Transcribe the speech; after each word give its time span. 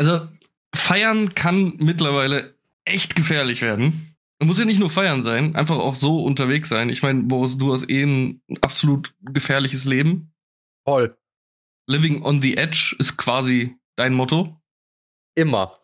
Also, 0.00 0.26
feiern 0.74 1.28
kann 1.34 1.74
mittlerweile 1.76 2.54
echt 2.86 3.16
gefährlich 3.16 3.60
werden. 3.60 4.16
Man 4.38 4.48
muss 4.48 4.58
ja 4.58 4.64
nicht 4.64 4.80
nur 4.80 4.88
feiern 4.88 5.22
sein, 5.22 5.54
einfach 5.54 5.76
auch 5.76 5.94
so 5.94 6.24
unterwegs 6.24 6.70
sein. 6.70 6.88
Ich 6.88 7.02
meine, 7.02 7.24
Boris, 7.24 7.58
du 7.58 7.70
hast 7.74 7.90
eh 7.90 8.04
ein 8.04 8.40
absolut 8.62 9.14
gefährliches 9.20 9.84
Leben. 9.84 10.32
Voll. 10.86 11.18
Living 11.86 12.22
on 12.22 12.40
the 12.40 12.56
Edge 12.56 12.96
ist 12.98 13.18
quasi 13.18 13.76
dein 13.96 14.14
Motto. 14.14 14.58
Immer. 15.34 15.78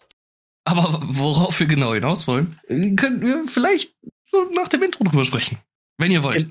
Aber 0.64 1.02
worauf 1.02 1.60
wir 1.60 1.66
genau 1.66 1.92
hinaus 1.92 2.26
wollen, 2.26 2.58
können 2.96 3.20
wir 3.20 3.46
vielleicht 3.46 3.94
so 4.24 4.50
nach 4.54 4.68
dem 4.68 4.82
Intro 4.82 5.04
drüber 5.04 5.26
sprechen. 5.26 5.58
Wenn 5.98 6.10
ihr 6.10 6.22
wollt. 6.22 6.50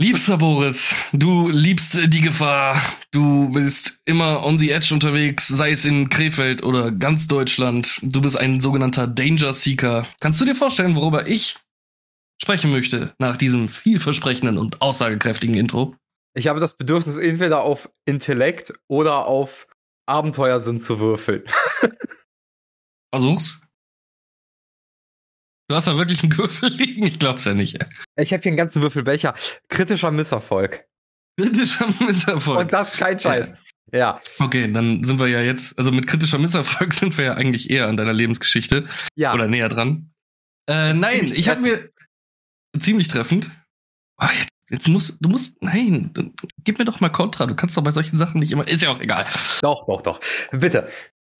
Liebster 0.00 0.36
Boris, 0.36 0.94
du 1.12 1.48
liebst 1.48 1.98
die 2.12 2.20
Gefahr. 2.20 2.80
Du 3.10 3.50
bist 3.50 4.02
immer 4.04 4.44
on 4.44 4.58
the 4.58 4.70
edge 4.70 4.92
unterwegs, 4.92 5.48
sei 5.48 5.70
es 5.70 5.84
in 5.84 6.10
Krefeld 6.10 6.62
oder 6.62 6.90
ganz 6.90 7.28
Deutschland. 7.28 8.00
Du 8.02 8.20
bist 8.20 8.36
ein 8.36 8.60
sogenannter 8.60 9.06
Danger 9.06 9.52
Seeker. 9.52 10.06
Kannst 10.20 10.40
du 10.40 10.44
dir 10.44 10.54
vorstellen, 10.54 10.96
worüber 10.96 11.26
ich 11.26 11.56
sprechen 12.42 12.70
möchte 12.70 13.14
nach 13.18 13.36
diesem 13.36 13.68
vielversprechenden 13.68 14.58
und 14.58 14.82
aussagekräftigen 14.82 15.56
Intro? 15.56 15.94
Ich 16.36 16.48
habe 16.48 16.60
das 16.60 16.76
Bedürfnis, 16.76 17.16
entweder 17.16 17.62
auf 17.62 17.88
Intellekt 18.04 18.74
oder 18.88 19.26
auf 19.26 19.66
Abenteuersinn 20.06 20.82
zu 20.82 20.98
würfeln. 20.98 21.44
Versuch's. 23.14 23.63
Du 25.74 25.78
hast 25.78 25.88
da 25.88 25.98
wirklich 25.98 26.22
einen 26.22 26.38
Würfel 26.38 26.68
liegen? 26.70 27.04
Ich 27.04 27.18
glaub's 27.18 27.46
ja 27.46 27.52
nicht. 27.52 27.84
Ich 28.14 28.32
habe 28.32 28.40
hier 28.40 28.50
einen 28.50 28.56
ganzen 28.56 28.80
Würfelbecher. 28.80 29.34
Kritischer 29.68 30.12
Misserfolg. 30.12 30.84
Kritischer 31.36 31.88
Misserfolg. 31.98 32.60
Und 32.60 32.72
das 32.72 32.94
ist 32.94 33.00
kein 33.00 33.18
Scheiß. 33.18 33.52
Ja. 33.90 33.98
ja. 33.98 34.20
Okay, 34.38 34.70
dann 34.70 35.02
sind 35.02 35.18
wir 35.18 35.26
ja 35.26 35.40
jetzt, 35.40 35.76
also 35.76 35.90
mit 35.90 36.06
kritischer 36.06 36.38
Misserfolg 36.38 36.94
sind 36.94 37.18
wir 37.18 37.24
ja 37.24 37.34
eigentlich 37.34 37.70
eher 37.70 37.88
an 37.88 37.96
deiner 37.96 38.12
Lebensgeschichte. 38.12 38.86
Ja. 39.16 39.34
Oder 39.34 39.48
näher 39.48 39.68
dran. 39.68 40.12
Äh, 40.68 40.94
nein, 40.94 41.18
ziemlich 41.18 41.38
ich 41.40 41.48
habe 41.48 41.60
mir 41.60 41.90
ziemlich 42.78 43.08
treffend. 43.08 43.50
Oh, 44.22 44.28
jetzt, 44.38 44.50
jetzt 44.70 44.86
musst 44.86 45.16
du 45.18 45.28
musst, 45.28 45.60
nein, 45.60 46.14
gib 46.62 46.78
mir 46.78 46.84
doch 46.84 47.00
mal 47.00 47.08
Kontra. 47.08 47.46
Du 47.46 47.56
kannst 47.56 47.76
doch 47.76 47.82
bei 47.82 47.90
solchen 47.90 48.16
Sachen 48.16 48.38
nicht 48.38 48.52
immer. 48.52 48.68
Ist 48.68 48.84
ja 48.84 48.90
auch 48.90 49.00
egal. 49.00 49.26
Doch, 49.60 49.86
doch, 49.86 50.02
doch. 50.02 50.20
Bitte. 50.52 50.88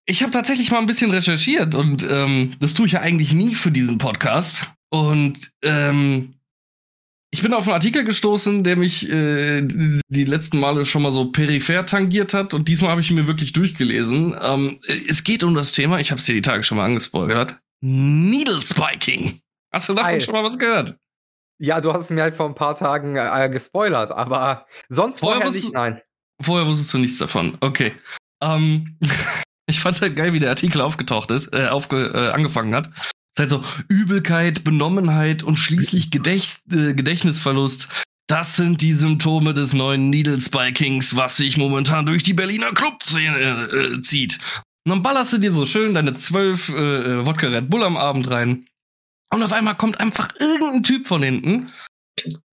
Ich 0.07 0.21
habe 0.21 0.31
tatsächlich 0.31 0.71
mal 0.71 0.79
ein 0.79 0.85
bisschen 0.85 1.11
recherchiert 1.11 1.73
und 1.73 2.05
ähm, 2.09 2.53
das 2.59 2.75
tue 2.75 2.85
ich 2.85 2.93
ja 2.93 3.01
eigentlich 3.01 3.33
nie 3.33 3.55
für 3.55 3.71
diesen 3.71 3.97
Podcast. 3.97 4.69
Und 4.89 5.51
ähm, 5.63 6.31
ich 7.31 7.41
bin 7.41 7.53
auf 7.53 7.63
einen 7.63 7.73
Artikel 7.73 8.03
gestoßen, 8.03 8.63
der 8.63 8.75
mich 8.75 9.09
äh, 9.09 9.61
die 9.61 10.25
letzten 10.25 10.59
Male 10.59 10.85
schon 10.85 11.01
mal 11.01 11.11
so 11.11 11.31
peripher 11.31 11.85
tangiert 11.85 12.33
hat 12.33 12.53
und 12.53 12.67
diesmal 12.67 12.91
habe 12.91 13.01
ich 13.01 13.09
ihn 13.09 13.17
mir 13.17 13.27
wirklich 13.27 13.51
durchgelesen. 13.51 14.35
Ähm, 14.41 14.79
es 14.87 15.23
geht 15.23 15.43
um 15.43 15.55
das 15.55 15.71
Thema, 15.71 15.99
ich 15.99 16.11
habe 16.11 16.19
es 16.19 16.25
dir 16.25 16.35
die 16.35 16.41
Tage 16.41 16.63
schon 16.63 16.77
mal 16.77 16.85
angespoilert, 16.85 17.59
Needle 17.81 18.61
Spiking. 18.61 19.41
Hast 19.73 19.89
du 19.89 19.93
davon 19.95 20.11
Geil. 20.11 20.21
schon 20.21 20.33
mal 20.33 20.43
was 20.43 20.57
gehört? 20.57 20.95
Ja, 21.57 21.81
du 21.81 21.91
hast 21.91 22.05
es 22.05 22.09
mir 22.09 22.21
halt 22.21 22.35
vor 22.35 22.45
ein 22.45 22.55
paar 22.55 22.77
Tagen 22.77 23.15
äh, 23.17 23.49
gespoilert, 23.51 24.11
aber 24.11 24.65
sonst 24.89 25.19
vorher, 25.19 25.41
vorher 25.41 25.61
nicht, 25.61 25.73
nein. 25.73 26.01
Vorher 26.41 26.67
wusstest 26.67 26.93
du 26.93 26.99
nichts 26.99 27.17
davon, 27.17 27.57
okay. 27.59 27.93
Ähm, 28.41 28.97
Ich 29.67 29.79
fand 29.79 30.01
halt 30.01 30.15
geil, 30.15 30.33
wie 30.33 30.39
der 30.39 30.49
Artikel 30.49 30.81
aufgetaucht 30.81 31.31
ist, 31.31 31.53
äh, 31.53 31.67
aufge, 31.67 32.11
äh, 32.13 32.31
angefangen 32.31 32.75
hat. 32.75 32.89
Es 32.95 33.03
ist 33.03 33.39
halt 33.39 33.49
so 33.49 33.63
Übelkeit, 33.89 34.63
Benommenheit 34.63 35.43
und 35.43 35.57
schließlich 35.57 36.11
Gedächt, 36.11 36.61
äh, 36.71 36.93
Gedächtnisverlust. 36.93 37.89
Das 38.27 38.55
sind 38.55 38.81
die 38.81 38.93
Symptome 38.93 39.53
des 39.53 39.73
neuen 39.73 40.09
Needle 40.09 40.39
Spikings, 40.41 41.15
was 41.15 41.37
sich 41.37 41.57
momentan 41.57 42.05
durch 42.05 42.23
die 42.23 42.33
Berliner 42.33 42.71
Clubszene 42.71 43.97
äh, 43.97 44.01
zieht. 44.01 44.39
Und 44.85 44.91
dann 44.91 45.01
ballerst 45.01 45.33
du 45.33 45.37
dir 45.39 45.51
so 45.51 45.65
schön 45.65 45.93
deine 45.93 46.15
zwölf 46.15 46.69
äh, 46.69 46.73
äh, 46.73 47.25
Wodka 47.25 47.47
Red 47.47 47.69
Bull 47.69 47.83
am 47.83 47.97
Abend 47.97 48.29
rein. 48.29 48.67
Und 49.33 49.43
auf 49.43 49.51
einmal 49.51 49.75
kommt 49.75 49.99
einfach 49.99 50.29
irgendein 50.39 50.83
Typ 50.83 51.07
von 51.07 51.23
hinten 51.23 51.71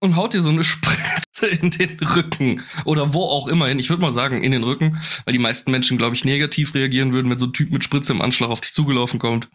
und 0.00 0.16
haut 0.16 0.34
dir 0.34 0.42
so 0.42 0.50
eine 0.50 0.64
Spritze 0.64 1.46
in 1.46 1.70
den 1.70 1.98
Rücken 2.00 2.62
oder 2.84 3.14
wo 3.14 3.24
auch 3.24 3.48
immer 3.48 3.68
hin. 3.68 3.78
Ich 3.78 3.90
würde 3.90 4.02
mal 4.02 4.12
sagen 4.12 4.42
in 4.42 4.52
den 4.52 4.64
Rücken, 4.64 5.00
weil 5.24 5.32
die 5.32 5.38
meisten 5.38 5.70
Menschen, 5.70 5.98
glaube 5.98 6.14
ich, 6.14 6.24
negativ 6.24 6.74
reagieren 6.74 7.12
würden, 7.12 7.30
wenn 7.30 7.38
so 7.38 7.46
ein 7.46 7.52
Typ 7.52 7.70
mit 7.70 7.84
Spritze 7.84 8.12
im 8.12 8.22
Anschlag 8.22 8.50
auf 8.50 8.60
dich 8.60 8.72
zugelaufen 8.72 9.18
kommt. 9.18 9.48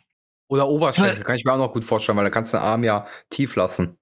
Oder 0.49 0.67
Oberschenkel, 0.67 1.23
kann 1.23 1.35
ich 1.35 1.43
mir 1.43 1.53
auch 1.53 1.57
noch 1.57 1.73
gut 1.73 1.83
vorstellen, 1.83 2.17
weil 2.17 2.25
da 2.25 2.29
kannst 2.29 2.53
du 2.53 2.57
den 2.57 2.63
Arm 2.63 2.83
ja 2.83 3.05
tief 3.29 3.55
lassen. 3.55 3.97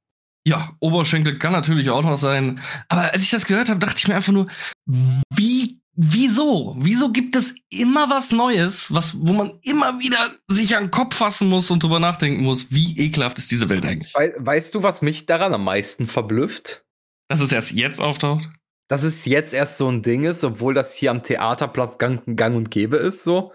Ja, 0.47 0.75
Oberschenkel 0.79 1.39
kann 1.39 1.53
natürlich 1.53 1.89
auch 1.89 2.03
noch 2.03 2.17
sein. 2.17 2.61
Aber 2.87 3.11
als 3.13 3.23
ich 3.23 3.31
das 3.31 3.47
gehört 3.47 3.69
habe, 3.69 3.79
dachte 3.79 3.97
ich 3.97 4.07
mir 4.07 4.15
einfach 4.15 4.31
nur, 4.31 4.47
wie 4.85 5.79
Wieso? 5.97 6.75
Wieso 6.77 7.11
gibt 7.11 7.37
es 7.37 7.55
immer 7.69 8.09
was 8.09 8.33
Neues, 8.33 8.93
was, 8.93 9.15
wo 9.17 9.31
man 9.31 9.59
immer 9.61 9.99
wieder 9.99 10.35
sich 10.49 10.75
an 10.75 10.85
den 10.85 10.91
Kopf 10.91 11.15
fassen 11.15 11.47
muss 11.47 11.71
und 11.71 11.81
drüber 11.81 11.99
nachdenken 11.99 12.43
muss, 12.43 12.71
wie 12.71 12.99
ekelhaft 12.99 13.37
ist 13.37 13.49
diese 13.49 13.69
Welt 13.69 13.85
eigentlich? 13.85 14.13
We 14.13 14.33
weißt 14.37 14.75
du, 14.75 14.83
was 14.83 15.01
mich 15.01 15.25
daran 15.25 15.53
am 15.53 15.63
meisten 15.63 16.07
verblüfft? 16.07 16.83
Dass 17.29 17.39
es 17.39 17.53
erst 17.53 17.71
jetzt 17.71 18.01
auftaucht? 18.01 18.49
Dass 18.89 19.03
es 19.03 19.25
jetzt 19.25 19.53
erst 19.53 19.77
so 19.77 19.89
ein 19.89 20.03
Ding 20.03 20.25
ist, 20.25 20.43
obwohl 20.43 20.73
das 20.73 20.95
hier 20.95 21.11
am 21.11 21.23
Theaterplatz 21.23 21.97
gang, 21.97 22.21
gang 22.35 22.55
und 22.55 22.71
gäbe 22.71 22.97
ist, 22.97 23.23
so. 23.23 23.53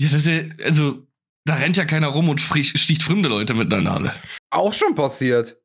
Ja, 0.00 0.08
das 0.10 0.26
ist 0.26 0.26
ja, 0.26 0.64
also, 0.64 1.06
da 1.46 1.54
rennt 1.54 1.78
ja 1.78 1.86
keiner 1.86 2.08
rum 2.08 2.28
und 2.28 2.40
sticht 2.40 3.02
fremde 3.02 3.28
Leute 3.28 3.54
mit 3.54 3.72
einer 3.72 3.82
Nadel. 3.82 4.14
Auch 4.50 4.74
schon 4.74 4.94
passiert. 4.94 5.58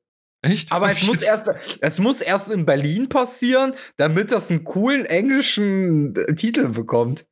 Echt? 0.43 0.71
Aber 0.73 0.91
es 0.91 1.01
muss, 1.03 1.21
erst, 1.21 1.55
es 1.79 1.99
muss 1.99 2.21
erst 2.21 2.51
in 2.51 2.65
Berlin 2.65 3.07
passieren, 3.07 3.73
damit 3.95 4.31
das 4.31 4.49
einen 4.49 4.65
coolen 4.65 5.05
englischen 5.05 6.15
äh, 6.15 6.35
Titel 6.35 6.67
bekommt. 6.69 7.25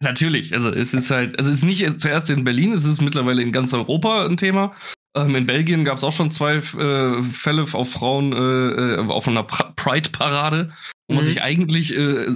Natürlich, 0.00 0.54
also 0.54 0.70
es 0.70 0.94
ist 0.94 1.10
halt, 1.10 1.38
also 1.38 1.50
es 1.50 1.58
ist 1.58 1.64
nicht 1.64 2.00
zuerst 2.00 2.30
in 2.30 2.44
Berlin, 2.44 2.72
es 2.72 2.84
ist 2.84 3.02
mittlerweile 3.02 3.42
in 3.42 3.52
ganz 3.52 3.74
Europa 3.74 4.26
ein 4.26 4.36
Thema. 4.36 4.74
Ähm, 5.16 5.34
in 5.34 5.46
Belgien 5.46 5.84
gab 5.84 5.96
es 5.96 6.04
auch 6.04 6.12
schon 6.12 6.30
zwei 6.30 6.56
äh, 6.56 7.22
Fälle 7.22 7.66
auf 7.72 7.90
Frauen 7.90 8.32
äh, 8.32 8.94
äh 8.94 9.08
auf 9.08 9.26
einer 9.26 9.42
Pride-Parade, 9.42 10.72
wo 11.08 11.14
mhm. 11.14 11.16
man 11.16 11.24
sich 11.24 11.42
eigentlich 11.42 11.96
äh, 11.96 12.28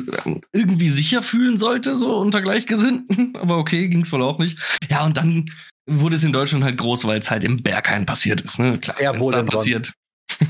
irgendwie 0.53 0.89
sicher 0.89 1.23
fühlen 1.23 1.59
sollte, 1.59 1.97
so 1.97 2.17
unter 2.19 2.43
Gleichgesinnten. 2.43 3.37
Aber 3.41 3.59
okay, 3.59 3.89
ging 3.89 4.03
es 4.03 4.13
wohl 4.13 4.23
auch 4.23 4.39
nicht. 4.39 4.59
Ja, 4.89 5.05
und 5.05 5.17
dann 5.17 5.51
wurde 5.87 6.17
es 6.17 6.25
in 6.25 6.33
Deutschland 6.33 6.65
halt 6.65 6.79
groß, 6.79 7.07
weil 7.07 7.19
es 7.19 7.31
halt 7.31 7.45
im 7.45 7.63
Berghain 7.63 8.07
passiert 8.07 8.41
ist. 8.43 8.59
Ne? 8.59 8.79
Klar, 8.79 9.01
ja, 9.01 9.19
wo 9.19 9.31
dann 9.31 9.47
passiert. 9.47 9.93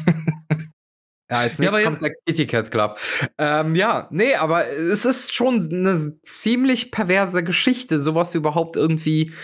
Ja, 1.31 1.45
jetzt 1.45 1.59
ja, 1.59 1.83
kommt 1.83 2.01
der 2.01 2.15
Kitty 2.25 2.47
Cat 2.47 2.71
Club. 2.71 2.99
Ähm, 3.37 3.75
ja, 3.75 4.09
nee, 4.11 4.35
aber 4.35 4.67
es 4.67 5.05
ist 5.05 5.35
schon 5.35 5.71
eine 5.71 6.19
ziemlich 6.23 6.91
perverse 6.91 7.45
Geschichte, 7.45 8.01
sowas 8.01 8.35
überhaupt 8.35 8.77
irgendwie 8.77 9.35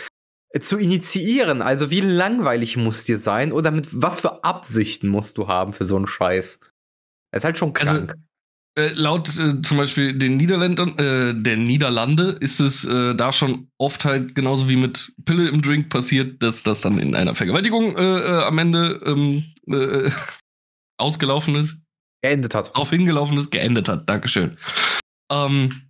zu 0.60 0.78
initiieren. 0.78 1.60
Also 1.60 1.90
wie 1.90 2.00
langweilig 2.00 2.78
muss 2.78 3.04
dir 3.04 3.18
sein 3.18 3.52
oder 3.52 3.70
mit 3.70 3.88
was 3.90 4.20
für 4.20 4.44
Absichten 4.44 5.08
musst 5.08 5.36
du 5.36 5.48
haben 5.48 5.74
für 5.74 5.84
so 5.84 5.96
einen 5.96 6.06
Scheiß? 6.06 6.60
Er 7.32 7.36
ist 7.38 7.44
halt 7.44 7.58
schon 7.58 7.74
also, 7.74 7.84
krank. 7.84 8.10
Also, 8.12 8.22
äh, 8.76 8.88
laut 8.94 9.28
äh, 9.38 9.62
zum 9.62 9.76
Beispiel 9.76 10.18
den 10.18 10.36
Niederländern, 10.36 10.98
äh, 10.98 11.34
der 11.34 11.56
Niederlande 11.56 12.36
ist 12.40 12.58
es 12.58 12.84
äh, 12.84 13.14
da 13.14 13.32
schon 13.32 13.68
oft 13.78 14.04
halt 14.04 14.34
genauso 14.34 14.68
wie 14.68 14.76
mit 14.76 15.12
Pille 15.24 15.48
im 15.48 15.62
Drink 15.62 15.90
passiert, 15.90 16.42
dass 16.42 16.64
das 16.64 16.80
dann 16.80 16.98
in 16.98 17.14
einer 17.14 17.36
Vergewaltigung 17.36 17.96
äh, 17.96 18.02
äh, 18.02 18.44
am 18.44 18.58
Ende 18.58 19.00
ähm, 19.06 19.44
äh, 19.68 20.10
ausgelaufen 20.98 21.54
ist. 21.54 21.78
Geendet 22.22 22.54
hat. 22.54 22.74
Darauf 22.74 22.90
hingelaufen 22.90 23.38
ist, 23.38 23.50
geendet 23.50 23.88
hat. 23.88 24.08
Dankeschön. 24.08 24.56
Ähm, 25.30 25.82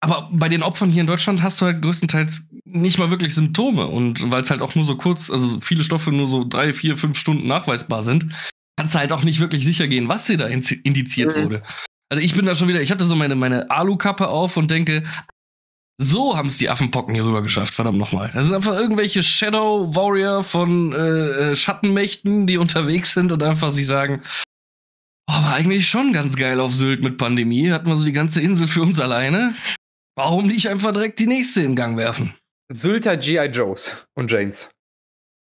aber 0.00 0.28
bei 0.30 0.50
den 0.50 0.62
Opfern 0.62 0.90
hier 0.90 1.00
in 1.00 1.06
Deutschland 1.06 1.42
hast 1.42 1.60
du 1.60 1.66
halt 1.66 1.80
größtenteils 1.80 2.48
nicht 2.64 2.98
mal 2.98 3.10
wirklich 3.10 3.34
Symptome. 3.34 3.86
Und 3.86 4.30
weil 4.30 4.42
es 4.42 4.50
halt 4.50 4.60
auch 4.60 4.74
nur 4.74 4.84
so 4.84 4.96
kurz, 4.96 5.30
also 5.30 5.58
viele 5.60 5.84
Stoffe 5.84 6.12
nur 6.12 6.28
so 6.28 6.44
drei, 6.44 6.74
vier, 6.74 6.98
fünf 6.98 7.18
Stunden 7.18 7.46
nachweisbar 7.46 8.02
sind, 8.02 8.26
kannst 8.76 8.94
du 8.94 8.98
halt 8.98 9.12
auch 9.12 9.24
nicht 9.24 9.40
wirklich 9.40 9.64
sicher 9.64 9.88
gehen, 9.88 10.08
was 10.08 10.26
dir 10.26 10.36
da 10.36 10.46
indiziert 10.46 11.34
mhm. 11.36 11.44
wurde. 11.44 11.62
Also 12.10 12.24
ich 12.24 12.34
bin 12.34 12.44
da 12.44 12.54
schon 12.54 12.68
wieder, 12.68 12.82
ich 12.82 12.90
hatte 12.90 13.04
so 13.04 13.14
meine, 13.14 13.36
meine 13.36 13.70
Alukappe 13.70 14.28
auf 14.28 14.56
und 14.56 14.70
denke, 14.70 15.04
so 16.02 16.36
haben 16.36 16.48
es 16.48 16.58
die 16.58 16.68
Affenpocken 16.68 17.14
hier 17.14 17.24
rüber 17.24 17.42
geschafft, 17.42 17.74
verdammt 17.74 17.98
nochmal. 17.98 18.30
Das 18.34 18.46
sind 18.46 18.54
einfach 18.54 18.74
irgendwelche 18.74 19.22
Shadow 19.22 19.94
Warrior 19.94 20.42
von 20.42 20.92
äh, 20.92 20.96
äh, 21.50 21.56
Schattenmächten, 21.56 22.46
die 22.46 22.56
unterwegs 22.56 23.12
sind 23.12 23.32
und 23.32 23.42
einfach 23.42 23.70
sich 23.70 23.86
sagen, 23.86 24.22
oh, 25.28 25.32
war 25.32 25.54
eigentlich 25.54 25.88
schon 25.88 26.12
ganz 26.12 26.36
geil 26.36 26.58
auf 26.58 26.74
Sylt 26.74 27.04
mit 27.04 27.18
Pandemie, 27.18 27.70
hatten 27.70 27.86
wir 27.86 27.96
so 27.96 28.04
die 28.04 28.12
ganze 28.12 28.40
Insel 28.40 28.66
für 28.66 28.82
uns 28.82 28.98
alleine. 28.98 29.54
Warum 30.16 30.48
nicht 30.48 30.68
einfach 30.68 30.92
direkt 30.92 31.18
die 31.18 31.26
nächste 31.26 31.62
in 31.62 31.76
Gang 31.76 31.96
werfen? 31.96 32.34
Sylter 32.72 33.16
G.I. 33.16 33.46
Joes 33.46 33.96
und 34.14 34.32
Janes. 34.32 34.70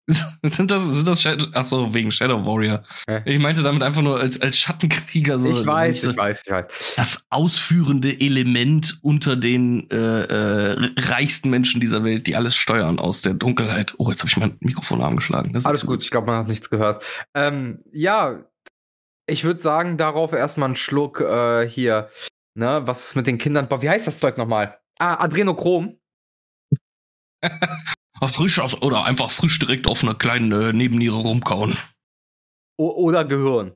Sind 0.44 0.70
das, 0.70 0.84
sind 0.84 1.08
das 1.08 1.20
Shadow, 1.20 1.46
ach 1.52 1.64
so, 1.64 1.92
wegen 1.92 2.12
Shadow 2.12 2.44
Warrior. 2.46 2.82
Ja. 3.08 3.22
Ich 3.24 3.40
meinte 3.40 3.64
damit 3.64 3.82
einfach 3.82 4.02
nur 4.02 4.20
als, 4.20 4.40
als 4.40 4.56
Schattenkrieger 4.56 5.38
so. 5.40 5.50
Ich 5.50 5.66
weiß, 5.66 6.04
ich 6.04 6.16
weiß, 6.16 6.42
ich 6.44 6.52
weiß. 6.52 6.66
Das 6.96 7.26
ausführende 7.30 8.20
Element 8.20 9.00
unter 9.02 9.34
den 9.34 9.90
äh, 9.90 9.96
äh, 9.96 10.92
reichsten 10.96 11.50
Menschen 11.50 11.80
dieser 11.80 12.04
Welt, 12.04 12.28
die 12.28 12.36
alles 12.36 12.54
steuern 12.54 13.00
aus 13.00 13.22
der 13.22 13.34
Dunkelheit. 13.34 13.94
Oh, 13.98 14.10
jetzt 14.10 14.20
habe 14.20 14.28
ich 14.28 14.36
mein 14.36 14.56
Mikrofon 14.60 15.02
angeschlagen. 15.02 15.58
Alles 15.64 15.84
gut, 15.84 16.04
ich 16.04 16.10
glaube, 16.12 16.28
man 16.28 16.36
hat 16.36 16.48
nichts 16.48 16.70
gehört. 16.70 17.02
Ähm, 17.34 17.82
ja, 17.90 18.44
ich 19.26 19.42
würde 19.42 19.60
sagen, 19.60 19.96
darauf 19.96 20.32
erstmal 20.32 20.68
einen 20.68 20.76
Schluck 20.76 21.20
äh, 21.20 21.68
hier. 21.68 22.10
Ne, 22.54 22.82
was 22.84 23.08
ist 23.08 23.16
mit 23.16 23.26
den 23.26 23.38
Kindern? 23.38 23.68
Wie 23.80 23.90
heißt 23.90 24.06
das 24.06 24.18
Zeug 24.18 24.38
nochmal? 24.38 24.78
Ah, 24.98 25.22
Adrenochrom. 25.22 25.98
frisch 28.22 28.58
oder 28.58 29.04
einfach 29.04 29.30
frisch 29.30 29.58
direkt 29.58 29.86
auf 29.86 30.02
einer 30.02 30.14
kleinen 30.14 30.52
äh, 30.52 30.72
Nebenniere 30.72 31.16
rumkauen. 31.16 31.76
O 32.78 32.90
oder 32.90 33.24
Gehirn. 33.24 33.74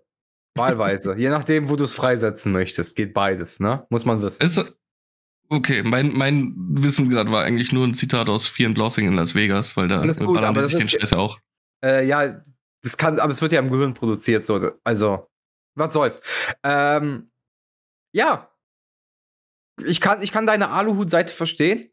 Wahlweise. 0.57 1.15
Je 1.17 1.29
nachdem, 1.29 1.69
wo 1.69 1.77
du 1.77 1.85
es 1.85 1.93
freisetzen 1.93 2.53
möchtest. 2.53 2.97
Geht 2.97 3.15
beides, 3.15 3.61
ne? 3.61 3.87
Muss 3.91 4.05
man 4.05 4.21
wissen. 4.23 4.43
Ist, 4.43 4.75
okay, 5.49 5.83
mein, 5.83 6.13
mein 6.13 6.55
Wissen 6.57 7.09
gerade 7.09 7.31
war 7.31 7.45
eigentlich 7.45 7.73
nur 7.73 7.87
ein 7.87 7.95
Zitat 7.95 8.29
aus 8.29 8.47
Fear 8.47 8.71
and 8.71 8.79
Lossing 8.79 9.07
in 9.07 9.15
Las 9.15 9.35
Vegas, 9.35 9.77
weil 9.77 9.89
da 9.89 10.05
gut, 10.07 10.39
aber 10.39 10.63
sich 10.63 10.77
den 10.77 10.89
Scheiß 10.89 11.13
auch. 11.13 11.39
Äh, 11.85 12.07
ja, 12.07 12.43
das 12.83 12.97
kann, 12.97 13.21
aber 13.21 13.33
es 13.33 13.41
wird 13.41 13.53
ja 13.53 13.61
im 13.61 13.71
Gehirn 13.71 13.95
produziert, 13.95 14.45
so. 14.47 14.73
Also, 14.85 15.29
was 15.77 15.95
soll's. 15.95 16.21
Ähm, 16.63 17.31
ja. 18.13 18.51
Ich 19.85 20.01
kann, 20.01 20.21
ich 20.21 20.33
kann 20.33 20.47
deine 20.47 20.71
Aluhut-Seite 20.71 21.33
verstehen. 21.33 21.90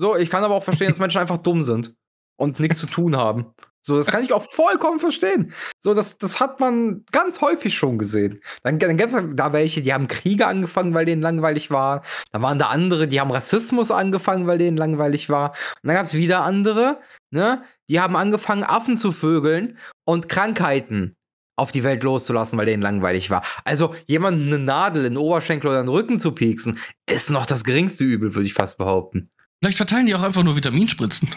So, 0.00 0.16
ich 0.16 0.30
kann 0.30 0.44
aber 0.44 0.54
auch 0.54 0.64
verstehen, 0.64 0.88
dass 0.88 0.98
Menschen 0.98 1.20
einfach 1.20 1.36
dumm 1.36 1.62
sind 1.62 1.94
und 2.38 2.58
nichts 2.58 2.78
zu 2.78 2.86
tun 2.86 3.16
haben. 3.16 3.52
So, 3.82 3.98
das 3.98 4.06
kann 4.06 4.24
ich 4.24 4.32
auch 4.32 4.50
vollkommen 4.50 4.98
verstehen. 4.98 5.52
So, 5.78 5.92
das, 5.92 6.16
das 6.16 6.40
hat 6.40 6.58
man 6.58 7.04
ganz 7.12 7.42
häufig 7.42 7.76
schon 7.76 7.98
gesehen. 7.98 8.40
Dann, 8.62 8.78
dann 8.78 8.96
gab 8.96 9.10
es 9.10 9.22
da 9.34 9.52
welche, 9.52 9.82
die 9.82 9.92
haben 9.92 10.08
Kriege 10.08 10.46
angefangen, 10.46 10.94
weil 10.94 11.04
denen 11.04 11.20
langweilig 11.20 11.70
war. 11.70 12.02
Dann 12.32 12.40
waren 12.40 12.58
da 12.58 12.68
andere, 12.68 13.08
die 13.08 13.20
haben 13.20 13.30
Rassismus 13.30 13.90
angefangen, 13.90 14.46
weil 14.46 14.56
denen 14.56 14.78
langweilig 14.78 15.28
war. 15.28 15.50
Und 15.82 15.88
dann 15.88 15.96
gab 15.96 16.06
es 16.06 16.14
wieder 16.14 16.44
andere, 16.44 17.00
ne, 17.30 17.62
die 17.90 18.00
haben 18.00 18.16
angefangen, 18.16 18.64
Affen 18.64 18.96
zu 18.96 19.12
vögeln 19.12 19.76
und 20.06 20.30
Krankheiten 20.30 21.14
auf 21.56 21.72
die 21.72 21.84
Welt 21.84 22.02
loszulassen, 22.02 22.58
weil 22.58 22.64
denen 22.64 22.82
langweilig 22.82 23.28
war. 23.28 23.42
Also 23.64 23.94
jemanden 24.06 24.46
eine 24.46 24.64
Nadel 24.64 25.04
in 25.04 25.12
den 25.12 25.22
Oberschenkel 25.22 25.68
oder 25.68 25.80
in 25.80 25.86
den 25.86 25.94
Rücken 25.94 26.18
zu 26.18 26.32
pieksen, 26.32 26.78
ist 27.06 27.28
noch 27.28 27.44
das 27.44 27.64
geringste 27.64 28.04
Übel, 28.04 28.34
würde 28.34 28.46
ich 28.46 28.54
fast 28.54 28.78
behaupten. 28.78 29.30
Vielleicht 29.60 29.76
verteilen 29.76 30.06
die 30.06 30.14
auch 30.14 30.22
einfach 30.22 30.42
nur 30.42 30.56
Vitaminspritzen. 30.56 31.28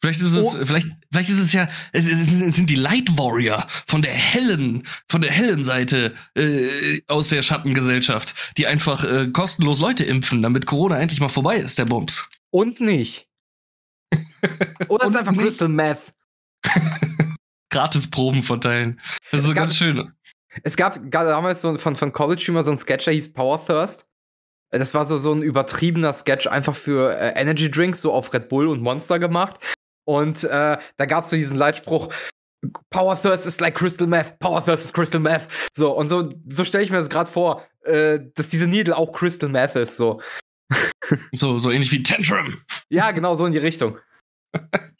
Vielleicht 0.00 0.20
ist 0.20 0.34
es, 0.34 0.44
oh. 0.44 0.64
vielleicht, 0.64 0.88
vielleicht 1.10 1.30
ist 1.30 1.40
es 1.40 1.52
ja, 1.52 1.68
es, 1.92 2.06
es, 2.06 2.54
sind 2.54 2.68
die 2.68 2.76
Light 2.76 3.16
Warrior 3.18 3.66
von 3.86 4.02
der 4.02 4.12
hellen, 4.12 4.86
von 5.08 5.22
der 5.22 5.30
hellen 5.30 5.64
Seite 5.64 6.14
äh, 6.34 7.00
aus 7.08 7.30
der 7.30 7.42
Schattengesellschaft, 7.42 8.54
die 8.58 8.66
einfach 8.66 9.04
äh, 9.04 9.28
kostenlos 9.28 9.80
Leute 9.80 10.04
impfen, 10.04 10.42
damit 10.42 10.66
Corona 10.66 10.98
endlich 10.98 11.20
mal 11.20 11.28
vorbei 11.28 11.56
ist, 11.56 11.78
der 11.78 11.86
Bums. 11.86 12.28
Und 12.50 12.80
nicht. 12.80 13.26
Oder 14.88 15.06
es 15.06 15.14
ist 15.14 15.16
einfach 15.16 15.32
nicht. 15.32 15.42
Crystal 15.42 15.68
Meth. 15.68 16.12
Gratisproben 17.70 18.42
verteilen. 18.42 19.00
Das 19.30 19.40
ist 19.40 19.46
so 19.46 19.54
ganz 19.54 19.76
schön. 19.76 20.12
Es 20.62 20.76
gab 20.76 20.98
damals 21.10 21.62
so 21.62 21.76
von, 21.78 21.96
von 21.96 22.12
College 22.12 22.44
immer 22.48 22.64
so 22.64 22.72
ein 22.72 22.78
Sketch, 22.78 23.04
der 23.04 23.14
hieß 23.14 23.32
Power 23.32 23.64
Thirst. 23.64 24.05
Das 24.78 24.94
war 24.94 25.06
so, 25.06 25.18
so 25.18 25.32
ein 25.32 25.42
übertriebener 25.42 26.12
Sketch 26.12 26.46
einfach 26.46 26.74
für 26.74 27.16
äh, 27.18 27.40
Energy 27.40 27.70
Drinks, 27.70 28.02
so 28.02 28.12
auf 28.12 28.32
Red 28.32 28.48
Bull 28.48 28.68
und 28.68 28.80
Monster 28.80 29.18
gemacht. 29.18 29.56
Und 30.04 30.44
äh, 30.44 30.78
da 30.96 31.06
gab 31.06 31.24
es 31.24 31.30
so 31.30 31.36
diesen 31.36 31.56
Leitspruch, 31.56 32.12
Power 32.90 33.20
Thirst 33.20 33.46
is 33.46 33.60
like 33.60 33.74
Crystal 33.74 34.06
Meth, 34.06 34.38
Power 34.38 34.64
Thirst 34.64 34.84
is 34.84 34.92
Crystal 34.92 35.20
Meth. 35.20 35.48
So, 35.76 35.92
und 35.92 36.08
so, 36.08 36.32
so 36.48 36.64
stelle 36.64 36.84
ich 36.84 36.90
mir 36.90 36.98
das 36.98 37.08
gerade 37.08 37.30
vor, 37.30 37.66
äh, 37.84 38.20
dass 38.34 38.48
diese 38.48 38.66
Needle 38.66 38.96
auch 38.96 39.12
Crystal 39.12 39.48
Meth 39.48 39.76
ist, 39.76 39.96
so. 39.96 40.20
so, 41.32 41.58
so 41.58 41.70
ähnlich 41.70 41.92
wie 41.92 42.02
Tantrum. 42.02 42.62
Ja, 42.88 43.10
genau 43.12 43.34
so 43.36 43.46
in 43.46 43.52
die 43.52 43.58
Richtung. 43.58 43.98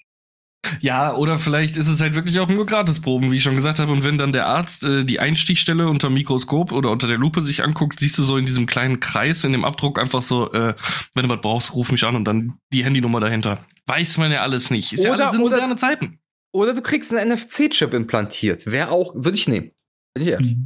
Ja, 0.80 1.14
oder 1.14 1.38
vielleicht 1.38 1.76
ist 1.76 1.88
es 1.88 2.00
halt 2.00 2.14
wirklich 2.14 2.38
auch 2.40 2.48
nur 2.48 2.66
Gratisproben, 2.66 3.30
wie 3.30 3.36
ich 3.36 3.42
schon 3.42 3.56
gesagt 3.56 3.78
habe. 3.78 3.92
Und 3.92 4.04
wenn 4.04 4.18
dann 4.18 4.32
der 4.32 4.46
Arzt 4.46 4.84
äh, 4.84 5.04
die 5.04 5.20
Einstichstelle 5.20 5.88
unter 5.88 6.10
Mikroskop 6.10 6.72
oder 6.72 6.90
unter 6.90 7.06
der 7.06 7.18
Lupe 7.18 7.42
sich 7.42 7.62
anguckt, 7.62 8.00
siehst 8.00 8.18
du 8.18 8.24
so 8.24 8.36
in 8.36 8.46
diesem 8.46 8.66
kleinen 8.66 9.00
Kreis 9.00 9.44
in 9.44 9.52
dem 9.52 9.64
Abdruck 9.64 9.98
einfach 9.98 10.22
so, 10.22 10.52
äh, 10.52 10.74
wenn 11.14 11.24
du 11.24 11.28
was 11.28 11.40
brauchst, 11.40 11.74
ruf 11.74 11.90
mich 11.90 12.04
an 12.04 12.16
und 12.16 12.24
dann 12.24 12.54
die 12.72 12.84
Handynummer 12.84 13.20
dahinter. 13.20 13.58
Weiß 13.86 14.18
man 14.18 14.32
ja 14.32 14.40
alles 14.40 14.70
nicht. 14.70 14.92
Ist 14.92 15.00
oder, 15.00 15.08
ja 15.08 15.14
alles 15.14 15.34
in 15.34 15.40
oder, 15.40 15.56
moderne 15.56 15.76
Zeiten. 15.76 16.18
Oder 16.52 16.74
du 16.74 16.82
kriegst 16.82 17.12
einen 17.12 17.32
NFC-Chip 17.32 17.92
implantiert. 17.92 18.66
Wäre 18.66 18.90
auch, 18.90 19.14
würde 19.14 19.36
ich 19.36 19.46
nehmen. 19.48 19.72
Bin 20.14 20.22
ich 20.22 20.30
ehrlich. 20.30 20.56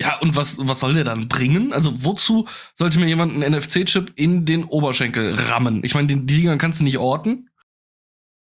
Ja, 0.00 0.18
und 0.18 0.36
was, 0.36 0.58
was 0.60 0.80
soll 0.80 0.94
der 0.94 1.04
dann 1.04 1.28
bringen? 1.28 1.72
Also, 1.72 2.04
wozu 2.04 2.46
sollte 2.74 2.98
mir 2.98 3.06
jemand 3.06 3.32
einen 3.32 3.54
NFC-Chip 3.54 4.12
in 4.16 4.44
den 4.44 4.64
Oberschenkel 4.64 5.34
rammen? 5.34 5.82
Ich 5.84 5.94
meine, 5.94 6.08
die 6.08 6.26
Dinger 6.26 6.58
kannst 6.58 6.80
du 6.80 6.84
nicht 6.84 6.98
orten. 6.98 7.48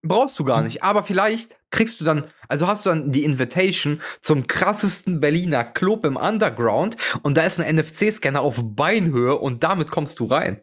Brauchst 0.04 0.40
du 0.40 0.44
gar 0.44 0.64
nicht. 0.64 0.84
Aber 0.84 1.04
vielleicht 1.04 1.56
kriegst 1.70 2.02
du 2.02 2.06
dann, 2.06 2.26
also 2.48 2.68
hast 2.68 2.86
du 2.86 2.90
dann 2.90 3.12
die 3.12 3.24
Invitation 3.24 4.02
zum 4.22 4.48
krassesten 4.48 5.20
Berliner 5.20 5.64
Club 5.64 6.06
im 6.06 6.16
Underground 6.16 6.98
und 7.22 7.38
da 7.38 7.44
ist 7.44 7.60
ein 7.60 7.76
NFC-Scanner 7.76 8.42
auf 8.42 8.60
Beinhöhe 8.64 9.38
und 9.38 9.64
damit 9.64 9.92
kommst 9.92 10.20
du 10.20 10.26
rein. 10.26 10.62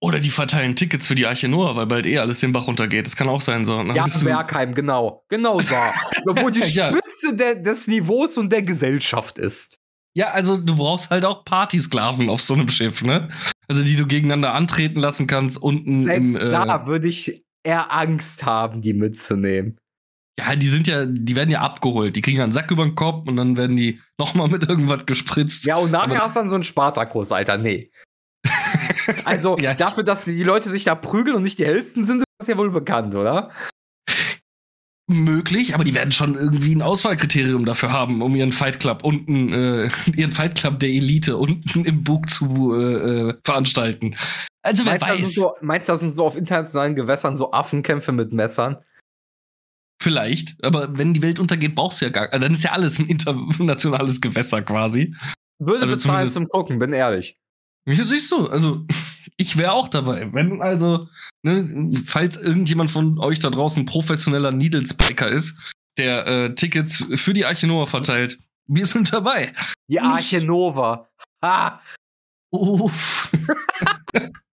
Oder 0.00 0.20
die 0.20 0.30
verteilen 0.30 0.76
Tickets 0.76 1.08
für 1.08 1.16
die 1.16 1.26
Arche 1.26 1.48
Noah, 1.48 1.74
weil 1.74 1.86
bald 1.86 2.06
eh 2.06 2.18
alles 2.18 2.38
den 2.38 2.52
Bach 2.52 2.68
runtergeht. 2.68 3.06
Das 3.06 3.16
kann 3.16 3.28
auch 3.28 3.40
sein. 3.40 3.64
So. 3.64 3.82
ja, 3.82 4.06
Bergheim, 4.22 4.74
genau. 4.74 5.24
Genau 5.28 5.60
da. 5.60 5.92
wo 6.24 6.50
die 6.50 6.62
Spitze 6.62 7.34
ja. 7.36 7.54
des 7.54 7.88
Niveaus 7.88 8.38
und 8.38 8.52
der 8.52 8.62
Gesellschaft 8.62 9.38
ist. 9.38 9.80
Ja, 10.14 10.30
also 10.30 10.56
du 10.56 10.76
brauchst 10.76 11.10
halt 11.10 11.24
auch 11.24 11.44
Partysklaven 11.44 12.28
auf 12.28 12.40
so 12.40 12.54
einem 12.54 12.68
Schiff, 12.68 13.02
ne? 13.02 13.28
Also 13.66 13.82
die 13.82 13.96
du 13.96 14.06
gegeneinander 14.06 14.54
antreten 14.54 15.00
lassen 15.00 15.26
kannst 15.26 15.60
unten 15.60 16.04
Selbst 16.04 16.30
im. 16.30 16.36
Äh, 16.36 16.50
da 16.50 16.86
würde 16.86 17.08
ich 17.08 17.44
eher 17.64 17.92
Angst 17.92 18.44
haben, 18.44 18.82
die 18.82 18.94
mitzunehmen. 18.94 19.78
Ja, 20.38 20.54
die 20.54 20.68
sind 20.68 20.86
ja, 20.86 21.04
die 21.04 21.34
werden 21.34 21.50
ja 21.50 21.60
abgeholt. 21.60 22.14
Die 22.14 22.20
kriegen 22.20 22.40
einen 22.40 22.52
Sack 22.52 22.70
über 22.70 22.84
den 22.84 22.94
Kopf 22.94 23.26
und 23.26 23.36
dann 23.36 23.56
werden 23.56 23.76
die 23.76 24.00
nochmal 24.18 24.48
mit 24.48 24.68
irgendwas 24.68 25.04
gespritzt. 25.04 25.64
Ja, 25.64 25.76
und 25.76 25.90
nachher 25.90 26.16
Aber 26.16 26.26
hast 26.26 26.36
du 26.36 26.40
dann 26.40 26.48
so 26.48 26.54
einen 26.54 26.64
Spartakus, 26.64 27.32
Alter. 27.32 27.58
Nee. 27.58 27.90
also 29.24 29.58
ja. 29.58 29.74
dafür, 29.74 30.04
dass 30.04 30.22
die 30.24 30.44
Leute 30.44 30.70
sich 30.70 30.84
da 30.84 30.94
prügeln 30.94 31.36
und 31.36 31.42
nicht 31.42 31.58
die 31.58 31.66
hellsten 31.66 32.06
sind, 32.06 32.18
ist 32.18 32.26
das 32.38 32.48
ja 32.48 32.56
wohl 32.56 32.70
bekannt, 32.70 33.16
oder? 33.16 33.50
Möglich, 35.10 35.74
aber 35.74 35.84
die 35.84 35.94
werden 35.94 36.12
schon 36.12 36.34
irgendwie 36.34 36.74
ein 36.74 36.82
Auswahlkriterium 36.82 37.64
dafür 37.64 37.90
haben, 37.90 38.20
um 38.20 38.36
ihren 38.36 38.52
Fight 38.52 38.78
Club 38.78 39.02
unten, 39.02 39.52
äh, 39.52 39.90
ihren 40.16 40.32
Fight 40.32 40.54
Club 40.54 40.78
der 40.78 40.90
Elite 40.90 41.36
unten 41.36 41.84
im 41.84 42.04
Bug 42.04 42.30
zu 42.30 42.74
äh, 42.74 43.30
äh 43.30 43.34
veranstalten. 43.42 44.14
Also 44.68 44.84
wer 44.84 44.98
meinst, 45.00 45.24
weiß. 45.24 45.34
So, 45.34 45.54
meinst 45.62 45.88
du, 45.88 45.92
das 45.92 46.00
sind 46.00 46.14
so 46.14 46.26
auf 46.26 46.36
internationalen 46.36 46.94
Gewässern 46.94 47.38
so 47.38 47.52
Affenkämpfe 47.52 48.12
mit 48.12 48.34
Messern? 48.34 48.76
Vielleicht, 50.00 50.62
aber 50.62 50.96
wenn 50.96 51.14
die 51.14 51.22
Welt 51.22 51.40
untergeht, 51.40 51.74
brauchst 51.74 52.00
du 52.00 52.04
ja 52.04 52.10
gar, 52.10 52.30
also 52.30 52.38
dann 52.38 52.52
ist 52.52 52.62
ja 52.62 52.72
alles 52.72 52.98
ein 52.98 53.06
internationales 53.06 54.20
Gewässer 54.20 54.60
quasi. 54.60 55.14
Würde 55.58 55.82
also 55.82 55.94
bezahlen 55.94 56.30
zum 56.30 56.48
Gucken, 56.48 56.78
bin 56.78 56.92
ehrlich. 56.92 57.38
Ja, 57.86 58.04
siehst 58.04 58.30
du, 58.30 58.46
also 58.46 58.86
ich 59.38 59.56
wäre 59.56 59.72
auch 59.72 59.88
dabei. 59.88 60.30
Wenn 60.32 60.60
also, 60.60 61.08
ne, 61.42 61.90
falls 62.06 62.36
irgendjemand 62.36 62.90
von 62.90 63.18
euch 63.18 63.38
da 63.38 63.48
draußen 63.48 63.86
professioneller 63.86 64.52
Needlespiker 64.52 65.28
ist, 65.28 65.58
der 65.96 66.26
äh, 66.26 66.54
Tickets 66.54 67.06
für 67.14 67.32
die 67.32 67.46
Arche 67.46 67.66
Nova 67.66 67.86
verteilt, 67.86 68.38
wir 68.66 68.84
sind 68.84 69.10
dabei. 69.12 69.54
Die 69.88 69.98
Arche 69.98 70.44
Nova. 70.44 71.08
Ha! 71.42 71.80
Uff. 72.50 73.32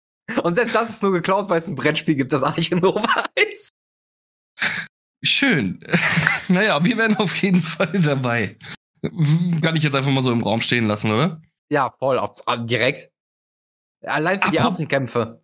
Und 0.43 0.55
selbst 0.55 0.75
das 0.75 0.89
ist 0.89 1.03
nur 1.03 1.11
geklaut, 1.11 1.50
weil 1.50 1.59
es 1.59 1.67
ein 1.67 1.75
Brettspiel 1.75 2.15
gibt, 2.15 2.33
das 2.33 2.43
Arche 2.43 2.75
Nova 2.75 3.25
ist. 3.35 3.69
Schön. 5.23 5.79
naja, 6.47 6.83
wir 6.83 6.97
wären 6.97 7.17
auf 7.17 7.35
jeden 7.38 7.61
Fall 7.61 8.00
dabei. 8.00 8.57
Kann 9.61 9.75
ich 9.75 9.83
jetzt 9.83 9.95
einfach 9.95 10.11
mal 10.11 10.21
so 10.21 10.31
im 10.31 10.43
Raum 10.43 10.61
stehen 10.61 10.88
lassen, 10.88 11.11
oder? 11.11 11.41
Ja, 11.71 11.91
voll. 12.00 12.19
Direkt. 12.65 13.09
Allein 14.03 14.41
für 14.41 14.51
die 14.51 14.59
Apropos 14.59 14.75
Affenkämpfe. 14.75 15.41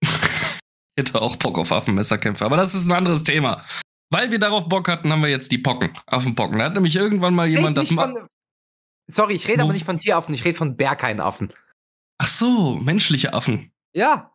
ich 0.00 0.10
hätte 0.98 1.20
auch 1.20 1.36
Bock 1.36 1.58
auf 1.58 1.72
Affenmesserkämpfe, 1.72 2.44
aber 2.44 2.56
das 2.56 2.74
ist 2.74 2.86
ein 2.86 2.92
anderes 2.92 3.24
Thema. 3.24 3.64
Weil 4.10 4.30
wir 4.30 4.38
darauf 4.38 4.68
Bock 4.68 4.88
hatten, 4.88 5.12
haben 5.12 5.22
wir 5.22 5.28
jetzt 5.28 5.52
die 5.52 5.58
Pocken, 5.58 5.90
Affenpocken. 6.06 6.58
Da 6.58 6.66
hat 6.66 6.74
nämlich 6.74 6.96
irgendwann 6.96 7.34
mal 7.34 7.48
jemand 7.48 7.76
das 7.76 7.90
mal. 7.90 8.26
Sorry, 9.10 9.34
ich 9.34 9.48
rede 9.48 9.62
aber 9.62 9.72
nicht 9.72 9.84
von 9.84 9.98
Tieraffen, 9.98 10.34
ich 10.34 10.44
rede 10.44 10.56
von 10.56 10.76
Berghainaffen. 10.76 11.52
Ach 12.18 12.28
so, 12.28 12.76
menschliche 12.76 13.32
Affen. 13.32 13.72
Ja. 13.98 14.30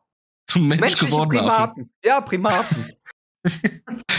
Zum 0.45 0.67
Mensch 0.67 0.97
gewordenen 0.97 1.45
Primaten. 1.45 1.83
Affen. 1.83 1.93
Ja, 2.03 2.19
Primaten. 2.19 2.91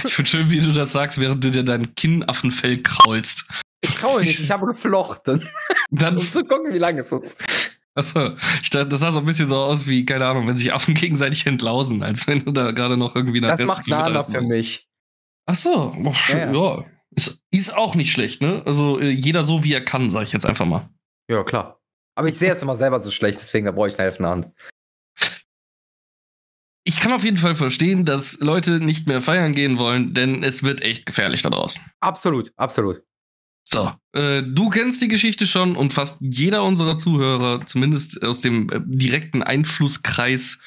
ich 0.05 0.15
finde 0.15 0.31
schön, 0.31 0.49
wie 0.49 0.61
du 0.61 0.73
das 0.73 0.93
sagst, 0.93 1.21
während 1.21 1.45
du 1.45 1.51
dir 1.51 1.63
dein 1.63 1.95
Kinnaffenfell 1.95 2.83
kraulst. 2.83 3.45
Ich 3.83 3.97
kraul 3.97 4.23
nicht, 4.23 4.41
ich 4.41 4.51
habe 4.51 4.67
geflochten. 4.67 5.47
Dann 5.91 6.17
um 6.17 6.33
zu 6.33 6.43
gucken, 6.45 6.73
wie 6.73 6.79
lange 6.79 7.03
es 7.03 7.13
ist. 7.13 7.37
Achso, 7.95 8.37
ich 8.63 8.71
dachte, 8.71 8.89
das 8.89 9.01
sah 9.01 9.13
so 9.13 9.19
ein 9.19 9.27
bisschen 9.27 9.49
so 9.49 9.57
aus 9.57 9.87
wie, 9.87 10.07
keine 10.07 10.27
Ahnung, 10.27 10.49
wenn 10.49 10.57
sich 10.57 10.73
Affen 10.73 10.95
gegenseitig 10.95 11.45
entlausen, 11.47 12.03
als 12.03 12.27
wenn 12.27 12.43
du 12.43 12.51
da 12.51 12.71
gerade 12.71 12.97
noch 12.97 13.15
irgendwie 13.15 13.43
nach 13.43 13.59
Das 13.59 13.67
macht 13.67 13.87
Nana 13.87 14.25
für 14.25 14.41
mich. 14.41 14.89
Ach 15.45 15.55
so, 15.55 15.95
oh, 15.95 16.13
ja, 16.29 16.51
ja. 16.51 16.85
Ist, 17.15 17.45
ist, 17.51 17.77
auch 17.77 17.95
nicht 17.95 18.11
schlecht, 18.11 18.41
ne? 18.41 18.63
Also 18.65 18.99
äh, 18.99 19.11
jeder 19.11 19.45
so, 19.45 19.63
wie 19.63 19.75
er 19.75 19.85
kann, 19.85 20.09
sag 20.09 20.23
ich 20.23 20.33
jetzt 20.33 20.47
einfach 20.47 20.65
mal. 20.65 20.89
Ja, 21.31 21.45
klar. 21.45 21.81
Aber 22.17 22.29
ich 22.29 22.39
sehe 22.39 22.49
jetzt 22.49 22.63
immer 22.63 22.77
selber 22.77 23.01
so 23.03 23.11
schlecht, 23.11 23.39
deswegen 23.39 23.67
da 23.67 23.73
brauche 23.73 23.89
ich 23.89 23.95
eine 23.99 24.05
helfende 24.05 24.31
Hand. 24.31 24.49
Ich 26.87 27.01
kann 27.01 27.13
auf 27.13 27.25
jeden 27.25 27.39
Fall 27.39 27.55
verstehen, 27.55 28.05
dass 28.05 28.39
Leute 28.41 28.79
nicht 28.79 29.07
mehr 29.07 29.23
feiern 29.23 29.53
gehen 29.53 29.79
wollen, 29.79 30.13
denn 30.13 30.45
es 30.45 30.63
wird 30.63 30.83
echt 30.83 31.07
gefährlich 31.07 31.41
da 31.41 31.51
draußen. 31.51 31.83
Absolut, 32.01 32.53
absolut. 32.57 33.01
So, 33.65 33.91
äh, 34.13 34.43
du 34.43 34.69
kennst 34.69 35.01
die 35.01 35.09
Geschichte 35.09 35.47
schon 35.47 35.75
und 35.75 35.95
fast 35.95 36.19
jeder 36.21 36.63
unserer 36.63 36.99
Zuhörer, 36.99 37.65
zumindest 37.65 38.23
aus 38.23 38.43
dem 38.43 38.69
äh, 38.69 38.81
direkten 38.85 39.43
Einflusskreis 39.43 40.61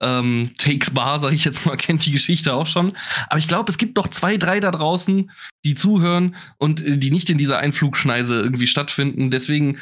ähm, 0.00 0.52
Takes 0.56 0.90
Bar, 0.90 1.18
sag 1.20 1.32
ich 1.32 1.44
jetzt 1.44 1.66
mal, 1.66 1.76
kennt 1.76 2.06
die 2.06 2.12
Geschichte 2.12 2.54
auch 2.54 2.66
schon. 2.66 2.94
Aber 3.28 3.38
ich 3.38 3.48
glaube, 3.48 3.70
es 3.70 3.76
gibt 3.76 3.96
noch 3.96 4.08
zwei, 4.08 4.38
drei 4.38 4.60
da 4.60 4.70
draußen, 4.70 5.30
die 5.66 5.74
zuhören 5.74 6.36
und 6.56 6.84
äh, 6.84 6.96
die 6.96 7.10
nicht 7.10 7.28
in 7.28 7.36
dieser 7.38 7.58
Einflugschneise 7.58 8.40
irgendwie 8.40 8.66
stattfinden. 8.66 9.30
Deswegen 9.30 9.78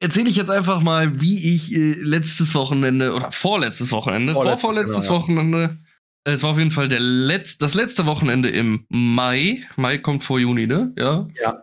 erzähle 0.00 0.28
ich 0.28 0.36
jetzt 0.36 0.50
einfach 0.50 0.82
mal, 0.82 1.20
wie 1.20 1.54
ich 1.54 1.74
äh, 1.74 1.94
letztes 2.02 2.54
Wochenende 2.54 3.14
oder 3.14 3.30
vorletztes 3.30 3.92
Wochenende, 3.92 4.34
vorletztes, 4.34 4.60
vorvorletztes 4.60 5.02
genau, 5.04 5.14
ja. 5.14 5.20
Wochenende, 5.20 5.78
äh, 6.24 6.32
es 6.32 6.42
war 6.42 6.50
auf 6.50 6.58
jeden 6.58 6.70
Fall 6.70 6.88
der 6.88 7.00
Letz-, 7.00 7.58
das 7.58 7.74
letzte 7.74 8.06
Wochenende 8.06 8.50
im 8.50 8.86
Mai. 8.88 9.62
Mai 9.76 9.98
kommt 9.98 10.24
vor 10.24 10.38
Juni, 10.38 10.66
ne? 10.66 10.92
Ja. 10.96 11.26
Ja. 11.40 11.62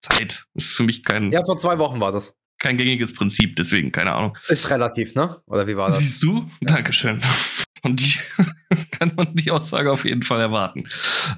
Zeit 0.00 0.46
ist 0.54 0.72
für 0.72 0.84
mich 0.84 1.04
kein. 1.04 1.32
Ja, 1.32 1.44
vor 1.44 1.58
zwei 1.58 1.78
Wochen 1.78 2.00
war 2.00 2.12
das. 2.12 2.34
Kein 2.58 2.78
gängiges 2.78 3.12
Prinzip, 3.12 3.56
deswegen 3.56 3.92
keine 3.92 4.12
Ahnung. 4.12 4.38
Ist 4.48 4.70
relativ, 4.70 5.14
ne? 5.14 5.42
Oder 5.46 5.66
wie 5.66 5.76
war 5.76 5.88
das? 5.88 5.98
Siehst 5.98 6.22
du? 6.22 6.46
Ja. 6.60 6.74
Dankeschön. 6.74 7.20
Und 7.82 8.00
die 8.00 8.18
kann 8.92 9.12
man 9.14 9.34
die 9.34 9.50
Aussage 9.50 9.92
auf 9.92 10.04
jeden 10.04 10.22
Fall 10.22 10.40
erwarten. 10.40 10.88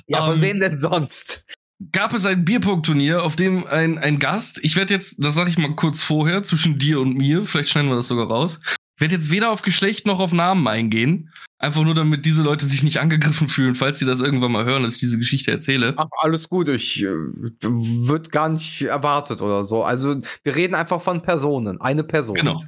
Ja, 0.06 0.24
von 0.24 0.34
um, 0.34 0.36
ähm, 0.36 0.42
wem 0.42 0.60
denn 0.60 0.78
sonst? 0.78 1.44
Gab 1.92 2.12
es 2.12 2.26
ein 2.26 2.44
Bierpunktturnier, 2.44 3.22
auf 3.22 3.36
dem 3.36 3.66
ein, 3.66 3.98
ein 3.98 4.18
Gast, 4.18 4.60
ich 4.62 4.76
werde 4.76 4.94
jetzt, 4.94 5.22
das 5.24 5.34
sage 5.34 5.50
ich 5.50 5.58
mal 5.58 5.74
kurz 5.74 6.02
vorher, 6.02 6.42
zwischen 6.42 6.78
dir 6.78 7.00
und 7.00 7.16
mir, 7.16 7.44
vielleicht 7.44 7.70
schneiden 7.70 7.90
wir 7.90 7.96
das 7.96 8.08
sogar 8.08 8.28
raus. 8.28 8.60
Ich 8.96 9.00
werde 9.00 9.14
jetzt 9.14 9.30
weder 9.30 9.50
auf 9.50 9.62
Geschlecht 9.62 10.06
noch 10.06 10.18
auf 10.18 10.32
Namen 10.32 10.66
eingehen. 10.66 11.30
Einfach 11.60 11.82
nur, 11.84 11.94
damit 11.94 12.24
diese 12.24 12.42
Leute 12.42 12.66
sich 12.66 12.82
nicht 12.82 12.98
angegriffen 13.00 13.48
fühlen, 13.48 13.76
falls 13.76 14.00
sie 14.00 14.06
das 14.06 14.20
irgendwann 14.20 14.52
mal 14.52 14.64
hören, 14.64 14.82
dass 14.82 14.94
ich 14.94 15.00
diese 15.00 15.18
Geschichte 15.18 15.52
erzähle. 15.52 15.94
Ach, 15.96 16.08
alles 16.18 16.48
gut. 16.48 16.68
Ich 16.68 17.02
äh, 17.02 17.08
wird 17.62 18.32
gar 18.32 18.48
nicht 18.48 18.82
erwartet 18.82 19.40
oder 19.40 19.64
so. 19.64 19.84
Also, 19.84 20.20
wir 20.42 20.56
reden 20.56 20.74
einfach 20.74 21.00
von 21.00 21.22
Personen. 21.22 21.80
Eine 21.80 22.02
Person. 22.02 22.36
Genau. 22.36 22.64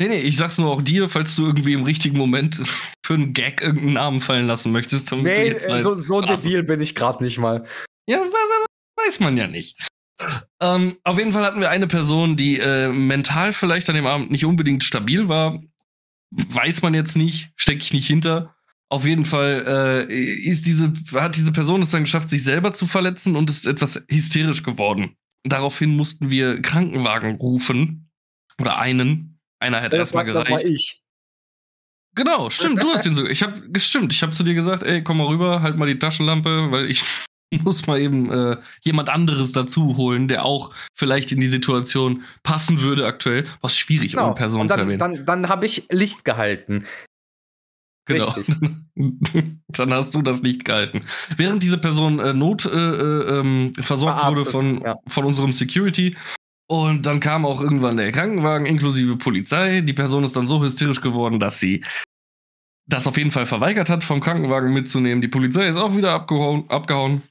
Nee, 0.00 0.08
nee, 0.08 0.20
ich 0.20 0.36
sag's 0.36 0.58
nur 0.58 0.70
auch 0.70 0.82
dir, 0.82 1.08
falls 1.08 1.36
du 1.36 1.46
irgendwie 1.46 1.72
im 1.72 1.84
richtigen 1.84 2.18
Moment 2.18 2.62
für 3.06 3.14
einen 3.14 3.32
Gag 3.32 3.62
irgendeinen 3.62 3.94
Namen 3.94 4.20
fallen 4.20 4.46
lassen 4.46 4.72
möchtest. 4.72 5.12
Nee, 5.12 5.48
äh, 5.48 5.82
so, 5.82 5.98
so 5.98 6.20
debil 6.20 6.62
bin 6.62 6.80
ich 6.80 6.94
gerade 6.94 7.22
nicht 7.22 7.38
mal. 7.38 7.64
Ja, 8.06 8.20
weiß 8.96 9.20
man 9.20 9.36
ja 9.36 9.46
nicht. 9.46 9.78
Ähm, 10.60 10.98
auf 11.04 11.18
jeden 11.18 11.32
Fall 11.32 11.44
hatten 11.44 11.60
wir 11.60 11.70
eine 11.70 11.86
Person, 11.86 12.36
die 12.36 12.58
äh, 12.58 12.88
mental 12.88 13.52
vielleicht 13.52 13.88
an 13.88 13.96
dem 13.96 14.06
Abend 14.06 14.30
nicht 14.30 14.44
unbedingt 14.44 14.84
stabil 14.84 15.28
war. 15.28 15.62
Weiß 16.30 16.82
man 16.82 16.94
jetzt 16.94 17.16
nicht, 17.16 17.50
stecke 17.56 17.82
ich 17.82 17.92
nicht 17.92 18.06
hinter. 18.06 18.54
Auf 18.88 19.04
jeden 19.04 19.24
Fall 19.24 20.06
äh, 20.08 20.14
ist 20.14 20.64
diese, 20.66 20.92
hat 21.12 21.36
diese 21.36 21.52
Person 21.52 21.82
es 21.82 21.90
dann 21.90 22.04
geschafft, 22.04 22.30
sich 22.30 22.44
selber 22.44 22.72
zu 22.72 22.86
verletzen 22.86 23.36
und 23.36 23.50
ist 23.50 23.66
etwas 23.66 24.04
hysterisch 24.08 24.62
geworden. 24.62 25.16
Daraufhin 25.44 25.96
mussten 25.96 26.30
wir 26.30 26.62
Krankenwagen 26.62 27.36
rufen. 27.36 28.10
Oder 28.60 28.78
einen. 28.78 29.40
Einer 29.60 29.82
hat 29.82 29.92
erstmal 29.92 30.24
gereicht. 30.24 30.50
Das 30.50 30.64
war 30.64 30.64
ich. 30.64 31.02
Genau, 32.14 32.48
stimmt, 32.48 32.82
du 32.82 32.88
hast 32.92 33.04
ihn 33.04 33.14
so. 33.14 33.26
Ich 33.26 33.42
hab, 33.42 33.60
gestimmt, 33.72 34.12
ich 34.12 34.22
hab 34.22 34.32
zu 34.32 34.42
dir 34.42 34.54
gesagt, 34.54 34.82
ey, 34.82 35.02
komm 35.02 35.18
mal 35.18 35.26
rüber, 35.26 35.60
halt 35.60 35.76
mal 35.76 35.86
die 35.86 35.98
Taschenlampe, 35.98 36.70
weil 36.70 36.90
ich 36.90 37.02
muss 37.62 37.86
man 37.86 38.00
eben 38.00 38.30
äh, 38.30 38.56
jemand 38.82 39.08
anderes 39.08 39.52
dazu 39.52 39.96
holen, 39.96 40.28
der 40.28 40.44
auch 40.44 40.72
vielleicht 40.94 41.32
in 41.32 41.40
die 41.40 41.46
Situation 41.46 42.24
passen 42.42 42.80
würde 42.80 43.06
aktuell. 43.06 43.44
Was 43.60 43.76
schwierig, 43.76 44.12
genau. 44.12 44.28
um 44.28 44.34
Personen 44.34 44.68
dann, 44.68 44.78
zu 44.78 44.82
erwähnen. 44.82 44.98
Dann, 44.98 45.26
dann 45.26 45.48
habe 45.48 45.66
ich 45.66 45.86
Licht 45.90 46.24
gehalten. 46.24 46.84
Genau. 48.08 48.34
dann 49.68 49.92
hast 49.92 50.14
du 50.14 50.22
das 50.22 50.42
Licht 50.42 50.64
gehalten. 50.64 51.02
Während 51.36 51.62
diese 51.62 51.78
Person 51.78 52.20
äh, 52.20 52.32
not 52.32 52.64
äh, 52.64 52.68
äh 52.68 53.40
ähm, 53.40 53.72
versorgt 53.74 54.20
Verabtet, 54.20 54.38
wurde 54.38 54.50
von, 54.50 54.80
ja. 54.82 54.96
von 55.08 55.24
unserem 55.24 55.52
Security. 55.52 56.16
Und 56.68 57.06
dann 57.06 57.20
kam 57.20 57.44
auch 57.44 57.60
irgendwann 57.60 57.96
der 57.96 58.10
Krankenwagen 58.10 58.66
inklusive 58.66 59.16
Polizei. 59.16 59.82
Die 59.82 59.92
Person 59.92 60.24
ist 60.24 60.34
dann 60.34 60.48
so 60.48 60.62
hysterisch 60.62 61.00
geworden, 61.00 61.38
dass 61.38 61.60
sie 61.60 61.84
das 62.88 63.06
auf 63.06 63.16
jeden 63.16 63.30
Fall 63.30 63.46
verweigert 63.46 63.88
hat, 63.88 64.04
vom 64.04 64.20
Krankenwagen 64.20 64.72
mitzunehmen. 64.72 65.20
Die 65.20 65.28
Polizei 65.28 65.68
ist 65.68 65.76
auch 65.76 65.96
wieder 65.96 66.12
abgehauen. 66.12 66.68
abgehauen. 66.70 67.22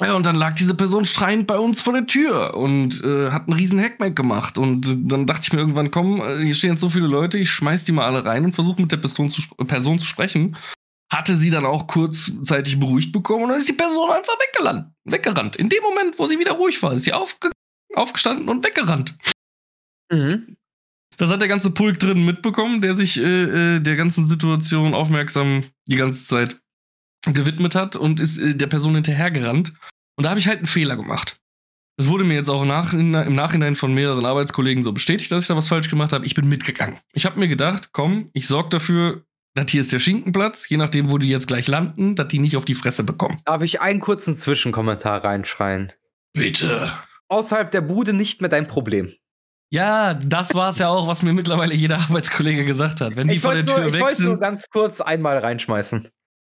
Ja, 0.00 0.14
und 0.14 0.26
dann 0.26 0.34
lag 0.34 0.54
diese 0.54 0.74
Person 0.74 1.04
schreiend 1.04 1.46
bei 1.46 1.56
uns 1.56 1.80
vor 1.80 1.92
der 1.92 2.06
Tür 2.06 2.54
und 2.54 3.02
äh, 3.04 3.30
hat 3.30 3.46
einen 3.46 3.56
riesen 3.56 3.80
Hackmack 3.80 4.16
gemacht. 4.16 4.58
Und 4.58 4.88
äh, 4.88 4.96
dann 4.98 5.26
dachte 5.26 5.42
ich 5.44 5.52
mir 5.52 5.60
irgendwann, 5.60 5.92
komm, 5.92 6.20
äh, 6.20 6.44
hier 6.44 6.54
stehen 6.54 6.70
jetzt 6.70 6.80
so 6.80 6.90
viele 6.90 7.06
Leute, 7.06 7.38
ich 7.38 7.50
schmeiß 7.50 7.84
die 7.84 7.92
mal 7.92 8.06
alle 8.06 8.24
rein 8.24 8.44
und 8.44 8.52
versuche 8.52 8.80
mit 8.82 8.90
der 8.90 8.96
Person 8.96 9.30
zu, 9.30 9.42
Person 9.64 10.00
zu 10.00 10.06
sprechen. 10.06 10.56
Hatte 11.12 11.36
sie 11.36 11.50
dann 11.50 11.64
auch 11.64 11.86
kurzzeitig 11.86 12.80
beruhigt 12.80 13.12
bekommen 13.12 13.44
und 13.44 13.48
dann 13.50 13.58
ist 13.58 13.68
die 13.68 13.74
Person 13.74 14.10
einfach 14.10 14.34
weggerannt. 14.40 14.92
weggerannt. 15.04 15.56
In 15.56 15.68
dem 15.68 15.82
Moment, 15.84 16.18
wo 16.18 16.26
sie 16.26 16.40
wieder 16.40 16.52
ruhig 16.52 16.82
war, 16.82 16.92
ist 16.92 17.04
sie 17.04 17.12
aufge 17.12 17.52
aufgestanden 17.94 18.48
und 18.48 18.64
weggerannt. 18.64 19.16
Mhm. 20.10 20.56
Das 21.16 21.30
hat 21.30 21.40
der 21.40 21.46
ganze 21.46 21.70
Pulk 21.70 22.00
drin 22.00 22.24
mitbekommen, 22.24 22.80
der 22.80 22.96
sich 22.96 23.20
äh, 23.20 23.76
äh 23.76 23.80
der 23.80 23.94
ganzen 23.94 24.24
Situation 24.24 24.94
aufmerksam 24.94 25.62
die 25.86 25.94
ganze 25.94 26.26
Zeit 26.26 26.60
gewidmet 27.32 27.74
hat 27.74 27.96
und 27.96 28.20
ist 28.20 28.38
äh, 28.38 28.54
der 28.54 28.66
Person 28.66 28.94
hinterhergerannt. 28.94 29.72
Und 30.16 30.24
da 30.24 30.30
habe 30.30 30.40
ich 30.40 30.48
halt 30.48 30.58
einen 30.58 30.66
Fehler 30.66 30.96
gemacht. 30.96 31.40
Das 31.96 32.08
wurde 32.08 32.24
mir 32.24 32.34
jetzt 32.34 32.50
auch 32.50 32.64
nach, 32.64 32.92
im 32.92 33.10
Nachhinein 33.10 33.76
von 33.76 33.94
mehreren 33.94 34.26
Arbeitskollegen 34.26 34.82
so 34.82 34.92
bestätigt, 34.92 35.30
dass 35.30 35.42
ich 35.42 35.48
da 35.48 35.56
was 35.56 35.68
falsch 35.68 35.88
gemacht 35.88 36.12
habe. 36.12 36.26
Ich 36.26 36.34
bin 36.34 36.48
mitgegangen. 36.48 36.98
Ich 37.12 37.24
habe 37.24 37.38
mir 37.38 37.46
gedacht, 37.46 37.90
komm, 37.92 38.30
ich 38.32 38.48
sorge 38.48 38.68
dafür, 38.70 39.22
das 39.54 39.70
hier 39.70 39.80
ist 39.80 39.92
der 39.92 40.00
Schinkenplatz, 40.00 40.68
je 40.68 40.76
nachdem, 40.76 41.10
wo 41.10 41.18
die 41.18 41.28
jetzt 41.28 41.46
gleich 41.46 41.68
landen, 41.68 42.16
dass 42.16 42.26
die 42.28 42.40
nicht 42.40 42.56
auf 42.56 42.64
die 42.64 42.74
Fresse 42.74 43.04
bekommen. 43.04 43.40
Darf 43.44 43.62
ich 43.62 43.80
einen 43.80 44.00
kurzen 44.00 44.38
Zwischenkommentar 44.38 45.22
reinschreien? 45.22 45.92
Bitte. 46.32 46.92
Außerhalb 47.28 47.70
der 47.70 47.80
Bude 47.80 48.12
nicht 48.12 48.40
mehr 48.40 48.50
dein 48.50 48.66
Problem. 48.66 49.14
Ja, 49.70 50.14
das 50.14 50.54
war 50.54 50.70
es 50.70 50.78
ja 50.78 50.88
auch, 50.88 51.06
was 51.06 51.22
mir 51.22 51.32
mittlerweile 51.32 51.74
jeder 51.74 51.98
Arbeitskollege 51.98 52.64
gesagt 52.64 53.00
hat. 53.00 53.14
Wenn 53.14 53.28
die 53.28 53.38
vor 53.38 53.54
der 53.54 53.64
Tür 53.64 53.80
nur, 53.80 53.92
weg 53.92 53.94
ich 53.94 53.94
sind. 53.94 53.96
Ich 53.96 54.02
wollte 54.02 54.22
nur 54.24 54.38
ganz 54.38 54.68
kurz 54.68 55.00
einmal 55.00 55.38
reinschmeißen 55.38 56.08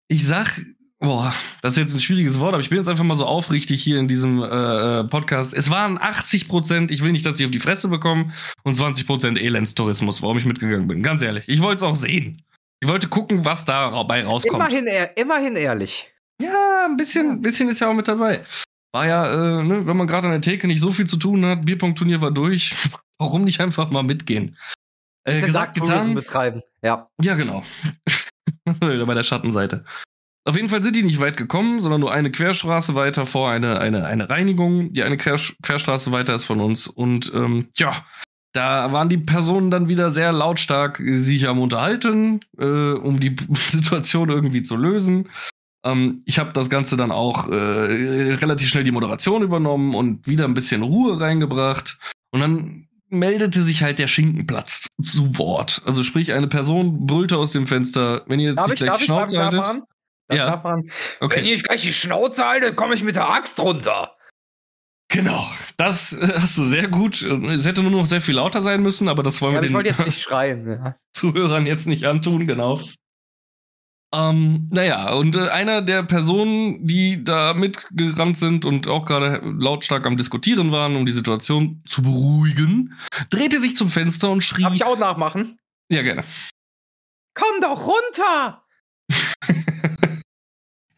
ich 0.08 0.26
sag, 0.26 0.60
boah, 1.00 1.34
das 1.62 1.74
ist 1.74 1.78
jetzt 1.78 1.94
ein 1.94 2.00
schwieriges 2.00 2.40
Wort, 2.40 2.54
aber 2.54 2.62
ich 2.62 2.70
bin 2.70 2.78
jetzt 2.78 2.88
einfach 2.88 3.04
mal 3.04 3.14
so 3.14 3.26
aufrichtig 3.26 3.82
hier 3.82 3.98
in 3.98 4.08
diesem 4.08 4.42
äh, 4.42 5.00
äh 5.00 5.04
Podcast. 5.04 5.54
Es 5.54 5.70
waren 5.70 5.98
80 5.98 6.48
Prozent, 6.48 6.90
ich 6.90 7.02
will 7.02 7.12
nicht, 7.12 7.26
dass 7.26 7.36
sie 7.36 7.44
auf 7.44 7.50
die 7.50 7.60
Fresse 7.60 7.88
bekommen, 7.88 8.32
und 8.62 8.74
20 8.74 9.06
Prozent 9.06 9.38
Elendstourismus, 9.38 10.22
warum 10.22 10.38
ich 10.38 10.44
mitgegangen 10.44 10.88
bin. 10.88 11.02
Ganz 11.02 11.22
ehrlich. 11.22 11.44
Ich 11.48 11.60
wollte 11.62 11.84
es 11.84 11.90
auch 11.90 11.96
sehen. 11.96 12.42
Ich 12.80 12.88
wollte 12.88 13.08
gucken, 13.08 13.44
was 13.44 13.64
dabei 13.64 14.24
rauskommt. 14.24 14.70
Immerhin, 14.70 14.88
immerhin 15.16 15.56
ehrlich. 15.56 16.10
Ja, 16.40 16.86
ein 16.86 16.96
bisschen, 16.96 17.40
bisschen 17.40 17.68
ist 17.68 17.80
ja 17.80 17.88
auch 17.88 17.94
mit 17.94 18.08
dabei. 18.08 18.44
War 18.92 19.06
ja, 19.06 19.60
äh, 19.60 19.62
ne, 19.62 19.86
wenn 19.86 19.96
man 19.96 20.06
gerade 20.06 20.26
an 20.26 20.32
der 20.32 20.40
Theke 20.40 20.66
nicht 20.66 20.80
so 20.80 20.92
viel 20.92 21.06
zu 21.06 21.16
tun 21.16 21.44
hat, 21.46 21.64
Bierpunktturnier 21.64 22.20
war 22.20 22.30
durch, 22.30 22.74
warum 23.18 23.44
nicht 23.44 23.60
einfach 23.60 23.90
mal 23.90 24.02
mitgehen? 24.02 24.56
Äh, 25.24 25.40
gesagt, 25.40 25.74
getan. 25.74 26.14
betreiben. 26.14 26.62
Ja. 26.82 27.08
Ja, 27.20 27.34
genau. 27.34 27.64
Wieder 28.64 29.06
bei 29.06 29.14
der 29.14 29.22
Schattenseite. 29.22 29.84
Auf 30.46 30.56
jeden 30.56 30.68
Fall 30.68 30.82
sind 30.82 30.94
die 30.94 31.02
nicht 31.02 31.20
weit 31.20 31.38
gekommen, 31.38 31.80
sondern 31.80 32.00
nur 32.00 32.12
eine 32.12 32.30
Querstraße 32.30 32.94
weiter 32.94 33.24
vor 33.24 33.50
eine, 33.50 33.80
eine, 33.80 34.04
eine 34.04 34.28
Reinigung, 34.28 34.92
die 34.92 35.02
eine 35.02 35.16
Quer 35.16 35.38
Querstraße 35.62 36.12
weiter 36.12 36.34
ist 36.34 36.44
von 36.44 36.60
uns. 36.60 36.86
Und 36.86 37.32
ähm, 37.34 37.68
ja, 37.76 38.04
da 38.52 38.92
waren 38.92 39.08
die 39.08 39.18
Personen 39.18 39.70
dann 39.70 39.88
wieder 39.88 40.10
sehr 40.10 40.32
lautstark 40.32 41.02
sich 41.02 41.48
am 41.48 41.60
Unterhalten, 41.60 42.40
äh, 42.58 42.92
um 42.92 43.20
die 43.20 43.34
Situation 43.52 44.28
irgendwie 44.28 44.62
zu 44.62 44.76
lösen. 44.76 45.30
Ähm, 45.82 46.20
ich 46.26 46.38
habe 46.38 46.52
das 46.52 46.68
Ganze 46.68 46.98
dann 46.98 47.10
auch 47.10 47.48
äh, 47.48 47.54
relativ 48.34 48.68
schnell 48.68 48.84
die 48.84 48.92
Moderation 48.92 49.42
übernommen 49.42 49.94
und 49.94 50.26
wieder 50.26 50.44
ein 50.44 50.54
bisschen 50.54 50.82
Ruhe 50.82 51.20
reingebracht. 51.20 51.98
Und 52.32 52.40
dann 52.40 52.86
meldete 53.18 53.62
sich 53.62 53.82
halt 53.82 53.98
der 53.98 54.08
Schinkenplatz 54.08 54.86
zu 55.02 55.38
Wort. 55.38 55.82
Also 55.84 56.04
sprich, 56.04 56.32
eine 56.32 56.48
Person 56.48 57.06
brüllte 57.06 57.38
aus 57.38 57.52
dem 57.52 57.66
Fenster, 57.66 58.22
wenn 58.26 58.40
ihr 58.40 58.50
jetzt 58.50 58.58
darf 58.58 58.68
nicht 58.68 58.80
ich, 58.80 58.86
gleich 58.86 58.98
die 58.98 59.04
Schnauze 59.04 59.42
haltet. 59.42 59.82
Ja. 60.32 60.60
Man, 60.62 60.90
okay. 61.20 61.36
Wenn 61.36 61.46
ich 61.46 61.62
gleich 61.62 61.82
die 61.82 61.92
Schnauze 61.92 62.44
halte, 62.44 62.74
komme 62.74 62.94
ich 62.94 63.02
mit 63.02 63.16
der 63.16 63.30
Axt 63.30 63.60
runter. 63.60 64.12
Genau, 65.08 65.46
das 65.76 66.12
äh, 66.12 66.40
hast 66.40 66.56
du 66.58 66.64
sehr 66.64 66.88
gut. 66.88 67.22
Es 67.22 67.66
hätte 67.66 67.82
nur 67.82 67.90
noch 67.90 68.06
sehr 68.06 68.20
viel 68.20 68.34
lauter 68.34 68.62
sein 68.62 68.82
müssen, 68.82 69.08
aber 69.08 69.22
das 69.22 69.40
wollen 69.42 69.54
ja, 69.54 69.62
wir 69.62 69.68
den 69.68 69.84
jetzt 69.84 70.04
nicht 70.04 70.22
schreien, 70.22 70.68
ja. 70.68 70.96
Zuhörern 71.12 71.66
jetzt 71.66 71.86
nicht 71.86 72.04
antun, 72.04 72.46
genau. 72.46 72.80
Ähm, 74.14 74.68
naja, 74.70 75.12
und 75.14 75.34
äh, 75.34 75.48
einer 75.48 75.82
der 75.82 76.04
Personen, 76.04 76.86
die 76.86 77.24
da 77.24 77.52
mitgerannt 77.52 78.38
sind 78.38 78.64
und 78.64 78.86
auch 78.86 79.06
gerade 79.06 79.40
lautstark 79.58 80.06
am 80.06 80.16
Diskutieren 80.16 80.70
waren, 80.70 80.94
um 80.94 81.04
die 81.04 81.12
Situation 81.12 81.82
zu 81.84 82.02
beruhigen, 82.02 82.94
drehte 83.30 83.60
sich 83.60 83.76
zum 83.76 83.88
Fenster 83.88 84.30
und 84.30 84.42
schrie. 84.42 84.62
Darf 84.62 84.74
ich 84.74 84.84
auch 84.84 84.98
nachmachen? 84.98 85.58
Ja, 85.90 86.02
gerne. 86.02 86.22
Komm 87.34 87.60
doch 87.60 87.88
runter! 87.88 88.62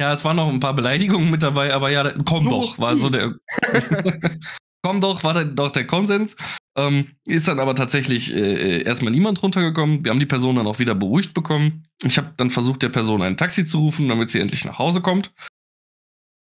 ja, 0.01 0.13
es 0.13 0.23
waren 0.25 0.37
noch 0.37 0.49
ein 0.49 0.61
paar 0.61 0.75
Beleidigungen 0.75 1.31
mit 1.31 1.43
dabei, 1.43 1.73
aber 1.73 1.91
ja, 1.91 2.13
komm 2.27 2.51
doch, 2.51 2.79
war 2.79 2.97
so 2.97 3.09
der. 3.09 3.35
komm 4.83 5.01
doch, 5.01 5.25
war 5.25 5.43
doch 5.43 5.71
der 5.71 5.87
Konsens. 5.87 6.37
Ähm, 6.77 7.17
ist 7.27 7.49
dann 7.49 7.59
aber 7.59 7.75
tatsächlich 7.75 8.35
äh, 8.35 8.83
erstmal 8.83 9.11
niemand 9.11 9.43
runtergekommen. 9.43 10.05
Wir 10.05 10.11
haben 10.11 10.21
die 10.21 10.27
Person 10.27 10.57
dann 10.57 10.67
auch 10.67 10.79
wieder 10.79 10.95
beruhigt 10.95 11.33
bekommen. 11.33 11.87
Ich 12.05 12.19
habe 12.19 12.35
dann 12.37 12.51
versucht, 12.51 12.83
der 12.83 12.91
Person 12.91 13.23
ein 13.23 13.39
Taxi 13.39 13.67
zu 13.67 13.79
rufen, 13.79 14.09
damit 14.09 14.31
sie 14.31 14.41
endlich 14.41 14.67
nach 14.67 14.79
Hause 14.79 15.01
kommt. 15.01 15.33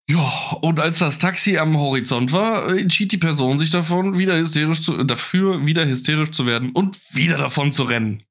Ja, 0.09 0.57
und 0.61 0.79
als 0.79 0.99
das 0.99 1.19
Taxi 1.19 1.57
am 1.57 1.77
Horizont 1.77 2.31
war, 2.31 2.69
entschied 2.69 3.11
die 3.11 3.17
Person 3.17 3.57
sich 3.57 3.71
davon, 3.71 4.17
wieder 4.17 4.37
hysterisch 4.37 4.81
zu, 4.81 5.03
dafür 5.03 5.65
wieder 5.65 5.85
hysterisch 5.85 6.31
zu 6.31 6.45
werden 6.45 6.71
und 6.71 6.97
wieder 7.13 7.37
davon 7.37 7.73
zu 7.73 7.83
rennen. 7.83 8.23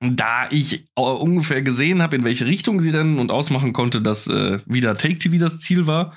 Da 0.00 0.48
ich 0.50 0.86
ungefähr 0.94 1.62
gesehen 1.62 2.02
habe, 2.02 2.16
in 2.16 2.24
welche 2.24 2.46
Richtung 2.46 2.80
sie 2.80 2.90
rennen 2.90 3.18
und 3.18 3.30
ausmachen 3.30 3.72
konnte, 3.72 4.02
dass 4.02 4.26
äh, 4.26 4.60
wieder 4.66 4.96
Take 4.96 5.18
TV 5.18 5.38
das 5.38 5.58
Ziel 5.60 5.86
war, 5.86 6.14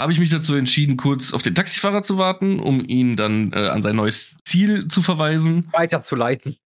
habe 0.00 0.12
ich 0.12 0.18
mich 0.18 0.30
dazu 0.30 0.54
entschieden, 0.54 0.96
kurz 0.96 1.32
auf 1.32 1.42
den 1.42 1.54
Taxifahrer 1.54 2.02
zu 2.02 2.18
warten, 2.18 2.58
um 2.58 2.84
ihn 2.84 3.16
dann 3.16 3.52
äh, 3.52 3.68
an 3.68 3.82
sein 3.82 3.96
neues 3.96 4.36
Ziel 4.44 4.88
zu 4.88 5.02
verweisen. 5.02 5.68
Weiterzuleiten. 5.72 6.56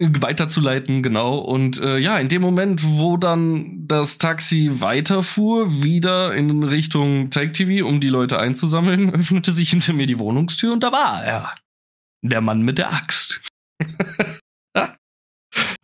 Weiterzuleiten, 0.00 1.02
genau. 1.02 1.38
Und 1.38 1.80
äh, 1.80 1.98
ja, 1.98 2.18
in 2.18 2.28
dem 2.28 2.40
Moment, 2.40 2.84
wo 2.84 3.16
dann 3.16 3.86
das 3.88 4.18
Taxi 4.18 4.70
weiterfuhr, 4.74 5.82
wieder 5.82 6.34
in 6.34 6.62
Richtung 6.62 7.30
Take 7.30 7.50
TV, 7.50 7.86
um 7.86 8.00
die 8.00 8.08
Leute 8.08 8.38
einzusammeln, 8.38 9.10
öffnete 9.14 9.52
sich 9.52 9.70
hinter 9.70 9.92
mir 9.92 10.06
die 10.06 10.18
Wohnungstür 10.18 10.72
und 10.72 10.82
da 10.82 10.92
war 10.92 11.24
er. 11.24 11.54
Der 12.22 12.40
Mann 12.40 12.62
mit 12.62 12.78
der 12.78 12.92
Axt. 12.92 13.42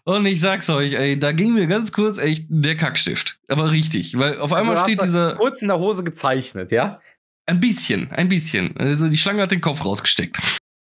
Und 0.07 0.27
ich 0.27 0.41
sag's 0.41 0.69
euch, 0.69 0.95
ey, 0.95 1.19
da 1.19 1.33
ging 1.33 1.55
mir 1.55 1.67
ganz 1.67 1.91
kurz 1.91 2.19
echt 2.19 2.47
der 2.49 2.77
Kackstift. 2.77 3.39
Aber 3.49 3.71
richtig, 3.71 4.19
weil 4.19 4.39
auf 4.39 4.53
einmal 4.53 4.77
also 4.77 4.85
steht 4.85 5.03
dieser. 5.03 5.37
Kurz 5.37 5.63
in 5.63 5.69
der 5.69 5.79
Hose 5.79 6.05
gezeichnet, 6.05 6.71
ja? 6.71 7.01
Ein 7.47 7.61
bisschen, 7.61 8.11
ein 8.11 8.29
bisschen. 8.29 8.77
Also 8.77 9.09
die 9.09 9.17
Schlange 9.17 9.43
hat 9.43 9.51
den 9.51 9.61
Kopf 9.61 9.85
rausgesteckt. 9.85 10.39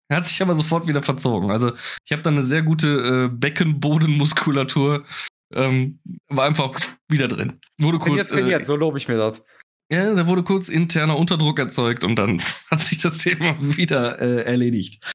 Er 0.08 0.18
hat 0.18 0.26
sich 0.26 0.40
aber 0.42 0.54
sofort 0.54 0.86
wieder 0.86 1.02
verzogen. 1.02 1.50
Also 1.50 1.72
ich 2.04 2.12
habe 2.12 2.22
da 2.22 2.30
eine 2.30 2.42
sehr 2.42 2.62
gute 2.62 3.28
äh, 3.28 3.28
Beckenbodenmuskulatur. 3.28 5.04
Ähm, 5.52 6.00
war 6.28 6.46
einfach 6.46 6.72
wieder 7.08 7.28
drin. 7.28 7.60
Wurde 7.78 7.98
kurz. 7.98 8.28
Trainiert, 8.28 8.62
äh, 8.62 8.66
so 8.66 8.76
lobe 8.76 8.98
ich 8.98 9.08
mir 9.08 9.16
das. 9.16 9.42
Ja, 9.90 10.14
da 10.14 10.26
wurde 10.26 10.42
kurz 10.42 10.68
interner 10.68 11.16
Unterdruck 11.16 11.58
erzeugt 11.60 12.02
und 12.02 12.16
dann 12.16 12.42
hat 12.70 12.80
sich 12.80 12.98
das 12.98 13.18
Thema 13.18 13.56
wieder 13.60 14.20
äh, 14.20 14.42
erledigt. 14.42 15.12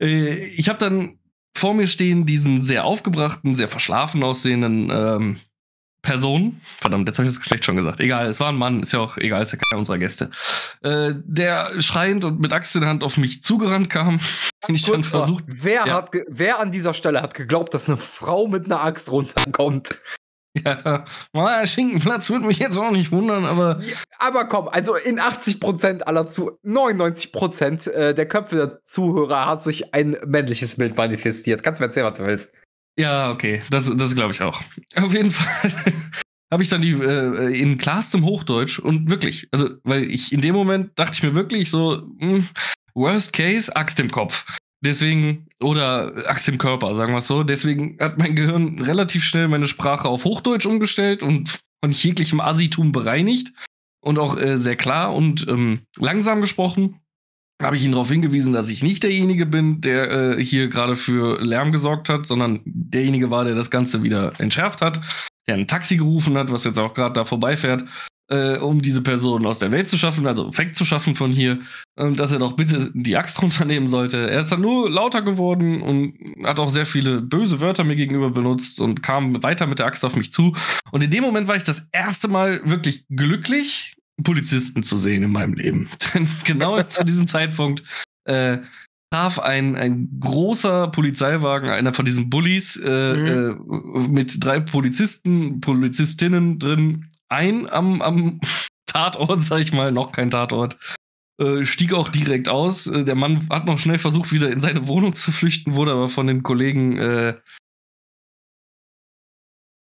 Äh, 0.00 0.46
ich 0.46 0.68
habe 0.68 0.78
dann 0.78 1.19
vor 1.56 1.74
mir 1.74 1.86
stehen 1.86 2.26
diesen 2.26 2.62
sehr 2.62 2.84
aufgebrachten, 2.84 3.54
sehr 3.54 3.68
verschlafen 3.68 4.22
aussehenden 4.22 4.90
ähm, 4.90 5.40
Person. 6.02 6.60
Verdammt, 6.80 7.08
jetzt 7.08 7.18
habe 7.18 7.28
ich 7.28 7.34
das 7.34 7.42
Geschlecht 7.42 7.64
schon 7.64 7.76
gesagt. 7.76 8.00
Egal, 8.00 8.26
es 8.26 8.40
war 8.40 8.48
ein 8.48 8.56
Mann, 8.56 8.80
ist 8.80 8.92
ja 8.92 9.00
auch 9.00 9.18
egal, 9.18 9.42
ist 9.42 9.52
ja 9.52 9.58
keiner 9.58 9.78
unserer 9.78 9.98
Gäste. 9.98 10.30
Äh, 10.82 11.12
der 11.16 11.82
schreiend 11.82 12.24
und 12.24 12.40
mit 12.40 12.52
Axt 12.52 12.74
in 12.74 12.80
der 12.80 12.90
Hand 12.90 13.04
auf 13.04 13.18
mich 13.18 13.42
zugerannt 13.42 13.90
kam. 13.90 14.18
Den 14.68 14.74
ich 14.74 14.84
dann 14.84 15.04
versucht. 15.04 15.44
Wer, 15.46 15.86
ja. 15.86 15.94
hat 15.94 16.10
wer 16.28 16.60
an 16.60 16.70
dieser 16.70 16.94
Stelle 16.94 17.22
hat 17.22 17.34
geglaubt, 17.34 17.74
dass 17.74 17.88
eine 17.88 17.98
Frau 17.98 18.46
mit 18.46 18.66
einer 18.66 18.82
Axt 18.82 19.10
runterkommt? 19.10 19.98
Ja, 20.64 21.04
mal 21.32 21.64
Schinkenplatz 21.66 22.28
würde 22.28 22.46
mich 22.46 22.58
jetzt 22.58 22.76
auch 22.76 22.90
nicht 22.90 23.12
wundern, 23.12 23.44
aber. 23.44 23.78
Ja, 23.80 23.96
aber 24.18 24.46
komm, 24.46 24.68
also 24.68 24.96
in 24.96 25.20
80% 25.20 26.02
aller 26.02 26.28
zu 26.28 26.58
99% 26.64 27.88
äh, 27.90 28.14
der 28.14 28.26
Köpfe 28.26 28.56
der 28.56 28.82
Zuhörer 28.82 29.46
hat 29.46 29.62
sich 29.62 29.94
ein 29.94 30.16
männliches 30.26 30.76
Bild 30.76 30.96
manifestiert. 30.96 31.62
Kannst 31.62 31.80
du 31.80 31.84
mir 31.84 31.88
erzählen, 31.88 32.06
was 32.06 32.18
du 32.18 32.26
willst? 32.26 32.50
Ja, 32.98 33.30
okay, 33.30 33.62
das, 33.70 33.90
das 33.96 34.14
glaube 34.14 34.32
ich 34.32 34.42
auch. 34.42 34.60
Auf 34.96 35.14
jeden 35.14 35.30
Fall 35.30 35.70
habe 36.52 36.62
ich 36.62 36.68
dann 36.68 36.82
die 36.82 36.92
äh, 36.92 37.58
in 37.58 37.78
klarstem 37.78 38.24
Hochdeutsch 38.24 38.78
und 38.78 39.08
wirklich, 39.08 39.48
also, 39.52 39.70
weil 39.84 40.10
ich 40.10 40.32
in 40.32 40.40
dem 40.40 40.54
Moment 40.54 40.98
dachte 40.98 41.14
ich 41.14 41.22
mir 41.22 41.34
wirklich 41.34 41.70
so, 41.70 42.02
mh, 42.18 42.28
hm, 42.28 42.48
Worst 42.94 43.32
Case, 43.32 43.74
Axt 43.74 44.00
im 44.00 44.10
Kopf. 44.10 44.46
Deswegen, 44.82 45.46
oder 45.62 46.12
Axt 46.26 46.48
im 46.48 46.58
Körper, 46.58 46.94
sagen 46.94 47.12
wir 47.12 47.18
es 47.18 47.26
so. 47.26 47.42
Deswegen 47.42 47.98
hat 48.00 48.18
mein 48.18 48.34
Gehirn 48.34 48.80
relativ 48.80 49.24
schnell 49.24 49.48
meine 49.48 49.68
Sprache 49.68 50.08
auf 50.08 50.24
Hochdeutsch 50.24 50.66
umgestellt 50.66 51.22
und 51.22 51.60
von 51.82 51.92
jeglichem 51.92 52.40
Asitum 52.40 52.92
bereinigt. 52.92 53.52
Und 54.02 54.18
auch 54.18 54.38
äh, 54.38 54.56
sehr 54.56 54.76
klar 54.76 55.14
und 55.14 55.46
ähm, 55.46 55.80
langsam 55.98 56.40
gesprochen. 56.40 57.00
Habe 57.62 57.76
ich 57.76 57.84
ihn 57.84 57.92
darauf 57.92 58.08
hingewiesen, 58.08 58.54
dass 58.54 58.70
ich 58.70 58.82
nicht 58.82 59.02
derjenige 59.02 59.44
bin, 59.44 59.82
der 59.82 60.10
äh, 60.38 60.42
hier 60.42 60.68
gerade 60.68 60.96
für 60.96 61.38
Lärm 61.42 61.70
gesorgt 61.70 62.08
hat, 62.08 62.26
sondern 62.26 62.60
derjenige 62.64 63.30
war, 63.30 63.44
der 63.44 63.54
das 63.54 63.70
Ganze 63.70 64.02
wieder 64.02 64.32
entschärft 64.40 64.80
hat, 64.80 65.02
der 65.46 65.56
ein 65.56 65.68
Taxi 65.68 65.98
gerufen 65.98 66.38
hat, 66.38 66.50
was 66.50 66.64
jetzt 66.64 66.78
auch 66.78 66.94
gerade 66.94 67.12
da 67.12 67.26
vorbeifährt 67.26 67.84
äh, 68.30 68.58
um 68.58 68.80
diese 68.80 69.02
Person 69.02 69.44
aus 69.44 69.58
der 69.58 69.70
Welt 69.70 69.88
zu 69.88 69.98
schaffen, 69.98 70.26
also 70.26 70.56
wegzuschaffen 70.56 71.14
von 71.14 71.30
hier, 71.30 71.58
äh, 71.96 72.10
dass 72.12 72.32
er 72.32 72.38
doch 72.38 72.52
bitte 72.52 72.90
die 72.94 73.16
Axt 73.16 73.42
runternehmen 73.42 73.88
sollte. 73.88 74.30
Er 74.30 74.40
ist 74.40 74.52
dann 74.52 74.60
nur 74.60 74.88
lauter 74.88 75.22
geworden 75.22 75.82
und 75.82 76.14
hat 76.44 76.60
auch 76.60 76.70
sehr 76.70 76.86
viele 76.86 77.20
böse 77.20 77.60
Wörter 77.60 77.84
mir 77.84 77.96
gegenüber 77.96 78.30
benutzt 78.30 78.80
und 78.80 79.02
kam 79.02 79.42
weiter 79.42 79.66
mit 79.66 79.78
der 79.78 79.86
Axt 79.86 80.04
auf 80.04 80.16
mich 80.16 80.32
zu. 80.32 80.54
Und 80.92 81.02
in 81.02 81.10
dem 81.10 81.24
Moment 81.24 81.48
war 81.48 81.56
ich 81.56 81.64
das 81.64 81.88
erste 81.92 82.28
Mal 82.28 82.60
wirklich 82.64 83.04
glücklich, 83.08 83.96
Polizisten 84.22 84.82
zu 84.82 84.98
sehen 84.98 85.22
in 85.22 85.32
meinem 85.32 85.54
Leben. 85.54 85.88
Denn 86.14 86.28
genau 86.44 86.80
zu 86.82 87.04
diesem 87.04 87.26
Zeitpunkt 87.26 87.82
äh, 88.24 88.58
traf 89.12 89.40
ein, 89.40 89.74
ein 89.74 90.20
großer 90.20 90.88
Polizeiwagen, 90.88 91.70
einer 91.70 91.92
von 91.92 92.04
diesen 92.04 92.30
Bullies, 92.30 92.76
äh, 92.76 93.16
mhm. 93.16 94.06
äh, 94.06 94.08
mit 94.08 94.44
drei 94.44 94.60
Polizisten, 94.60 95.60
Polizistinnen 95.60 96.60
drin, 96.60 97.06
ein 97.30 97.68
am, 97.70 98.02
am 98.02 98.40
Tatort, 98.86 99.42
sag 99.42 99.60
ich 99.60 99.72
mal, 99.72 99.92
noch 99.92 100.12
kein 100.12 100.30
Tatort. 100.30 100.76
Äh, 101.40 101.64
stieg 101.64 101.94
auch 101.94 102.08
direkt 102.08 102.48
aus. 102.48 102.86
Äh, 102.86 103.04
der 103.04 103.14
Mann 103.14 103.48
hat 103.48 103.64
noch 103.64 103.78
schnell 103.78 103.98
versucht, 103.98 104.32
wieder 104.32 104.50
in 104.50 104.60
seine 104.60 104.88
Wohnung 104.88 105.14
zu 105.14 105.32
flüchten, 105.32 105.74
wurde 105.74 105.92
aber 105.92 106.08
von 106.08 106.26
den 106.26 106.42
Kollegen 106.42 106.98
äh, 106.98 107.34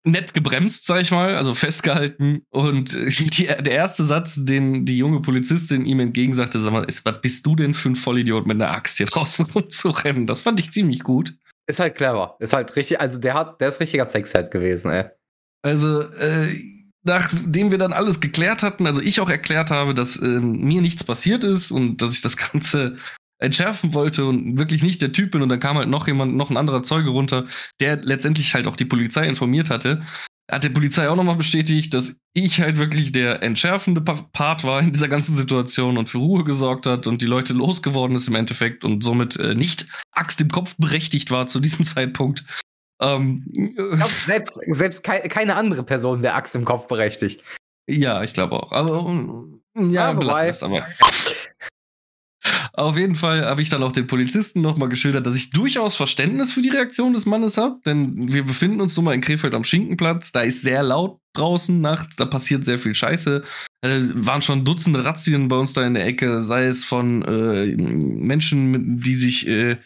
nett 0.05 0.33
gebremst, 0.33 0.85
sag 0.85 1.01
ich 1.01 1.11
mal, 1.11 1.35
also 1.35 1.55
festgehalten. 1.55 2.45
Und 2.49 2.93
die, 3.37 3.45
der 3.45 3.71
erste 3.71 4.03
Satz, 4.03 4.35
den 4.43 4.85
die 4.85 4.97
junge 4.97 5.21
Polizistin 5.21 5.85
ihm 5.85 5.99
entgegensagte, 5.99 6.59
sag 6.59 6.71
mal, 6.71 6.87
was 6.87 7.21
bist 7.21 7.45
du 7.45 7.55
denn 7.55 7.73
für 7.73 7.89
ein 7.89 7.95
Vollidiot 7.95 8.45
mit 8.45 8.55
einer 8.55 8.71
Axt 8.71 8.97
hier 8.97 9.07
draußen 9.07 9.45
rumzurennen? 9.55 10.27
Das 10.27 10.41
fand 10.41 10.59
ich 10.59 10.71
ziemlich 10.71 11.03
gut. 11.03 11.35
Ist 11.67 11.79
halt 11.79 11.95
clever. 11.95 12.35
Ist 12.39 12.53
halt 12.53 12.75
richtig, 12.75 12.99
also 12.99 13.19
der 13.19 13.35
hat, 13.35 13.61
der 13.61 13.69
ist 13.69 13.79
richtiger 13.79 14.05
Sexhead 14.05 14.51
gewesen, 14.51 14.91
ey. 14.91 15.05
Also, 15.61 16.01
äh, 16.01 16.78
nachdem 17.03 17.71
wir 17.71 17.77
dann 17.77 17.93
alles 17.93 18.19
geklärt 18.19 18.63
hatten, 18.63 18.85
also 18.85 19.01
ich 19.01 19.21
auch 19.21 19.29
erklärt 19.29 19.71
habe, 19.71 19.93
dass 19.93 20.17
äh, 20.17 20.39
mir 20.39 20.81
nichts 20.81 21.03
passiert 21.03 21.43
ist 21.43 21.71
und 21.71 22.01
dass 22.01 22.13
ich 22.13 22.21
das 22.21 22.37
Ganze 22.51 22.95
entschärfen 23.41 23.93
wollte 23.93 24.25
und 24.25 24.59
wirklich 24.59 24.83
nicht 24.83 25.01
der 25.01 25.13
Typ 25.13 25.31
bin 25.31 25.41
und 25.41 25.49
dann 25.49 25.61
kam 25.61 25.77
halt 25.77 25.87
noch 25.87 26.07
jemand, 26.07 26.35
noch 26.35 26.49
ein 26.49 26.57
anderer 26.57 26.83
Zeuge 26.83 27.09
runter, 27.09 27.45
der 27.79 27.97
letztendlich 27.97 28.53
halt 28.53 28.67
auch 28.67 28.75
die 28.75 28.85
Polizei 28.85 29.27
informiert 29.27 29.69
hatte, 29.69 30.01
hat 30.51 30.63
der 30.63 30.69
Polizei 30.69 31.09
auch 31.09 31.15
nochmal 31.15 31.35
bestätigt, 31.35 31.93
dass 31.93 32.17
ich 32.33 32.59
halt 32.59 32.77
wirklich 32.77 33.11
der 33.11 33.43
entschärfende 33.43 34.01
Part 34.01 34.63
war 34.63 34.81
in 34.81 34.91
dieser 34.91 35.07
ganzen 35.07 35.33
Situation 35.33 35.97
und 35.97 36.09
für 36.09 36.17
Ruhe 36.17 36.43
gesorgt 36.43 36.85
hat 36.85 37.07
und 37.07 37.21
die 37.21 37.27
Leute 37.27 37.53
losgeworden 37.53 38.15
ist 38.15 38.27
im 38.27 38.35
Endeffekt 38.35 38.83
und 38.83 39.03
somit 39.03 39.37
äh, 39.37 39.53
nicht 39.55 39.85
Axt 40.11 40.41
im 40.41 40.49
Kopf 40.49 40.75
berechtigt 40.77 41.31
war 41.31 41.47
zu 41.47 41.59
diesem 41.59 41.85
Zeitpunkt. 41.85 42.45
Ähm, 43.01 43.45
glaub, 43.75 44.09
selbst 44.09 44.61
selbst 44.67 45.03
kei 45.03 45.19
keine 45.21 45.55
andere 45.55 45.83
Person 45.83 46.21
wäre 46.21 46.33
Axt 46.33 46.55
im 46.55 46.65
Kopf 46.65 46.87
berechtigt. 46.87 47.43
Ja, 47.87 48.23
ich 48.23 48.33
glaube 48.33 48.61
auch. 48.61 48.71
Aber 48.71 49.45
ja, 49.75 50.11
ja 50.11 50.13
belassen 50.13 50.47
das 50.47 50.63
aber. 50.63 50.85
Auf 52.73 52.97
jeden 52.97 53.15
Fall 53.15 53.45
habe 53.45 53.61
ich 53.61 53.69
dann 53.69 53.83
auch 53.83 53.91
den 53.91 54.07
Polizisten 54.07 54.61
nochmal 54.61 54.87
geschildert, 54.87 55.25
dass 55.25 55.35
ich 55.35 55.49
durchaus 55.49 55.97
Verständnis 55.97 56.53
für 56.53 56.61
die 56.61 56.69
Reaktion 56.69 57.13
des 57.13 57.25
Mannes 57.25 57.57
habe, 57.57 57.79
denn 57.85 58.31
wir 58.31 58.45
befinden 58.45 58.79
uns 58.79 58.95
nun 58.95 59.05
mal 59.05 59.13
in 59.13 59.21
Krefeld 59.21 59.53
am 59.53 59.65
Schinkenplatz. 59.65 60.31
Da 60.31 60.41
ist 60.41 60.61
sehr 60.61 60.81
laut 60.81 61.19
draußen 61.33 61.81
nachts, 61.81 62.15
da 62.15 62.25
passiert 62.25 62.63
sehr 62.63 62.79
viel 62.79 62.95
Scheiße. 62.95 63.43
Äh, 63.81 63.99
waren 64.13 64.41
schon 64.41 64.63
Dutzende 64.63 65.03
Razzien 65.03 65.49
bei 65.49 65.57
uns 65.57 65.73
da 65.73 65.85
in 65.85 65.93
der 65.93 66.05
Ecke, 66.05 66.41
sei 66.41 66.65
es 66.65 66.85
von 66.85 67.21
äh, 67.23 67.75
Menschen, 67.75 68.97
die 68.99 69.15
sich 69.15 69.45
äh, 69.47 69.77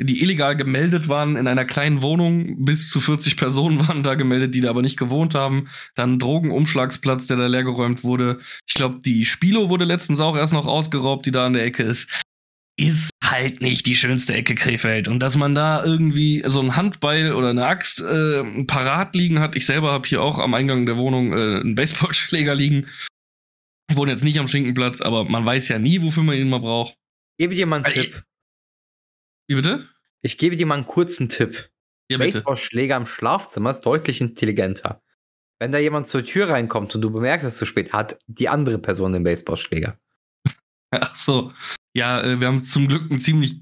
die 0.00 0.22
illegal 0.22 0.56
gemeldet 0.56 1.08
waren 1.08 1.36
in 1.36 1.46
einer 1.46 1.64
kleinen 1.64 2.02
Wohnung. 2.02 2.64
Bis 2.64 2.88
zu 2.88 3.00
40 3.00 3.36
Personen 3.36 3.86
waren 3.88 4.02
da 4.02 4.14
gemeldet, 4.14 4.54
die 4.54 4.60
da 4.60 4.70
aber 4.70 4.82
nicht 4.82 4.98
gewohnt 4.98 5.34
haben. 5.34 5.68
Dann 5.94 6.18
Drogenumschlagsplatz, 6.18 7.26
der 7.26 7.36
da 7.36 7.46
leergeräumt 7.46 8.02
wurde. 8.02 8.40
Ich 8.66 8.74
glaube, 8.74 9.00
die 9.04 9.24
Spilo 9.24 9.70
wurde 9.70 9.84
letztens 9.84 10.20
auch 10.20 10.36
erst 10.36 10.52
noch 10.52 10.66
ausgeraubt, 10.66 11.26
die 11.26 11.30
da 11.30 11.46
an 11.46 11.52
der 11.52 11.64
Ecke 11.64 11.84
ist. 11.84 12.10
Ist 12.76 13.10
halt 13.22 13.62
nicht 13.62 13.86
die 13.86 13.94
schönste 13.94 14.34
Ecke 14.34 14.56
Krefeld. 14.56 15.06
Und 15.06 15.20
dass 15.20 15.36
man 15.36 15.54
da 15.54 15.84
irgendwie 15.84 16.42
so 16.44 16.60
ein 16.60 16.74
Handbeil 16.74 17.32
oder 17.32 17.50
eine 17.50 17.66
Axt 17.66 18.00
äh, 18.00 18.64
parat 18.64 19.14
liegen 19.14 19.38
hat. 19.38 19.54
Ich 19.54 19.64
selber 19.64 19.92
habe 19.92 20.08
hier 20.08 20.22
auch 20.22 20.40
am 20.40 20.54
Eingang 20.54 20.84
der 20.86 20.98
Wohnung 20.98 21.32
äh, 21.32 21.60
einen 21.60 21.76
Baseballschläger 21.76 22.56
liegen. 22.56 22.88
Ich 23.88 23.96
wohne 23.96 24.10
jetzt 24.10 24.24
nicht 24.24 24.40
am 24.40 24.48
Schinkenplatz, 24.48 25.00
aber 25.00 25.24
man 25.24 25.44
weiß 25.44 25.68
ja 25.68 25.78
nie, 25.78 26.02
wofür 26.02 26.24
man 26.24 26.36
ihn 26.36 26.48
mal 26.48 26.58
braucht. 26.58 26.96
Gebe 27.38 27.54
dir 27.54 27.66
mal 27.66 27.84
einen 27.84 27.92
Tipp. 27.92 28.24
Wie 29.46 29.54
bitte? 29.54 29.88
Ich 30.22 30.38
gebe 30.38 30.56
dir 30.56 30.66
mal 30.66 30.76
einen 30.76 30.86
kurzen 30.86 31.28
Tipp. 31.28 31.70
Ja, 32.10 32.18
Baseballschläger 32.18 32.96
im 32.96 33.06
Schlafzimmer 33.06 33.70
ist 33.70 33.80
deutlich 33.80 34.20
intelligenter. 34.20 35.02
Wenn 35.58 35.72
da 35.72 35.78
jemand 35.78 36.08
zur 36.08 36.24
Tür 36.24 36.48
reinkommt 36.48 36.94
und 36.94 37.00
du 37.00 37.10
bemerkst 37.10 37.46
es 37.46 37.56
zu 37.56 37.66
spät, 37.66 37.92
hat 37.92 38.18
die 38.26 38.48
andere 38.48 38.78
Person 38.78 39.12
den 39.12 39.24
Baseballschläger. 39.24 39.98
Ach 40.90 41.14
so. 41.14 41.52
Ja, 41.96 42.22
äh, 42.22 42.40
wir 42.40 42.48
haben 42.48 42.64
zum 42.64 42.88
Glück 42.88 43.10
ein 43.10 43.20
ziemlich, 43.20 43.60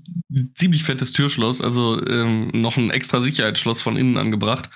ziemlich 0.55 0.85
fettes 0.85 1.13
Türschloss, 1.13 1.61
also 1.61 2.05
ähm, 2.07 2.49
noch 2.55 2.77
ein 2.77 2.91
extra 2.91 3.21
Sicherheitsschloss 3.21 3.83
von 3.83 3.97
innen 3.97 4.17
angebracht. 4.17 4.71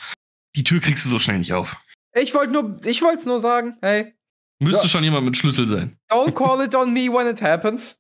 Die 0.57 0.65
Tür 0.65 0.81
kriegst 0.81 1.05
du 1.05 1.09
so 1.09 1.19
schnell 1.19 1.39
nicht 1.39 1.53
auf. 1.53 1.77
Ich 2.15 2.35
wollte 2.35 2.53
nur, 2.53 2.81
ich 2.85 3.03
wollte 3.03 3.19
es 3.19 3.27
nur 3.27 3.41
sagen, 3.41 3.77
hey. 3.81 4.15
Müsste 4.59 4.83
so. 4.83 4.89
schon 4.89 5.05
jemand 5.05 5.27
mit 5.27 5.37
Schlüssel 5.37 5.67
sein. 5.67 5.99
Don't 6.11 6.33
call 6.33 6.65
it 6.65 6.75
on 6.75 6.93
me 6.93 7.09
when 7.13 7.27
it 7.27 7.43
happens. 7.43 7.99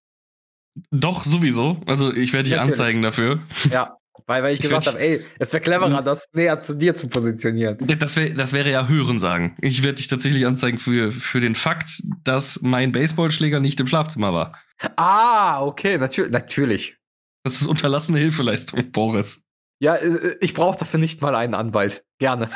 Doch, 0.90 1.24
sowieso. 1.24 1.80
Also 1.86 2.12
ich 2.12 2.32
werde 2.32 2.48
dich 2.48 2.56
Natürlich. 2.56 2.80
anzeigen 2.80 3.02
dafür. 3.02 3.40
Ja, 3.70 3.96
weil, 4.26 4.42
weil 4.42 4.54
ich, 4.54 4.60
ich 4.60 4.68
gesagt 4.68 4.86
habe, 4.86 4.98
ey, 4.98 5.24
es 5.38 5.52
wäre 5.52 5.62
cleverer, 5.62 6.02
das 6.02 6.26
näher 6.32 6.62
zu 6.62 6.74
dir 6.74 6.96
zu 6.96 7.08
positionieren. 7.08 7.78
Das, 7.98 8.16
wär, 8.16 8.30
das 8.30 8.52
wäre 8.52 8.70
ja 8.70 8.88
Hörensagen. 8.88 9.56
Ich 9.60 9.82
werde 9.82 9.96
dich 9.96 10.08
tatsächlich 10.08 10.46
anzeigen 10.46 10.78
für, 10.78 11.12
für 11.12 11.40
den 11.40 11.54
Fakt, 11.54 12.02
dass 12.24 12.60
mein 12.62 12.92
Baseballschläger 12.92 13.60
nicht 13.60 13.78
im 13.80 13.86
Schlafzimmer 13.86 14.32
war. 14.32 14.58
Ah, 14.96 15.62
okay, 15.62 15.98
natür 15.98 16.28
natürlich. 16.28 16.96
Das 17.44 17.60
ist 17.60 17.68
unterlassene 17.68 18.18
Hilfeleistung, 18.18 18.90
Boris. 18.90 19.40
Ja, 19.78 19.94
äh, 19.94 20.36
ich 20.40 20.54
brauche 20.54 20.78
dafür 20.78 20.98
nicht 20.98 21.22
mal 21.22 21.34
einen 21.34 21.54
Anwalt. 21.54 22.04
Gerne. 22.18 22.50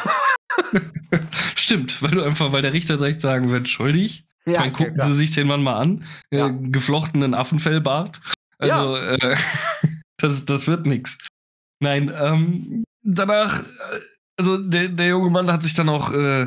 Stimmt, 1.56 2.02
weil 2.02 2.10
du 2.10 2.22
einfach, 2.22 2.52
weil 2.52 2.62
der 2.62 2.72
Richter 2.72 2.96
direkt 2.96 3.20
sagen 3.20 3.50
wird, 3.50 3.68
schuldig. 3.68 4.26
Ja, 4.46 4.62
Dann 4.62 4.72
gucken 4.72 4.98
okay, 4.98 5.08
Sie 5.08 5.16
sich 5.16 5.32
den 5.32 5.46
Mann 5.46 5.62
mal 5.62 5.78
an. 5.78 6.04
Äh, 6.30 6.38
ja. 6.38 6.46
Äh, 6.48 6.52
geflochtenen 6.52 7.34
Affenfellbart. 7.34 8.20
Also, 8.58 8.96
ja. 8.96 9.14
äh, 9.14 9.36
das, 10.16 10.44
das 10.44 10.66
wird 10.66 10.86
nix. 10.86 11.18
Nein, 11.80 12.12
ähm, 12.14 12.84
danach, 13.02 13.60
äh, 13.60 14.00
also 14.38 14.58
der, 14.58 14.88
der 14.88 15.08
junge 15.08 15.30
Mann 15.30 15.50
hat 15.50 15.62
sich 15.62 15.74
dann 15.74 15.88
auch 15.88 16.12
äh, 16.12 16.46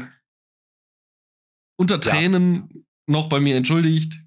unter 1.77 1.99
Tränen 1.99 2.69
ja. 2.73 2.81
noch 3.07 3.29
bei 3.29 3.39
mir 3.39 3.55
entschuldigt. 3.55 4.19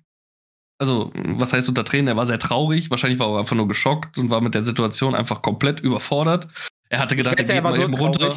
Also, 0.79 1.11
was 1.15 1.53
heißt 1.53 1.69
unter 1.69 1.85
Tränen? 1.85 2.09
Er 2.09 2.17
war 2.17 2.27
sehr 2.27 2.39
traurig. 2.39 2.91
Wahrscheinlich 2.91 3.19
war 3.19 3.31
er 3.31 3.39
einfach 3.39 3.57
nur 3.57 3.69
geschockt 3.69 4.19
und 4.19 4.31
war 4.31 4.43
mit 4.43 4.55
der 4.55 4.63
Situation 4.63 5.15
einfach 5.15 5.41
komplett 5.41 5.81
überfordert. 5.81 6.49
Er 6.91 7.01
hatte 7.01 7.17
gedacht, 7.17 7.39
er 7.39 7.45
geht 7.45 7.63
mal 7.63 7.81
eben 7.81 7.95
runter. 7.95 8.35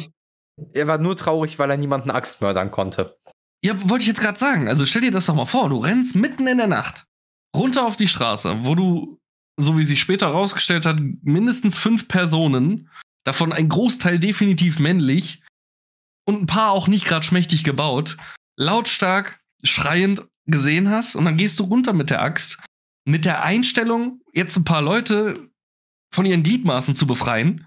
Er 0.72 0.86
war 0.86 0.98
nur 0.98 1.16
traurig, 1.16 1.58
weil 1.58 1.70
er 1.70 1.76
niemanden 1.76 2.10
Axt 2.10 2.40
mördern 2.40 2.70
konnte. 2.70 3.18
Ja, 3.64 3.74
wollte 3.88 4.02
ich 4.02 4.08
jetzt 4.08 4.20
gerade 4.20 4.38
sagen. 4.38 4.68
Also 4.68 4.86
stell 4.86 5.02
dir 5.02 5.10
das 5.10 5.26
doch 5.26 5.34
mal 5.34 5.44
vor, 5.44 5.68
du 5.68 5.78
rennst 5.78 6.16
mitten 6.16 6.46
in 6.46 6.58
der 6.58 6.66
Nacht 6.66 7.06
runter 7.54 7.84
auf 7.84 7.96
die 7.96 8.08
Straße, 8.08 8.64
wo 8.64 8.74
du 8.74 9.18
so 9.58 9.76
wie 9.76 9.84
sich 9.84 10.00
später 10.00 10.28
herausgestellt 10.28 10.86
hat, 10.86 11.00
mindestens 11.22 11.76
fünf 11.76 12.08
Personen, 12.08 12.88
davon 13.24 13.52
ein 13.52 13.68
Großteil 13.68 14.18
definitiv 14.18 14.78
männlich 14.78 15.42
und 16.24 16.42
ein 16.42 16.46
paar 16.46 16.70
auch 16.70 16.88
nicht 16.88 17.04
gerade 17.04 17.26
schmächtig 17.26 17.64
gebaut, 17.64 18.16
lautstark, 18.56 19.40
schreiend 19.62 20.26
gesehen 20.46 20.88
hast 20.88 21.14
und 21.16 21.26
dann 21.26 21.36
gehst 21.36 21.58
du 21.60 21.64
runter 21.64 21.92
mit 21.92 22.08
der 22.08 22.22
Axt 22.22 22.58
mit 23.04 23.24
der 23.24 23.42
Einstellung, 23.42 24.20
jetzt 24.32 24.56
ein 24.56 24.64
paar 24.64 24.82
Leute 24.82 25.50
von 26.12 26.26
ihren 26.26 26.42
Gliedmaßen 26.42 26.94
zu 26.94 27.06
befreien. 27.06 27.66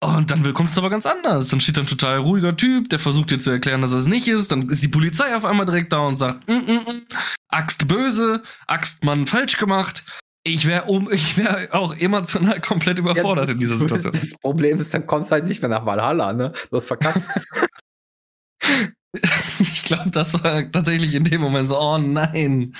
Und 0.00 0.30
dann 0.30 0.54
kommt 0.54 0.70
es 0.70 0.78
aber 0.78 0.90
ganz 0.90 1.06
anders. 1.06 1.48
Dann 1.48 1.60
steht 1.60 1.76
da 1.76 1.80
ein 1.80 1.86
total 1.88 2.18
ruhiger 2.18 2.56
Typ, 2.56 2.88
der 2.88 3.00
versucht 3.00 3.30
dir 3.30 3.38
zu 3.40 3.50
erklären, 3.50 3.80
dass 3.80 3.92
er 3.92 3.98
es 3.98 4.06
nicht 4.06 4.28
ist. 4.28 4.52
Dann 4.52 4.68
ist 4.68 4.82
die 4.82 4.88
Polizei 4.88 5.34
auf 5.34 5.44
einmal 5.44 5.66
direkt 5.66 5.92
da 5.92 5.98
und 6.06 6.16
sagt, 6.16 6.48
mm, 6.48 6.52
mm, 6.52 6.92
mm, 6.92 7.02
Axt 7.48 7.88
böse, 7.88 8.42
Axtmann 8.68 9.26
falsch 9.26 9.56
gemacht. 9.58 10.04
Ich 10.44 10.66
wäre 10.66 10.84
um, 10.84 11.10
ich 11.12 11.36
wäre 11.36 11.74
auch 11.74 11.96
emotional 11.96 12.60
komplett 12.60 12.98
überfordert 12.98 13.48
ja, 13.48 13.54
in 13.54 13.60
dieser 13.60 13.76
Situation. 13.78 14.12
Das 14.12 14.38
Problem 14.38 14.78
ist, 14.78 14.94
dann 14.94 15.06
kommst 15.06 15.32
du 15.32 15.34
halt 15.34 15.48
nicht 15.48 15.62
mehr 15.62 15.70
nach 15.70 15.84
Valhalla, 15.84 16.32
ne? 16.32 16.52
Du 16.70 16.76
hast 16.76 16.86
verkackt. 16.86 17.22
ich 19.72 19.84
glaube, 19.84 20.10
das 20.10 20.34
war 20.42 20.70
tatsächlich 20.70 21.14
in 21.14 21.24
dem 21.24 21.40
Moment 21.40 21.68
so, 21.68 21.78
oh 21.78 21.98
nein, 21.98 22.74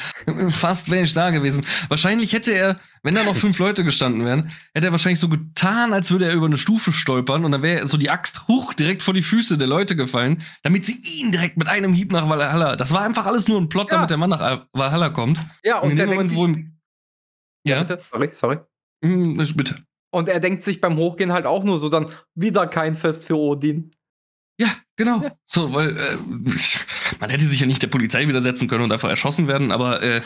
fast 0.51 0.90
wäre 0.90 1.05
ich 1.05 1.14
da 1.14 1.31
gewesen. 1.31 1.64
Wahrscheinlich 1.88 2.33
hätte 2.33 2.53
er, 2.53 2.81
wenn 3.03 3.14
da 3.14 3.24
noch 3.24 3.37
fünf 3.37 3.59
Leute 3.59 3.85
gestanden 3.85 4.24
wären, 4.24 4.51
hätte 4.74 4.87
er 4.87 4.92
wahrscheinlich 4.92 5.20
so 5.20 5.29
getan, 5.29 5.92
als 5.92 6.11
würde 6.11 6.27
er 6.27 6.35
über 6.35 6.46
eine 6.46 6.59
Stufe 6.59 6.92
stolpern 6.92 7.44
und 7.44 7.53
dann 7.53 7.62
wäre 7.62 7.87
so 7.87 7.96
die 7.96 8.11
Axt 8.11 8.48
hoch 8.48 8.74
direkt 8.74 9.03
vor 9.03 9.14
die 9.14 9.22
Füße 9.22 9.59
der 9.59 9.68
Leute 9.68 9.96
gefallen, 9.96 10.42
damit 10.62 10.87
sie 10.87 10.98
ihn 11.20 11.33
direkt 11.33 11.57
mit 11.57 11.68
einem 11.68 11.92
Hieb 11.92 12.12
nach 12.12 12.29
Valhalla. 12.29 12.77
Das 12.77 12.92
war 12.92 13.03
einfach 13.03 13.27
alles 13.27 13.48
nur 13.48 13.61
ein 13.61 13.68
Plot, 13.68 13.90
ja. 13.90 13.96
damit 13.96 14.11
der 14.11 14.16
Mann 14.16 14.31
nach 14.31 14.66
Valhalla 14.72 15.11
kommt. 15.11 15.38
Ja, 15.64 15.79
und, 15.79 15.87
und 15.87 15.90
in 15.92 15.96
dem 15.98 16.11
Moment, 16.11 16.35
wo 16.35 16.46
ihm 16.46 16.79
ja, 17.68 17.83
bitte, 17.83 18.01
sorry, 18.11 18.29
sorry. 18.33 18.59
Mm, 19.03 19.37
bitte. 19.57 19.77
Und 20.11 20.29
er 20.29 20.40
denkt 20.40 20.64
sich 20.64 20.81
beim 20.81 20.96
Hochgehen 20.96 21.33
halt 21.33 21.46
auch 21.46 21.64
nur 21.64 21.79
so 21.79 21.88
dann 21.88 22.07
wieder 22.35 22.66
kein 22.66 22.94
Fest 22.94 23.24
für 23.24 23.37
Odin. 23.37 23.94
Ja, 24.60 24.68
genau. 24.96 25.22
Ja. 25.22 25.36
So, 25.46 25.72
weil 25.72 25.96
äh, 25.96 26.16
man 27.20 27.30
hätte 27.30 27.46
sich 27.46 27.60
ja 27.60 27.66
nicht 27.66 27.82
der 27.82 27.88
Polizei 27.88 28.26
widersetzen 28.26 28.68
können 28.68 28.84
und 28.84 28.92
einfach 28.92 29.08
erschossen 29.08 29.48
werden, 29.48 29.72
aber 29.72 30.02
äh, 30.02 30.22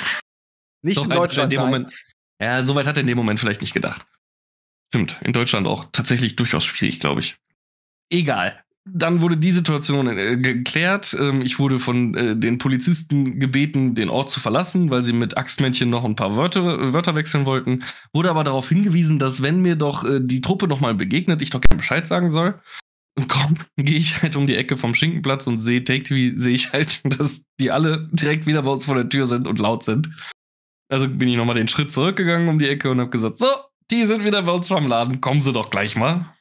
nicht 0.82 1.02
in 1.02 1.10
Deutschland. 1.10 1.52
In 1.52 1.58
dem 1.58 1.64
Moment, 1.66 1.92
ja, 2.40 2.62
soweit 2.62 2.86
hat 2.86 2.96
er 2.96 3.02
in 3.02 3.06
dem 3.06 3.18
Moment 3.18 3.38
vielleicht 3.40 3.60
nicht 3.60 3.74
gedacht. 3.74 4.06
Stimmt, 4.88 5.20
in 5.22 5.32
Deutschland 5.32 5.66
auch 5.66 5.86
tatsächlich 5.92 6.36
durchaus 6.36 6.64
schwierig, 6.64 7.00
glaube 7.00 7.20
ich. 7.20 7.36
Egal 8.10 8.62
dann 8.84 9.20
wurde 9.20 9.36
die 9.36 9.52
Situation 9.52 10.08
äh, 10.08 10.36
geklärt. 10.36 11.16
Ähm, 11.18 11.42
ich 11.42 11.58
wurde 11.58 11.78
von 11.78 12.14
äh, 12.14 12.36
den 12.36 12.58
Polizisten 12.58 13.38
gebeten, 13.38 13.94
den 13.94 14.08
Ort 14.08 14.30
zu 14.30 14.40
verlassen, 14.40 14.90
weil 14.90 15.04
sie 15.04 15.12
mit 15.12 15.36
Axtmännchen 15.36 15.88
noch 15.88 16.04
ein 16.04 16.16
paar 16.16 16.36
Wörter, 16.36 16.92
Wörter 16.92 17.14
wechseln 17.14 17.46
wollten. 17.46 17.84
Wurde 18.12 18.30
aber 18.30 18.44
darauf 18.44 18.68
hingewiesen, 18.68 19.18
dass 19.18 19.42
wenn 19.42 19.62
mir 19.62 19.76
doch 19.76 20.04
äh, 20.04 20.20
die 20.20 20.40
Truppe 20.40 20.66
nochmal 20.66 20.94
begegnet, 20.94 21.42
ich 21.42 21.50
doch 21.50 21.60
gerne 21.60 21.78
Bescheid 21.78 22.08
sagen 22.08 22.30
soll. 22.30 22.60
Komm, 23.28 23.58
gehe 23.76 23.98
ich 23.98 24.22
halt 24.22 24.36
um 24.36 24.46
die 24.46 24.56
Ecke 24.56 24.76
vom 24.76 24.94
Schinkenplatz 24.94 25.46
und 25.46 25.60
sehe 25.60 25.84
Take 25.84 26.04
TV, 26.04 26.38
sehe 26.38 26.54
ich 26.54 26.72
halt, 26.72 27.00
dass 27.18 27.42
die 27.60 27.70
alle 27.70 28.08
direkt 28.12 28.46
wieder 28.46 28.62
bei 28.62 28.70
uns 28.70 28.84
vor 28.84 28.94
der 28.94 29.08
Tür 29.08 29.26
sind 29.26 29.46
und 29.46 29.58
laut 29.58 29.84
sind. 29.84 30.10
Also 30.90 31.08
bin 31.08 31.28
ich 31.28 31.36
nochmal 31.36 31.54
den 31.54 31.68
Schritt 31.68 31.90
zurückgegangen 31.90 32.48
um 32.48 32.58
die 32.58 32.68
Ecke 32.68 32.90
und 32.90 33.00
habe 33.00 33.10
gesagt, 33.10 33.38
so, 33.38 33.46
die 33.90 34.04
sind 34.04 34.24
wieder 34.24 34.42
bei 34.42 34.52
uns 34.52 34.68
vom 34.68 34.86
Laden, 34.86 35.20
kommen 35.20 35.40
sie 35.40 35.52
doch 35.52 35.70
gleich 35.70 35.96
mal 35.96 36.34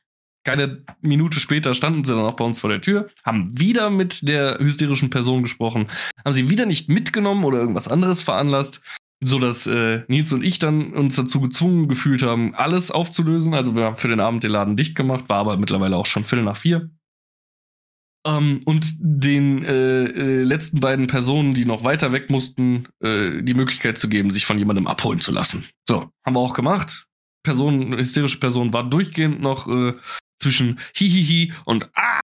keine 0.43 0.83
Minute 1.01 1.39
später 1.39 1.73
standen 1.73 2.03
sie 2.03 2.13
dann 2.13 2.25
auch 2.25 2.35
bei 2.35 2.45
uns 2.45 2.59
vor 2.59 2.69
der 2.69 2.81
Tür, 2.81 3.09
haben 3.23 3.57
wieder 3.57 3.89
mit 3.89 4.27
der 4.27 4.59
hysterischen 4.59 5.09
Person 5.09 5.43
gesprochen, 5.43 5.87
haben 6.25 6.33
sie 6.33 6.49
wieder 6.49 6.65
nicht 6.65 6.89
mitgenommen 6.89 7.43
oder 7.43 7.59
irgendwas 7.59 7.87
anderes 7.87 8.21
veranlasst, 8.21 8.81
so 9.23 9.39
dass 9.39 9.67
äh, 9.67 10.03
Nils 10.07 10.33
und 10.33 10.43
ich 10.43 10.59
dann 10.59 10.93
uns 10.93 11.15
dazu 11.15 11.41
gezwungen 11.41 11.87
gefühlt 11.87 12.23
haben, 12.23 12.55
alles 12.55 12.91
aufzulösen. 12.91 13.53
Also 13.53 13.75
wir 13.75 13.83
haben 13.83 13.97
für 13.97 14.07
den 14.07 14.19
Abend 14.19 14.43
den 14.43 14.51
Laden 14.51 14.77
dicht 14.77 14.95
gemacht, 14.95 15.29
war 15.29 15.37
aber 15.37 15.57
mittlerweile 15.57 15.97
auch 15.97 16.05
schon 16.05 16.23
Viertel 16.23 16.45
nach 16.45 16.57
vier. 16.57 16.89
Ähm, 18.25 18.61
und 18.65 18.85
den 18.99 19.63
äh, 19.63 20.03
äh, 20.05 20.43
letzten 20.43 20.79
beiden 20.79 21.07
Personen, 21.07 21.53
die 21.53 21.65
noch 21.65 21.83
weiter 21.83 22.11
weg 22.11 22.29
mussten, 22.29 22.87
äh, 22.99 23.41
die 23.41 23.53
Möglichkeit 23.53 23.97
zu 23.97 24.09
geben, 24.09 24.29
sich 24.31 24.45
von 24.45 24.59
jemandem 24.59 24.87
abholen 24.87 25.19
zu 25.19 25.31
lassen. 25.31 25.65
So, 25.87 26.09
haben 26.25 26.33
wir 26.33 26.39
auch 26.39 26.53
gemacht. 26.53 27.07
Person, 27.43 27.97
hysterische 27.97 28.39
Person 28.39 28.73
war 28.73 28.87
durchgehend 28.87 29.41
noch 29.41 29.67
äh, 29.67 29.93
zwischen 30.39 30.79
Hihihi 30.95 31.53
und 31.65 31.89
Ah. 31.95 32.21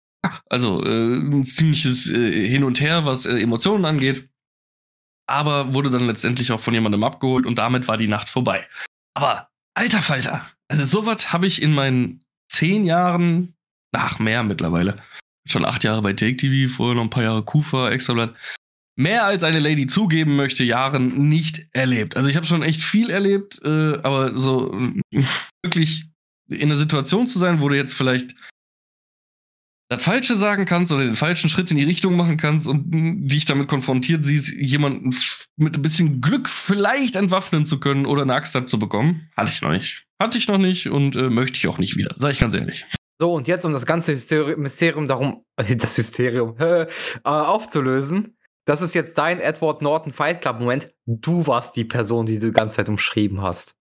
Also 0.48 0.82
äh, 0.82 1.16
ein 1.16 1.44
ziemliches 1.44 2.10
äh, 2.10 2.48
Hin 2.48 2.64
und 2.64 2.80
Her, 2.80 3.06
was 3.06 3.26
äh, 3.26 3.38
Emotionen 3.38 3.84
angeht. 3.84 4.28
Aber 5.28 5.74
wurde 5.74 5.90
dann 5.90 6.06
letztendlich 6.06 6.52
auch 6.52 6.60
von 6.60 6.74
jemandem 6.74 7.04
abgeholt 7.04 7.46
und 7.46 7.58
damit 7.58 7.88
war 7.88 7.96
die 7.96 8.08
Nacht 8.08 8.28
vorbei. 8.28 8.66
Aber 9.14 9.48
alter 9.74 10.02
Falter, 10.02 10.48
also 10.68 10.84
sowas 10.84 11.32
habe 11.32 11.46
ich 11.46 11.62
in 11.62 11.72
meinen 11.72 12.22
zehn 12.48 12.84
Jahren, 12.84 13.54
ach 13.92 14.18
mehr 14.18 14.42
mittlerweile, 14.42 15.02
schon 15.46 15.64
acht 15.64 15.84
Jahre 15.84 16.02
bei 16.02 16.12
Take 16.12 16.36
TV, 16.36 16.72
vorher 16.72 16.96
noch 16.96 17.02
ein 17.02 17.10
paar 17.10 17.22
Jahre 17.22 17.44
Kufa, 17.44 17.90
Extrablatt, 17.90 18.34
mehr 18.96 19.24
als 19.24 19.44
eine 19.44 19.58
Lady 19.58 19.86
zugeben 19.86 20.36
möchte, 20.36 20.64
Jahren 20.64 21.28
nicht 21.28 21.66
erlebt. 21.72 22.16
Also 22.16 22.28
ich 22.28 22.36
habe 22.36 22.46
schon 22.46 22.62
echt 22.62 22.82
viel 22.82 23.10
erlebt, 23.10 23.60
äh, 23.64 23.98
aber 24.02 24.38
so 24.38 24.72
wirklich 25.62 26.06
in 26.48 26.68
der 26.68 26.78
Situation 26.78 27.26
zu 27.26 27.38
sein, 27.38 27.60
wo 27.60 27.68
du 27.68 27.76
jetzt 27.76 27.94
vielleicht 27.94 28.34
das 29.88 30.02
Falsche 30.02 30.36
sagen 30.36 30.64
kannst 30.64 30.90
oder 30.90 31.04
den 31.04 31.14
falschen 31.14 31.48
Schritt 31.48 31.70
in 31.70 31.76
die 31.76 31.84
Richtung 31.84 32.16
machen 32.16 32.36
kannst 32.36 32.66
und 32.66 32.84
dich 32.90 33.44
damit 33.44 33.68
konfrontiert 33.68 34.24
siehst, 34.24 34.52
jemanden 34.52 35.14
mit 35.56 35.76
ein 35.76 35.82
bisschen 35.82 36.20
Glück 36.20 36.48
vielleicht 36.48 37.16
entwaffnen 37.16 37.66
zu 37.66 37.78
können 37.78 38.04
oder 38.04 38.22
eine 38.22 38.34
Axt 38.34 38.58
zu 38.66 38.78
bekommen, 38.78 39.30
hatte 39.36 39.50
ich 39.52 39.62
noch 39.62 39.70
nicht. 39.70 40.04
Hatte 40.20 40.38
ich 40.38 40.48
noch 40.48 40.58
nicht 40.58 40.88
und 40.88 41.14
äh, 41.14 41.30
möchte 41.30 41.56
ich 41.56 41.68
auch 41.68 41.78
nicht 41.78 41.96
wieder, 41.96 42.14
sag 42.16 42.32
ich 42.32 42.40
ganz 42.40 42.54
ehrlich. 42.54 42.84
So, 43.18 43.32
und 43.32 43.48
jetzt, 43.48 43.64
um 43.64 43.72
das 43.72 43.86
ganze 43.86 44.12
Mysterium 44.56 45.06
darum, 45.06 45.44
äh, 45.56 45.76
das 45.76 45.96
Mysterium, 45.96 46.56
äh, 46.58 46.86
aufzulösen, 47.22 48.36
das 48.66 48.82
ist 48.82 48.94
jetzt 48.94 49.16
dein 49.16 49.40
Edward 49.40 49.80
Norton 49.80 50.12
Fight 50.12 50.42
Club 50.42 50.58
Moment. 50.58 50.92
Du 51.06 51.46
warst 51.46 51.76
die 51.76 51.84
Person, 51.84 52.26
die 52.26 52.40
du 52.40 52.48
die 52.48 52.52
ganze 52.52 52.76
Zeit 52.76 52.88
umschrieben 52.88 53.40
hast. 53.40 53.76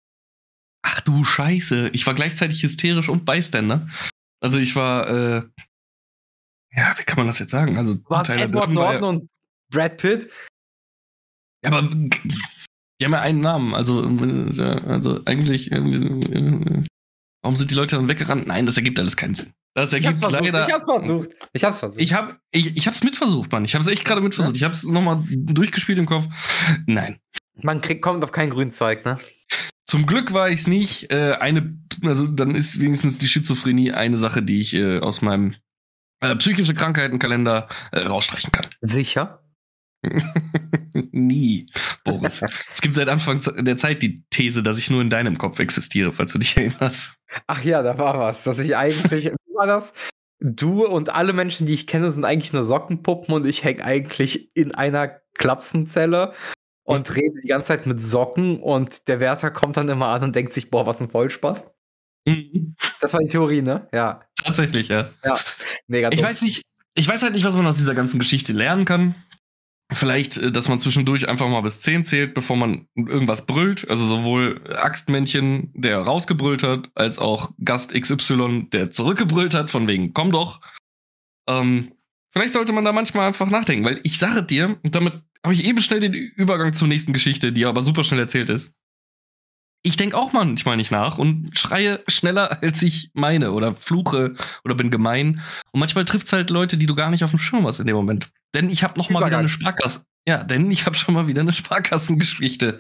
Ach 0.83 1.01
du 1.01 1.23
Scheiße. 1.23 1.91
Ich 1.93 2.07
war 2.07 2.15
gleichzeitig 2.15 2.63
hysterisch 2.63 3.11
und 3.11 3.27
Bystander. 3.27 3.87
Also 4.43 4.59
ich 4.59 4.75
war, 4.77 5.07
äh, 5.09 5.43
ja, 6.75 6.95
wie 6.97 7.05
kann 7.05 7.19
man 7.19 7.27
das 7.27 7.39
jetzt 7.39 7.51
sagen? 7.51 7.77
Also 7.77 7.97
war 8.09 8.29
Edward 8.29 8.71
Norton 8.71 9.03
ja, 9.03 9.09
und 9.09 9.29
Brad 9.71 9.97
Pitt? 9.97 10.31
Ja, 11.65 11.73
aber 11.73 11.83
die 11.83 13.05
haben 13.05 13.13
ja 13.13 13.21
einen 13.21 13.41
Namen. 13.41 13.75
Also, 13.75 14.03
also 14.87 15.21
eigentlich, 15.25 15.73
äh, 15.73 16.83
warum 17.43 17.57
sind 17.57 17.71
die 17.71 17.75
Leute 17.75 17.97
dann 17.97 18.09
weggerannt? 18.09 18.47
Nein, 18.47 18.67
das 18.67 18.77
ergibt 18.77 18.99
alles 18.99 19.17
keinen 19.17 19.35
Sinn. 19.35 19.53
Das 19.75 19.93
ergibt 19.93 20.17
ich 20.17 20.23
hab's 20.23 20.33
leider. 20.33 20.67
Ich 20.67 20.75
hab's 20.75 20.85
versucht. 20.85 21.31
Ich 21.53 21.65
hab's 21.65 21.79
versucht. 21.79 22.01
Ich 22.01 22.13
hab, 22.13 22.39
ich, 22.51 22.77
ich 22.77 22.87
hab's 22.87 23.03
mitversucht, 23.03 23.53
Mann. 23.53 23.65
Ich 23.65 23.75
hab's 23.75 23.87
echt 23.87 24.05
gerade 24.05 24.21
mitversucht. 24.21 24.57
Ich 24.57 24.65
hab's 24.65 24.85
nochmal 24.85 25.25
durchgespielt 25.29 25.99
im 25.99 26.07
Kopf. 26.07 26.27
Nein. 26.87 27.19
Man 27.63 27.81
kriegt, 27.81 28.03
kommt 28.03 28.25
auf 28.25 28.33
keinen 28.33 28.51
grünen 28.51 28.73
Zweig, 28.73 29.05
ne? 29.05 29.19
Zum 29.87 30.07
Glück 30.07 30.33
war 30.33 30.51
ich 30.51 30.61
es 30.61 30.67
nicht. 30.67 31.11
Äh, 31.11 31.37
eine, 31.41 31.79
also 32.05 32.27
dann 32.27 32.55
ist 32.55 32.81
wenigstens 32.81 33.19
die 33.19 33.29
Schizophrenie 33.29 33.93
eine 33.93 34.19
Sache, 34.19 34.43
die 34.43 34.61
ich 34.61 34.75
äh, 34.75 34.99
aus 34.99 35.21
meinem 35.21 35.57
äh, 36.21 36.37
psychische 36.37 36.75
Krankheitenkalender 36.75 37.69
äh, 37.93 38.01
rausstreichen 38.01 38.53
kann. 38.53 38.67
Sicher? 38.81 39.43
Nie, 41.13 41.67
Boris. 42.05 42.43
es 42.73 42.81
gibt 42.81 42.95
seit 42.95 43.09
Anfang 43.09 43.41
der 43.65 43.77
Zeit 43.77 44.03
die 44.03 44.25
These, 44.31 44.63
dass 44.63 44.79
ich 44.79 44.91
nur 44.91 45.01
in 45.01 45.11
deinem 45.11 45.37
Kopf 45.39 45.59
existiere, 45.59 46.13
falls 46.13 46.33
du 46.33 46.39
dich 46.39 46.57
erinnerst. 46.57 47.17
Ach 47.47 47.63
ja, 47.63 47.83
da 47.83 47.99
war 47.99 48.19
was, 48.19 48.45
dass 48.45 48.59
ich 48.59 48.77
eigentlich, 48.77 49.27
wie 49.47 49.55
war 49.55 49.67
das? 49.67 49.93
Du 50.43 50.87
und 50.87 51.15
alle 51.15 51.35
Menschen, 51.35 51.67
die 51.67 51.75
ich 51.75 51.87
kenne, 51.87 52.13
sind 52.13 52.25
eigentlich 52.25 52.55
nur 52.55 52.65
Sockenpuppen 52.65 53.35
und 53.35 53.47
ich 53.47 53.63
hänge 53.63 53.85
eigentlich 53.85 54.51
in 54.57 54.75
einer 54.75 55.21
Klapsenzelle 55.35 56.33
und 56.83 57.15
rede 57.15 57.41
die 57.43 57.49
ganze 57.49 57.69
Zeit 57.69 57.87
mit 57.87 58.01
Socken 58.01 58.59
und 58.59 59.07
der 59.07 59.21
Wärter 59.21 59.51
kommt 59.51 59.77
dann 59.77 59.89
immer 59.91 60.09
an 60.09 60.23
und 60.23 60.35
denkt 60.35 60.55
sich, 60.55 60.71
boah, 60.71 60.87
was 60.87 61.01
ein 61.01 61.11
Vollspaß. 61.11 61.67
Mhm. 62.27 62.75
Das 63.01 63.13
war 63.13 63.21
die 63.21 63.29
Theorie, 63.29 63.63
ne? 63.63 63.87
Ja. 63.93 64.23
Tatsächlich, 64.45 64.89
ja. 64.89 65.11
Ja, 65.25 65.39
mega. 65.87 66.11
Ich 66.13 66.23
weiß 66.23 66.43
nicht, 66.43 66.63
ich 66.95 67.09
weiß 67.09 67.23
halt 67.23 67.35
nicht, 67.35 67.45
was 67.45 67.57
man 67.57 67.67
aus 67.67 67.77
dieser 67.77 67.95
ganzen 67.95 68.19
Geschichte 68.19 68.53
lernen 68.53 68.85
kann. 68.85 69.15
Vielleicht, 69.93 70.39
äh, 70.39 70.53
dass 70.53 70.69
man 70.69 70.81
zwischendurch 70.81 71.29
einfach 71.29 71.49
mal 71.49 71.61
bis 71.63 71.81
10 71.81 72.05
zählt, 72.05 72.35
bevor 72.35 72.57
man 72.57 72.87
irgendwas 72.95 73.47
brüllt. 73.47 73.89
Also 73.91 74.05
sowohl 74.05 74.61
Axtmännchen, 74.73 75.73
der 75.75 75.99
rausgebrüllt 75.99 76.63
hat, 76.63 76.89
als 76.95 77.19
auch 77.19 77.51
Gast 77.65 77.93
XY, 77.93 78.69
der 78.73 78.91
zurückgebrüllt 78.91 79.55
hat, 79.55 79.71
von 79.71 79.87
wegen, 79.89 80.15
komm 80.15 80.31
doch. 80.31 80.61
Ähm, 81.49 81.93
vielleicht 82.33 82.53
sollte 82.53 82.73
man 82.73 82.85
da 82.85 82.93
manchmal 82.93 83.27
einfach 83.27 83.51
nachdenken, 83.51 83.85
weil 83.85 84.01
ich 84.05 84.19
sage 84.19 84.43
dir, 84.43 84.79
und 84.83 84.95
damit 84.95 85.15
habe 85.43 85.55
ich 85.55 85.65
eben 85.65 85.81
schnell 85.81 86.01
den 86.01 86.15
Übergang 86.15 86.73
zur 86.73 86.87
nächsten 86.87 87.13
Geschichte, 87.13 87.51
die 87.51 87.65
aber 87.65 87.83
super 87.83 88.05
schnell 88.05 88.21
erzählt 88.21 88.49
ist 88.49 88.77
ich 89.83 89.97
denke 89.97 90.17
auch 90.17 90.33
manchmal 90.33 90.77
nicht 90.77 90.91
nach 90.91 91.19
und 91.19 91.59
schreie 91.59 92.01
schneller, 92.07 92.63
als 92.63 92.83
ich 92.83 93.11
meine 93.15 93.53
oder 93.53 93.75
fluche 93.75 94.35
oder 94.65 94.75
bin 94.75 94.91
gemein. 94.91 95.43
Und 95.73 95.81
manchmal 95.81 96.05
trifft 96.05 96.27
es 96.27 96.33
halt 96.33 96.51
Leute, 96.51 96.77
die 96.77 96.87
du 96.87 96.95
gar 96.95 97.11
nicht 97.11 97.25
auf 97.25 97.31
dem 97.31 97.39
Schirm 97.39 97.67
hast 97.67 97.81
in 97.81 97.87
dem 97.87 97.97
Moment. 97.97 98.31
Denn 98.55 98.69
ich 98.69 98.83
habe 98.83 98.99
noch 98.99 99.11
mal 99.11 99.25
wieder 99.25 99.39
eine 99.39 99.49
Sparkasse. 99.49 100.05
Ja, 100.29 100.45
denn 100.45 100.71
ich 100.71 100.85
habe 100.85 100.95
schon 100.95 101.15
mal 101.15 101.29
wieder 101.29 101.41
eine 101.41 101.53
Sparkassengeschichte. 101.53 102.77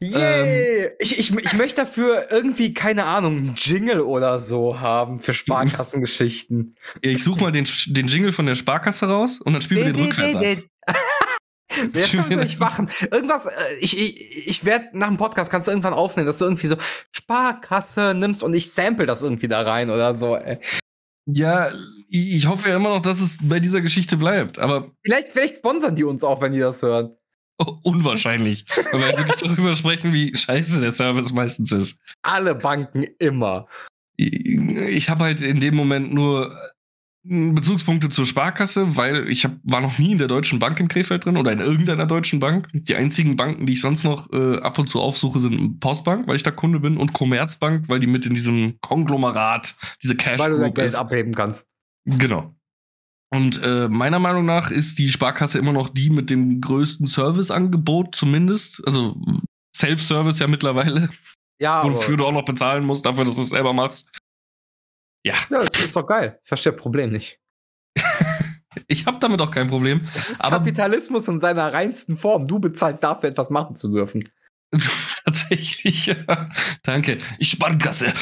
Yay! 0.00 0.84
Ähm, 0.84 0.90
ich, 0.98 1.18
ich, 1.18 1.34
ich 1.34 1.52
möchte 1.54 1.80
dafür 1.80 2.30
irgendwie, 2.30 2.74
keine 2.74 3.04
Ahnung, 3.06 3.38
einen 3.38 3.54
Jingle 3.56 4.00
oder 4.00 4.38
so 4.38 4.80
haben 4.80 5.18
für 5.18 5.32
Sparkassengeschichten. 5.32 6.76
ich 7.00 7.24
suche 7.24 7.40
mal 7.40 7.52
den, 7.52 7.66
den 7.86 8.06
Jingle 8.06 8.32
von 8.32 8.44
der 8.44 8.54
Sparkasse 8.54 9.08
raus 9.08 9.40
und 9.40 9.54
dann 9.54 9.62
spielen 9.62 9.86
wir 9.86 9.92
den 9.92 10.04
rückwärts 10.04 10.36
ab. 10.36 10.94
Kannst 11.92 12.30
du 12.30 12.36
nicht 12.36 12.58
machen. 12.58 12.90
Irgendwas, 13.10 13.46
äh, 13.46 13.50
ich, 13.80 13.98
ich, 13.98 14.46
ich 14.46 14.64
werde 14.64 14.88
nach 14.92 15.08
dem 15.08 15.16
Podcast 15.16 15.50
kannst 15.50 15.68
du 15.68 15.72
irgendwann 15.72 15.94
aufnehmen, 15.94 16.26
dass 16.26 16.38
du 16.38 16.44
irgendwie 16.44 16.66
so 16.66 16.76
Sparkasse 17.12 18.14
nimmst 18.14 18.42
und 18.42 18.54
ich 18.54 18.72
sample 18.72 19.06
das 19.06 19.22
irgendwie 19.22 19.48
da 19.48 19.62
rein 19.62 19.90
oder 19.90 20.14
so. 20.14 20.36
Ey. 20.36 20.58
Ja, 21.26 21.70
ich 22.10 22.46
hoffe 22.46 22.68
ja 22.68 22.76
immer 22.76 22.90
noch, 22.90 23.02
dass 23.02 23.20
es 23.20 23.38
bei 23.40 23.58
dieser 23.60 23.80
Geschichte 23.80 24.16
bleibt, 24.16 24.58
aber. 24.58 24.90
Vielleicht, 25.02 25.28
vielleicht 25.28 25.56
sponsern 25.56 25.96
die 25.96 26.04
uns 26.04 26.22
auch, 26.22 26.40
wenn 26.42 26.52
die 26.52 26.60
das 26.60 26.82
hören. 26.82 27.16
Oh, 27.58 27.78
unwahrscheinlich. 27.82 28.66
weil 28.90 29.00
wir 29.00 29.18
wirklich 29.18 29.36
darüber 29.36 29.74
sprechen, 29.74 30.12
wie 30.12 30.36
scheiße 30.36 30.80
der 30.80 30.92
Service 30.92 31.32
meistens 31.32 31.72
ist. 31.72 31.98
Alle 32.22 32.54
Banken 32.54 33.04
immer. 33.18 33.68
Ich 34.16 35.08
habe 35.08 35.24
halt 35.24 35.40
in 35.40 35.60
dem 35.60 35.74
Moment 35.74 36.12
nur 36.12 36.54
Bezugspunkte 37.26 38.10
zur 38.10 38.26
Sparkasse, 38.26 38.96
weil 38.96 39.30
ich 39.30 39.44
hab, 39.44 39.52
war 39.62 39.80
noch 39.80 39.98
nie 39.98 40.12
in 40.12 40.18
der 40.18 40.28
Deutschen 40.28 40.58
Bank 40.58 40.78
in 40.78 40.88
Krefeld 40.88 41.24
drin 41.24 41.38
oder 41.38 41.52
in 41.52 41.60
irgendeiner 41.60 42.04
deutschen 42.04 42.38
Bank. 42.38 42.68
Die 42.72 42.94
einzigen 42.94 43.34
Banken, 43.36 43.64
die 43.64 43.72
ich 43.72 43.80
sonst 43.80 44.04
noch 44.04 44.30
äh, 44.30 44.58
ab 44.58 44.78
und 44.78 44.88
zu 44.88 45.00
aufsuche, 45.00 45.40
sind 45.40 45.80
Postbank, 45.80 46.28
weil 46.28 46.36
ich 46.36 46.42
da 46.42 46.50
Kunde 46.50 46.80
bin, 46.80 46.98
und 46.98 47.14
Commerzbank, 47.14 47.88
weil 47.88 47.98
die 47.98 48.06
mit 48.06 48.26
in 48.26 48.34
diesem 48.34 48.78
Konglomerat, 48.82 49.74
diese 50.02 50.16
Cash 50.16 50.38
Weil 50.38 50.50
du 50.50 50.60
dein 50.60 50.74
Geld 50.74 50.88
ist. 50.88 50.96
abheben 50.96 51.34
kannst. 51.34 51.66
Genau. 52.04 52.54
Und 53.30 53.60
äh, 53.62 53.88
meiner 53.88 54.18
Meinung 54.18 54.44
nach 54.44 54.70
ist 54.70 54.98
die 54.98 55.08
Sparkasse 55.08 55.58
immer 55.58 55.72
noch 55.72 55.88
die 55.88 56.10
mit 56.10 56.28
dem 56.28 56.60
größten 56.60 57.06
Serviceangebot, 57.06 58.14
zumindest. 58.14 58.86
Also 58.86 59.16
Self-Service 59.74 60.38
ja 60.40 60.46
mittlerweile. 60.46 61.08
Ja. 61.58 61.82
Wofür 61.84 62.16
du 62.16 62.26
auch 62.26 62.32
noch 62.32 62.44
bezahlen 62.44 62.84
musst, 62.84 63.06
dafür, 63.06 63.24
dass 63.24 63.36
du 63.36 63.42
es 63.42 63.48
selber 63.48 63.72
machst. 63.72 64.10
Ja. 65.24 65.34
Ja, 65.50 65.64
das 65.64 65.84
ist 65.84 65.96
doch 65.96 66.06
geil. 66.06 66.38
Ich 66.42 66.48
verstehe 66.48 66.72
das 66.72 66.80
Problem 66.80 67.10
nicht. 67.10 67.40
ich 68.88 69.06
habe 69.06 69.18
damit 69.18 69.40
auch 69.40 69.50
kein 69.50 69.68
Problem. 69.68 70.02
Das 70.14 70.30
ist 70.30 70.44
aber 70.44 70.58
Kapitalismus 70.58 71.26
in 71.28 71.40
seiner 71.40 71.72
reinsten 71.72 72.18
Form. 72.18 72.46
Du 72.46 72.58
bezahlst 72.58 73.02
dafür, 73.02 73.30
etwas 73.30 73.50
machen 73.50 73.76
zu 73.76 73.90
dürfen. 73.90 74.28
Tatsächlich, 75.24 76.06
ja. 76.06 76.48
Danke. 76.82 77.18
Ich 77.38 77.50
Sparkasse. 77.50 78.12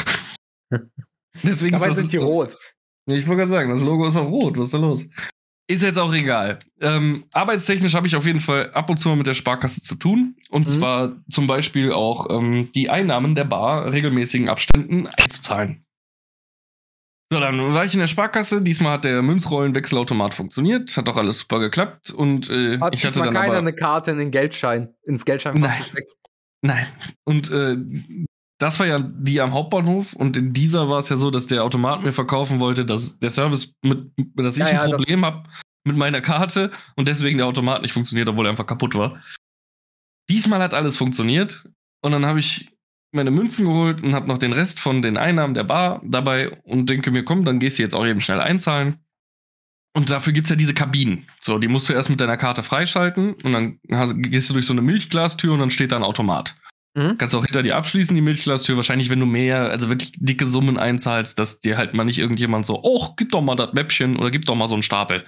Deswegen 1.43 1.73
Dabei 1.73 1.93
sind 1.93 2.13
die 2.13 2.19
rot. 2.19 2.57
Ich 3.07 3.27
wollte 3.27 3.39
gerade 3.39 3.51
sagen, 3.51 3.71
das 3.71 3.81
Logo 3.81 4.07
ist 4.07 4.17
auch 4.17 4.29
rot. 4.29 4.57
Was 4.57 4.67
ist 4.67 4.75
da 4.75 4.79
los? 4.79 5.05
Ist 5.69 5.83
jetzt 5.83 5.99
auch 5.99 6.13
egal. 6.13 6.59
Ähm, 6.81 7.25
arbeitstechnisch 7.33 7.95
habe 7.95 8.07
ich 8.07 8.15
auf 8.15 8.27
jeden 8.27 8.41
Fall 8.41 8.73
ab 8.73 8.91
und 8.91 8.99
zu 8.99 9.09
mal 9.09 9.17
mit 9.17 9.27
der 9.27 9.35
Sparkasse 9.35 9.81
zu 9.81 9.97
tun. 9.97 10.37
Und 10.51 10.69
mhm. 10.69 10.73
zwar 10.73 11.17
zum 11.31 11.47
Beispiel 11.47 11.93
auch 11.93 12.29
ähm, 12.31 12.71
die 12.75 12.91
Einnahmen 12.91 13.35
der 13.35 13.45
Bar 13.45 13.93
regelmäßigen 13.93 14.49
Abständen 14.49 15.07
einzuzahlen. 15.07 15.85
So, 17.33 17.41
dann 17.41 17.73
war 17.73 17.83
ich 17.83 17.95
in 17.95 18.01
der 18.01 18.09
Sparkasse. 18.09 18.61
Diesmal 18.61 18.93
hat 18.93 19.05
der 19.05 19.23
Münzrollenwechselautomat 19.23 20.35
funktioniert. 20.35 20.95
Hat 20.99 21.09
auch 21.09 21.17
alles 21.17 21.39
super 21.39 21.61
geklappt. 21.61 22.11
Und 22.11 22.51
äh, 22.51 22.79
hat 22.79 22.95
ich 22.95 23.07
hatte 23.07 23.21
dann 23.21 23.33
keiner 23.33 23.53
aber, 23.53 23.57
eine 23.57 23.73
Karte 23.73 24.11
in 24.11 24.19
den 24.19 24.31
Geldschein, 24.31 24.95
ins 25.05 25.25
Geldschein 25.25 25.59
Nein. 25.59 25.79
Gesteckt. 25.79 26.13
Nein. 26.61 26.87
Und 27.25 27.51
äh, 27.51 27.79
das 28.59 28.79
war 28.79 28.87
ja 28.87 28.99
die 28.99 29.41
am 29.41 29.55
Hauptbahnhof. 29.55 30.13
Und 30.13 30.37
in 30.37 30.53
dieser 30.53 30.91
war 30.91 30.99
es 30.99 31.09
ja 31.09 31.17
so, 31.17 31.31
dass 31.31 31.47
der 31.47 31.65
Automat 31.65 32.03
mir 32.03 32.13
verkaufen 32.13 32.61
wollte, 32.61 32.85
dass 32.85 33.19
der 33.19 33.31
Service 33.31 33.77
mit, 33.81 34.13
dass 34.37 34.59
ich 34.59 34.61
ja, 34.61 34.67
ein 34.67 34.91
ja, 34.91 34.97
Problem 34.97 35.25
habe 35.25 35.49
mit 35.85 35.97
meiner 35.97 36.21
Karte 36.21 36.71
und 36.97 37.09
deswegen 37.09 37.39
der 37.39 37.47
Automat 37.47 37.81
nicht 37.81 37.93
funktioniert, 37.93 38.29
obwohl 38.29 38.45
er 38.45 38.51
einfach 38.51 38.67
kaputt 38.67 38.95
war. 38.95 39.23
Diesmal 40.29 40.61
hat 40.61 40.75
alles 40.75 40.99
funktioniert. 40.99 41.65
Und 42.03 42.13
dann 42.13 42.27
habe 42.27 42.41
ich 42.41 42.77
meine 43.13 43.31
Münzen 43.31 43.67
geholt 43.67 44.03
und 44.03 44.15
habe 44.15 44.29
noch 44.29 44.39
den 44.39 44.53
Rest 44.53 44.81
von 44.81 45.03
den 45.03 45.17
Einnahmen 45.17 45.55
der 45.55 45.65
Bar 45.65 46.01
dabei 46.05 46.51
und 46.65 46.89
denke 46.89 47.11
mir, 47.11 47.25
komm, 47.25 47.45
dann 47.45 47.59
gehst 47.59 47.79
du 47.79 47.83
jetzt 47.83 47.95
auch 47.95 48.07
eben 48.07 48.21
schnell 48.21 48.41
einzahlen. 48.41 48.99
Und 49.95 50.11
dafür 50.11 50.33
gibt's 50.33 50.49
ja 50.49 50.57
diese 50.57 50.73
Kabinen. 50.73 51.27
So, 51.41 51.59
die 51.59 51.69
musst 51.69 51.89
du 51.89 51.93
erst 51.93 52.09
mit 52.09 52.21
deiner 52.21 52.39
Karte 52.39 52.63
freischalten 52.63 53.35
und 53.45 53.53
dann 53.53 53.79
hast, 53.91 54.15
gehst 54.17 54.49
du 54.49 54.55
durch 54.55 54.65
so 54.65 54.73
eine 54.73 54.81
Milchglastür 54.81 55.53
und 55.53 55.61
dann 55.61 55.71
steht 55.71 55.93
da 55.93 55.97
ein 55.97 56.03
Automat. 56.03 56.55
Mhm. 56.95 57.19
Kannst 57.19 57.35
auch 57.35 57.45
hinter 57.45 57.63
dir 57.63 57.77
abschließen, 57.77 58.15
die 58.15 58.23
Milchglastür. 58.23 58.77
Wahrscheinlich, 58.77 59.11
wenn 59.11 59.21
du 59.21 59.27
mehr, 59.27 59.71
also 59.71 59.89
wirklich 59.89 60.13
dicke 60.17 60.47
Summen 60.47 60.79
einzahlst, 60.79 61.39
dass 61.39 61.61
dir 61.61 61.77
halt 61.77 61.93
mal 61.93 62.05
nicht 62.05 62.19
irgendjemand 62.19 62.65
so, 62.65 62.81
oh, 62.83 63.09
gib 63.17 63.33
doch 63.33 63.43
mal 63.43 63.55
das 63.55 63.75
Mäppchen 63.75 64.17
oder 64.17 64.31
gib 64.31 64.47
doch 64.47 64.55
mal 64.55 64.69
so 64.69 64.75
einen 64.75 64.83
Stapel. 64.83 65.25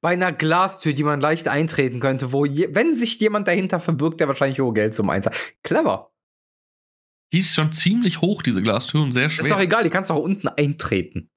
Bei 0.00 0.10
einer 0.10 0.32
Glastür, 0.32 0.92
die 0.92 1.04
man 1.04 1.20
leicht 1.20 1.48
eintreten 1.48 2.00
könnte, 2.00 2.32
wo, 2.32 2.44
je, 2.44 2.68
wenn 2.72 2.96
sich 2.96 3.18
jemand 3.20 3.48
dahinter 3.48 3.80
verbirgt, 3.80 4.20
der 4.20 4.28
wahrscheinlich 4.28 4.60
hohe 4.60 4.74
Geld 4.74 4.94
zum 4.94 5.08
Einsatz. 5.10 5.54
Clever. 5.62 6.13
Die 7.34 7.40
ist 7.40 7.52
schon 7.52 7.72
ziemlich 7.72 8.20
hoch, 8.20 8.44
diese 8.44 8.62
Glastür, 8.62 9.02
und 9.02 9.10
sehr 9.10 9.28
schwer. 9.28 9.44
Ist 9.44 9.50
doch 9.50 9.58
egal, 9.58 9.82
die 9.82 9.90
kannst 9.90 10.08
du 10.08 10.14
auch 10.14 10.22
unten 10.22 10.46
eintreten. 10.46 11.30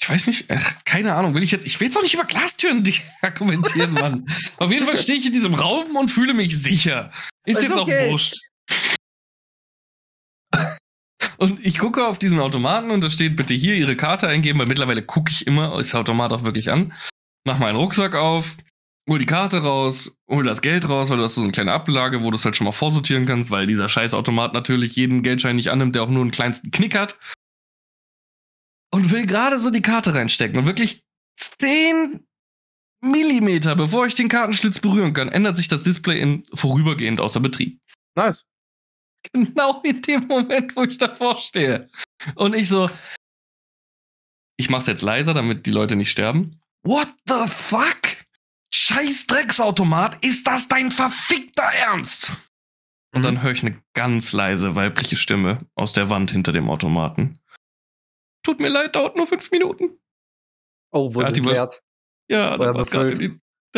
Ich 0.00 0.08
weiß 0.08 0.26
nicht, 0.26 0.50
ach, 0.50 0.82
keine 0.86 1.14
Ahnung, 1.14 1.34
will 1.34 1.42
ich 1.42 1.50
jetzt, 1.50 1.66
ich 1.66 1.78
will 1.78 1.88
jetzt 1.88 1.98
auch 1.98 2.02
nicht 2.02 2.14
über 2.14 2.24
Glastüren 2.24 2.82
argumentieren, 3.20 3.92
Mann. 3.92 4.26
Auf 4.56 4.72
jeden 4.72 4.86
Fall 4.86 4.96
stehe 4.96 5.18
ich 5.18 5.26
in 5.26 5.34
diesem 5.34 5.52
Raum 5.52 5.94
und 5.96 6.08
fühle 6.08 6.32
mich 6.32 6.58
sicher. 6.58 7.12
Ist, 7.44 7.58
ist 7.58 7.64
jetzt 7.64 7.76
okay. 7.76 8.06
auch 8.06 8.12
wurscht. 8.12 8.40
Und 11.36 11.66
ich 11.66 11.78
gucke 11.78 12.06
auf 12.06 12.18
diesen 12.18 12.40
Automaten 12.40 12.90
und 12.90 13.04
da 13.04 13.10
steht, 13.10 13.36
bitte 13.36 13.52
hier 13.52 13.74
Ihre 13.74 13.96
Karte 13.96 14.28
eingeben, 14.28 14.58
weil 14.60 14.66
mittlerweile 14.66 15.02
gucke 15.02 15.30
ich 15.30 15.46
immer, 15.46 15.78
ist 15.78 15.92
der 15.92 16.00
Automat 16.00 16.32
auch 16.32 16.44
wirklich 16.44 16.70
an. 16.70 16.94
Mach 17.46 17.58
meinen 17.58 17.76
Rucksack 17.76 18.14
auf, 18.14 18.56
hol 19.08 19.18
die 19.18 19.26
Karte 19.26 19.62
raus, 19.62 20.18
hol 20.28 20.44
das 20.44 20.62
Geld 20.62 20.88
raus, 20.88 21.10
weil 21.10 21.18
du 21.18 21.22
hast 21.22 21.34
so 21.34 21.42
eine 21.42 21.52
kleine 21.52 21.72
Ablage, 21.72 22.22
wo 22.22 22.30
du 22.30 22.36
es 22.36 22.44
halt 22.44 22.56
schon 22.56 22.64
mal 22.64 22.72
vorsortieren 22.72 23.26
kannst, 23.26 23.50
weil 23.50 23.66
dieser 23.66 23.88
Scheißautomat 23.88 24.54
natürlich 24.54 24.96
jeden 24.96 25.22
Geldschein 25.22 25.56
nicht 25.56 25.70
annimmt, 25.70 25.94
der 25.94 26.02
auch 26.02 26.08
nur 26.08 26.22
einen 26.22 26.30
kleinsten 26.30 26.70
Knick 26.70 26.94
hat. 26.94 27.18
Und 28.90 29.10
will 29.10 29.26
gerade 29.26 29.58
so 29.58 29.70
die 29.70 29.82
Karte 29.82 30.14
reinstecken 30.14 30.58
und 30.58 30.66
wirklich 30.66 31.04
10 31.36 32.26
Millimeter, 33.02 33.76
bevor 33.76 34.06
ich 34.06 34.14
den 34.14 34.28
Kartenschlitz 34.28 34.78
berühren 34.78 35.12
kann, 35.12 35.28
ändert 35.28 35.56
sich 35.56 35.68
das 35.68 35.82
Display 35.82 36.20
in 36.20 36.44
vorübergehend 36.54 37.20
außer 37.20 37.40
Betrieb. 37.40 37.80
Nice. 38.14 38.46
Genau 39.32 39.80
in 39.82 40.02
dem 40.02 40.26
Moment, 40.26 40.76
wo 40.76 40.84
ich 40.84 40.98
davor 40.98 41.38
stehe. 41.38 41.88
Und 42.34 42.54
ich 42.54 42.68
so, 42.68 42.88
ich 44.56 44.70
mach's 44.70 44.86
jetzt 44.86 45.02
leiser, 45.02 45.34
damit 45.34 45.66
die 45.66 45.70
Leute 45.70 45.96
nicht 45.96 46.10
sterben. 46.10 46.60
What 46.82 47.08
the 47.26 47.46
fuck? 47.46 48.13
Scheiß 48.74 49.28
Drecksautomat, 49.28 50.24
ist 50.24 50.48
das 50.48 50.66
dein 50.66 50.90
verfickter 50.90 51.62
Ernst? 51.62 52.50
Und 53.14 53.20
mhm. 53.20 53.22
dann 53.22 53.42
höre 53.42 53.52
ich 53.52 53.62
eine 53.62 53.80
ganz 53.94 54.32
leise 54.32 54.74
weibliche 54.74 55.14
Stimme 55.14 55.58
aus 55.76 55.92
der 55.92 56.10
Wand 56.10 56.32
hinter 56.32 56.50
dem 56.50 56.68
Automaten. 56.68 57.38
Tut 58.42 58.58
mir 58.58 58.68
leid, 58.68 58.96
dauert 58.96 59.16
nur 59.16 59.28
fünf 59.28 59.48
Minuten. 59.52 60.00
Oh, 60.90 61.14
wurde 61.14 61.32
geklärt. 61.32 61.82
Ja, 62.28 62.56
da 62.58 62.74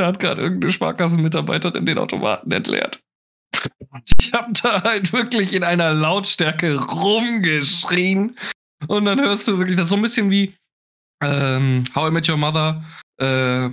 hat 0.06 0.18
gerade 0.18 0.40
irgendeine 0.40 0.72
Sparkassenmitarbeiterin 0.72 1.84
den 1.84 1.98
Automaten 1.98 2.50
entleert. 2.50 3.02
Ich 4.18 4.32
habe 4.32 4.52
da 4.54 4.82
halt 4.82 5.12
wirklich 5.12 5.52
in 5.52 5.62
einer 5.62 5.92
Lautstärke 5.92 6.80
rumgeschrien. 6.80 8.38
Und 8.88 9.04
dann 9.04 9.20
hörst 9.20 9.46
du 9.46 9.58
wirklich 9.58 9.76
das 9.76 9.90
so 9.90 9.96
ein 9.96 10.02
bisschen 10.02 10.30
wie 10.30 10.54
ähm, 11.22 11.84
How 11.94 12.08
I 12.08 12.12
Met 12.12 12.28
Your 12.28 12.36
Mother. 12.36 12.84
Äh, 13.18 13.70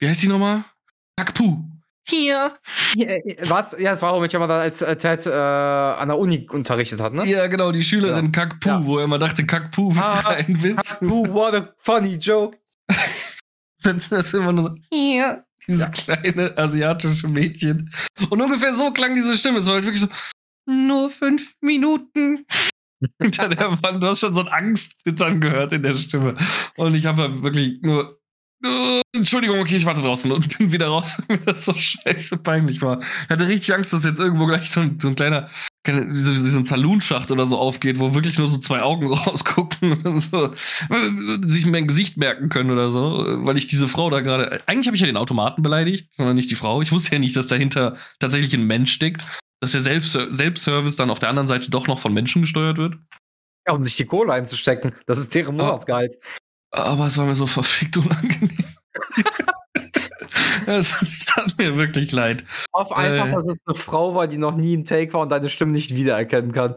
wie 0.00 0.08
heißt 0.08 0.22
die 0.22 0.28
nochmal? 0.28 0.64
Kakpu. 1.16 1.62
Hier. 2.08 2.54
Äh, 2.96 3.36
was? 3.48 3.76
Ja, 3.78 3.92
es 3.92 4.02
war 4.02 4.12
How 4.12 4.18
I 4.18 4.20
Met 4.22 4.34
Your 4.34 4.40
Mother, 4.40 4.54
als 4.54 4.82
äh, 4.82 4.96
Ted 4.96 5.26
äh, 5.26 5.30
an 5.30 6.08
der 6.08 6.18
Uni 6.18 6.48
unterrichtet 6.50 7.00
hat, 7.00 7.12
ne? 7.12 7.24
Ja, 7.26 7.46
genau, 7.46 7.70
die 7.70 7.84
Schülerin 7.84 8.26
ja. 8.26 8.30
Kakpu, 8.32 8.68
ja. 8.68 8.84
wo 8.84 8.98
er 8.98 9.04
immer 9.04 9.18
dachte, 9.18 9.46
Kakpu 9.46 9.92
ah, 9.96 10.28
ein 10.28 10.62
Witz. 10.62 10.76
Kakpu, 10.76 11.32
what 11.32 11.54
a 11.54 11.74
funny 11.78 12.14
joke. 12.14 12.58
dann 13.82 13.98
ist 13.98 14.34
immer 14.34 14.52
nur 14.52 14.64
so, 14.64 14.74
hier. 14.90 15.44
Dieses 15.66 15.82
ja. 15.82 15.90
kleine 15.90 16.56
asiatische 16.56 17.28
Mädchen. 17.28 17.92
Und 18.30 18.40
ungefähr 18.40 18.74
so 18.74 18.90
klang 18.92 19.14
diese 19.14 19.36
Stimme. 19.36 19.58
Es 19.58 19.66
war 19.66 19.74
halt 19.74 19.84
wirklich 19.84 20.00
so, 20.00 20.08
nur 20.66 21.10
fünf 21.10 21.54
Minuten. 21.60 22.46
Hinter 23.20 23.48
der 23.48 23.82
Wand. 23.82 24.02
Du 24.02 24.08
hast 24.08 24.20
schon 24.20 24.34
so 24.34 24.40
ein 24.40 24.48
Angstzittern 24.48 25.40
gehört 25.40 25.72
in 25.72 25.82
der 25.82 25.94
Stimme. 25.94 26.36
Und 26.76 26.94
ich 26.94 27.06
habe 27.06 27.22
halt 27.22 27.42
wirklich 27.42 27.80
nur 27.82 28.19
Uh, 28.62 29.00
Entschuldigung, 29.14 29.58
okay, 29.58 29.76
ich 29.76 29.86
warte 29.86 30.02
draußen 30.02 30.30
und 30.30 30.58
bin 30.58 30.70
wieder 30.70 30.88
raus, 30.88 31.20
weil 31.28 31.38
das 31.38 31.64
so 31.64 31.72
scheiße 31.72 32.36
peinlich 32.38 32.82
war. 32.82 33.00
Ich 33.00 33.30
hatte 33.30 33.48
richtig 33.48 33.74
Angst, 33.74 33.92
dass 33.92 34.04
jetzt 34.04 34.20
irgendwo 34.20 34.46
gleich 34.46 34.70
so 34.70 34.80
ein, 34.80 35.00
so 35.00 35.08
ein 35.08 35.16
kleiner, 35.16 35.48
so, 35.86 36.34
so 36.34 36.58
ein 36.58 36.64
Saloonschacht 36.66 37.30
oder 37.30 37.46
so 37.46 37.58
aufgeht, 37.58 37.98
wo 37.98 38.14
wirklich 38.14 38.36
nur 38.38 38.48
so 38.48 38.58
zwei 38.58 38.82
Augen 38.82 39.06
rausgucken 39.12 40.02
und 40.04 40.18
so, 40.18 40.54
sich 41.46 41.64
mein 41.64 41.86
Gesicht 41.86 42.18
merken 42.18 42.50
können 42.50 42.70
oder 42.70 42.90
so, 42.90 43.24
weil 43.44 43.56
ich 43.56 43.66
diese 43.66 43.88
Frau 43.88 44.10
da 44.10 44.20
gerade. 44.20 44.60
Eigentlich 44.66 44.86
habe 44.88 44.96
ich 44.96 45.00
ja 45.00 45.06
den 45.06 45.16
Automaten 45.16 45.62
beleidigt, 45.62 46.14
sondern 46.14 46.36
nicht 46.36 46.50
die 46.50 46.54
Frau. 46.54 46.82
Ich 46.82 46.92
wusste 46.92 47.12
ja 47.12 47.18
nicht, 47.18 47.36
dass 47.36 47.46
dahinter 47.46 47.96
tatsächlich 48.18 48.52
ein 48.52 48.66
Mensch 48.66 48.92
steckt, 48.92 49.24
dass 49.60 49.72
der 49.72 49.80
Selbstservice 49.80 50.96
dann 50.96 51.10
auf 51.10 51.18
der 51.18 51.30
anderen 51.30 51.48
Seite 51.48 51.70
doch 51.70 51.86
noch 51.86 51.98
von 51.98 52.12
Menschen 52.12 52.42
gesteuert 52.42 52.76
wird. 52.76 52.96
Ja, 53.66 53.74
um 53.74 53.82
sich 53.82 53.96
die 53.96 54.06
Kohle 54.06 54.32
einzustecken. 54.34 54.92
Das 55.06 55.18
ist 55.18 55.34
deren 55.34 55.56
Monatsgehalt. 55.56 56.14
Aber 56.70 57.06
es 57.06 57.18
war 57.18 57.26
mir 57.26 57.34
so 57.34 57.46
verfickt 57.46 57.96
unangenehm. 57.96 58.64
Es 60.66 61.24
tat 61.24 61.58
mir 61.58 61.76
wirklich 61.76 62.12
leid. 62.12 62.44
Auf 62.70 62.92
einfach, 62.92 63.28
äh, 63.28 63.32
dass 63.32 63.48
es 63.48 63.60
eine 63.66 63.74
Frau 63.74 64.14
war, 64.14 64.28
die 64.28 64.38
noch 64.38 64.56
nie 64.56 64.74
im 64.74 64.84
Take 64.84 65.12
war 65.12 65.22
und 65.22 65.30
deine 65.30 65.48
Stimme 65.48 65.72
nicht 65.72 65.94
wiedererkennen 65.94 66.52
kann. 66.52 66.74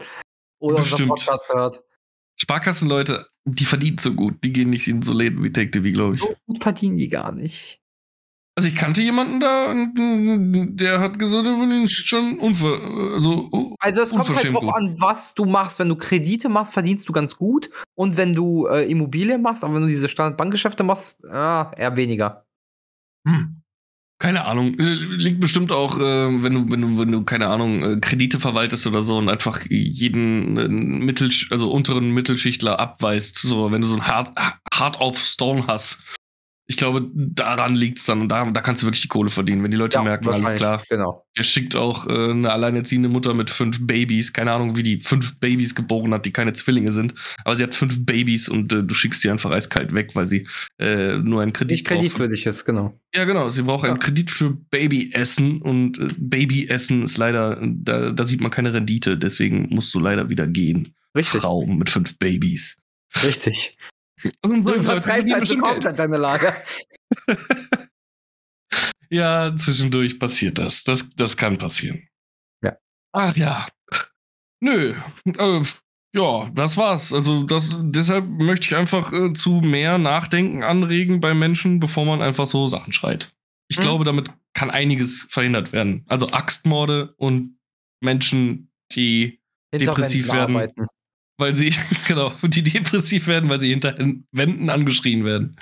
Oder 0.58 0.78
unseren 0.78 1.08
Podcast 1.08 1.48
hört. 1.52 1.82
Sparkassenleute, 2.36 3.26
die 3.44 3.64
verdienen 3.64 3.98
so 3.98 4.14
gut. 4.14 4.42
Die 4.42 4.52
gehen 4.52 4.70
nicht 4.70 4.88
in 4.88 5.02
so 5.02 5.12
Läden 5.12 5.42
wie 5.44 5.52
Take 5.52 5.70
TV, 5.70 5.92
glaube 5.92 6.16
ich. 6.16 6.22
So 6.22 6.34
gut 6.46 6.62
verdienen 6.62 6.96
die 6.96 7.08
gar 7.08 7.30
nicht. 7.30 7.80
Also 8.56 8.68
ich 8.68 8.76
kannte 8.76 9.02
jemanden 9.02 9.40
da, 9.40 9.74
der 9.74 11.00
hat 11.00 11.18
gesagt, 11.18 11.44
er 11.44 11.56
verdient 11.56 11.90
schon 11.90 12.38
unver 12.38 12.80
also, 13.14 13.74
also 13.80 14.02
es 14.02 14.10
kommt 14.10 14.28
halt 14.28 14.54
drauf 14.54 14.74
an, 14.74 14.94
was 15.00 15.34
du 15.34 15.44
machst. 15.44 15.80
Wenn 15.80 15.88
du 15.88 15.96
Kredite 15.96 16.48
machst, 16.48 16.72
verdienst 16.72 17.08
du 17.08 17.12
ganz 17.12 17.36
gut. 17.36 17.70
Und 17.96 18.16
wenn 18.16 18.32
du 18.32 18.66
äh, 18.66 18.88
Immobilien 18.88 19.42
machst, 19.42 19.64
aber 19.64 19.74
wenn 19.74 19.82
du 19.82 19.88
diese 19.88 20.08
Standardbankgeschäfte 20.08 20.84
machst, 20.84 21.24
ah, 21.24 21.72
eher 21.76 21.96
weniger. 21.96 22.46
Hm. 23.26 23.62
Keine 24.20 24.44
Ahnung. 24.44 24.78
Äh, 24.78 24.94
liegt 24.94 25.40
bestimmt 25.40 25.72
auch, 25.72 25.98
äh, 25.98 26.42
wenn 26.42 26.54
du, 26.54 26.70
wenn 26.70 26.80
du, 26.80 26.98
wenn 26.98 27.10
du, 27.10 27.24
keine 27.24 27.48
Ahnung, 27.48 27.82
äh, 27.82 28.00
Kredite 28.00 28.38
verwaltest 28.38 28.86
oder 28.86 29.02
so 29.02 29.18
und 29.18 29.28
einfach 29.28 29.62
jeden 29.68 30.56
äh, 30.56 30.68
Mittel, 30.68 31.28
also 31.50 31.72
unteren 31.72 32.10
Mittelschichtler 32.10 32.78
abweist. 32.78 33.38
So, 33.38 33.72
wenn 33.72 33.80
du 33.80 33.88
so 33.88 33.96
ein 33.96 34.06
Hard, 34.06 34.32
Hard 34.72 35.00
auf 35.00 35.18
Stone 35.18 35.66
hast 35.66 36.04
ich 36.66 36.78
glaube, 36.78 37.10
daran 37.14 37.76
liegt 37.76 37.98
es 37.98 38.06
dann. 38.06 38.22
Und 38.22 38.28
da, 38.28 38.50
da 38.50 38.60
kannst 38.62 38.82
du 38.82 38.86
wirklich 38.86 39.02
die 39.02 39.08
Kohle 39.08 39.28
verdienen, 39.28 39.62
wenn 39.62 39.70
die 39.70 39.76
Leute 39.76 39.98
ja, 39.98 40.02
merken, 40.02 40.28
alles 40.28 40.54
klar. 40.54 40.82
Genau. 40.88 41.26
Der 41.36 41.42
schickt 41.42 41.76
auch 41.76 42.06
äh, 42.06 42.30
eine 42.30 42.50
alleinerziehende 42.52 43.10
Mutter 43.10 43.34
mit 43.34 43.50
fünf 43.50 43.86
Babys. 43.86 44.32
Keine 44.32 44.52
Ahnung, 44.52 44.74
wie 44.76 44.82
die 44.82 45.00
fünf 45.00 45.38
Babys 45.40 45.74
geboren 45.74 46.14
hat, 46.14 46.24
die 46.24 46.32
keine 46.32 46.54
Zwillinge 46.54 46.92
sind. 46.92 47.14
Aber 47.44 47.56
sie 47.56 47.62
hat 47.62 47.74
fünf 47.74 48.06
Babys 48.06 48.48
und 48.48 48.72
äh, 48.72 48.82
du 48.82 48.94
schickst 48.94 49.20
sie 49.20 49.30
einfach 49.30 49.50
eiskalt 49.50 49.92
weg, 49.92 50.12
weil 50.14 50.26
sie 50.26 50.48
äh, 50.78 51.18
nur 51.18 51.42
einen 51.42 51.52
Kredit 51.52 51.72
Nicht 51.72 51.86
Kredit 51.86 52.12
für 52.12 52.28
dich 52.28 52.46
ist, 52.46 52.64
genau. 52.64 52.98
Ja, 53.14 53.24
genau. 53.24 53.50
Sie 53.50 53.62
braucht 53.62 53.84
ja. 53.84 53.90
einen 53.90 54.00
Kredit 54.00 54.30
für 54.30 54.50
Babyessen 54.50 55.60
und 55.60 55.98
äh, 55.98 56.08
Babyessen 56.18 57.04
ist 57.04 57.18
leider, 57.18 57.60
da, 57.62 58.10
da 58.10 58.24
sieht 58.24 58.40
man 58.40 58.50
keine 58.50 58.72
Rendite. 58.72 59.18
Deswegen 59.18 59.68
musst 59.68 59.92
du 59.92 60.00
leider 60.00 60.30
wieder 60.30 60.46
gehen. 60.46 60.94
Richtig. 61.14 61.42
Frau 61.42 61.66
mit 61.66 61.90
fünf 61.90 62.18
Babys. 62.18 62.78
Richtig. 63.22 63.76
Und 64.42 64.64
du 64.64 64.74
übertreibst 64.74 65.32
halt 65.32 65.46
so 65.46 65.58
komplett 65.58 65.98
deine 65.98 66.16
Lage. 66.16 66.54
ja, 69.10 69.54
zwischendurch 69.56 70.18
passiert 70.18 70.58
das. 70.58 70.84
das. 70.84 71.14
Das 71.14 71.36
kann 71.36 71.58
passieren. 71.58 72.08
Ja. 72.62 72.76
Ach 73.12 73.36
ja. 73.36 73.66
Nö. 74.60 74.94
Äh, 75.26 75.62
ja, 76.14 76.50
das 76.54 76.76
war's. 76.76 77.12
Also 77.12 77.42
das, 77.42 77.70
deshalb 77.80 78.26
möchte 78.28 78.66
ich 78.66 78.76
einfach 78.76 79.12
äh, 79.12 79.32
zu 79.32 79.60
mehr 79.60 79.98
Nachdenken 79.98 80.62
anregen 80.62 81.20
bei 81.20 81.34
Menschen, 81.34 81.80
bevor 81.80 82.06
man 82.06 82.22
einfach 82.22 82.46
so 82.46 82.66
Sachen 82.66 82.92
schreit. 82.92 83.34
Ich 83.68 83.76
hm. 83.76 83.82
glaube, 83.82 84.04
damit 84.04 84.30
kann 84.54 84.70
einiges 84.70 85.26
verhindert 85.28 85.72
werden. 85.72 86.04
Also 86.06 86.28
Axtmorde 86.28 87.14
und 87.16 87.58
Menschen, 88.00 88.70
die 88.92 89.40
depressiv 89.72 90.32
werden. 90.32 90.56
Arbeiten 90.56 90.86
weil 91.38 91.54
sie, 91.54 91.74
genau, 92.08 92.32
die 92.42 92.62
depressiv 92.62 93.26
werden, 93.26 93.48
weil 93.48 93.60
sie 93.60 93.70
hinter 93.70 93.96
Wänden 94.32 94.70
angeschrien 94.70 95.24
werden. 95.24 95.56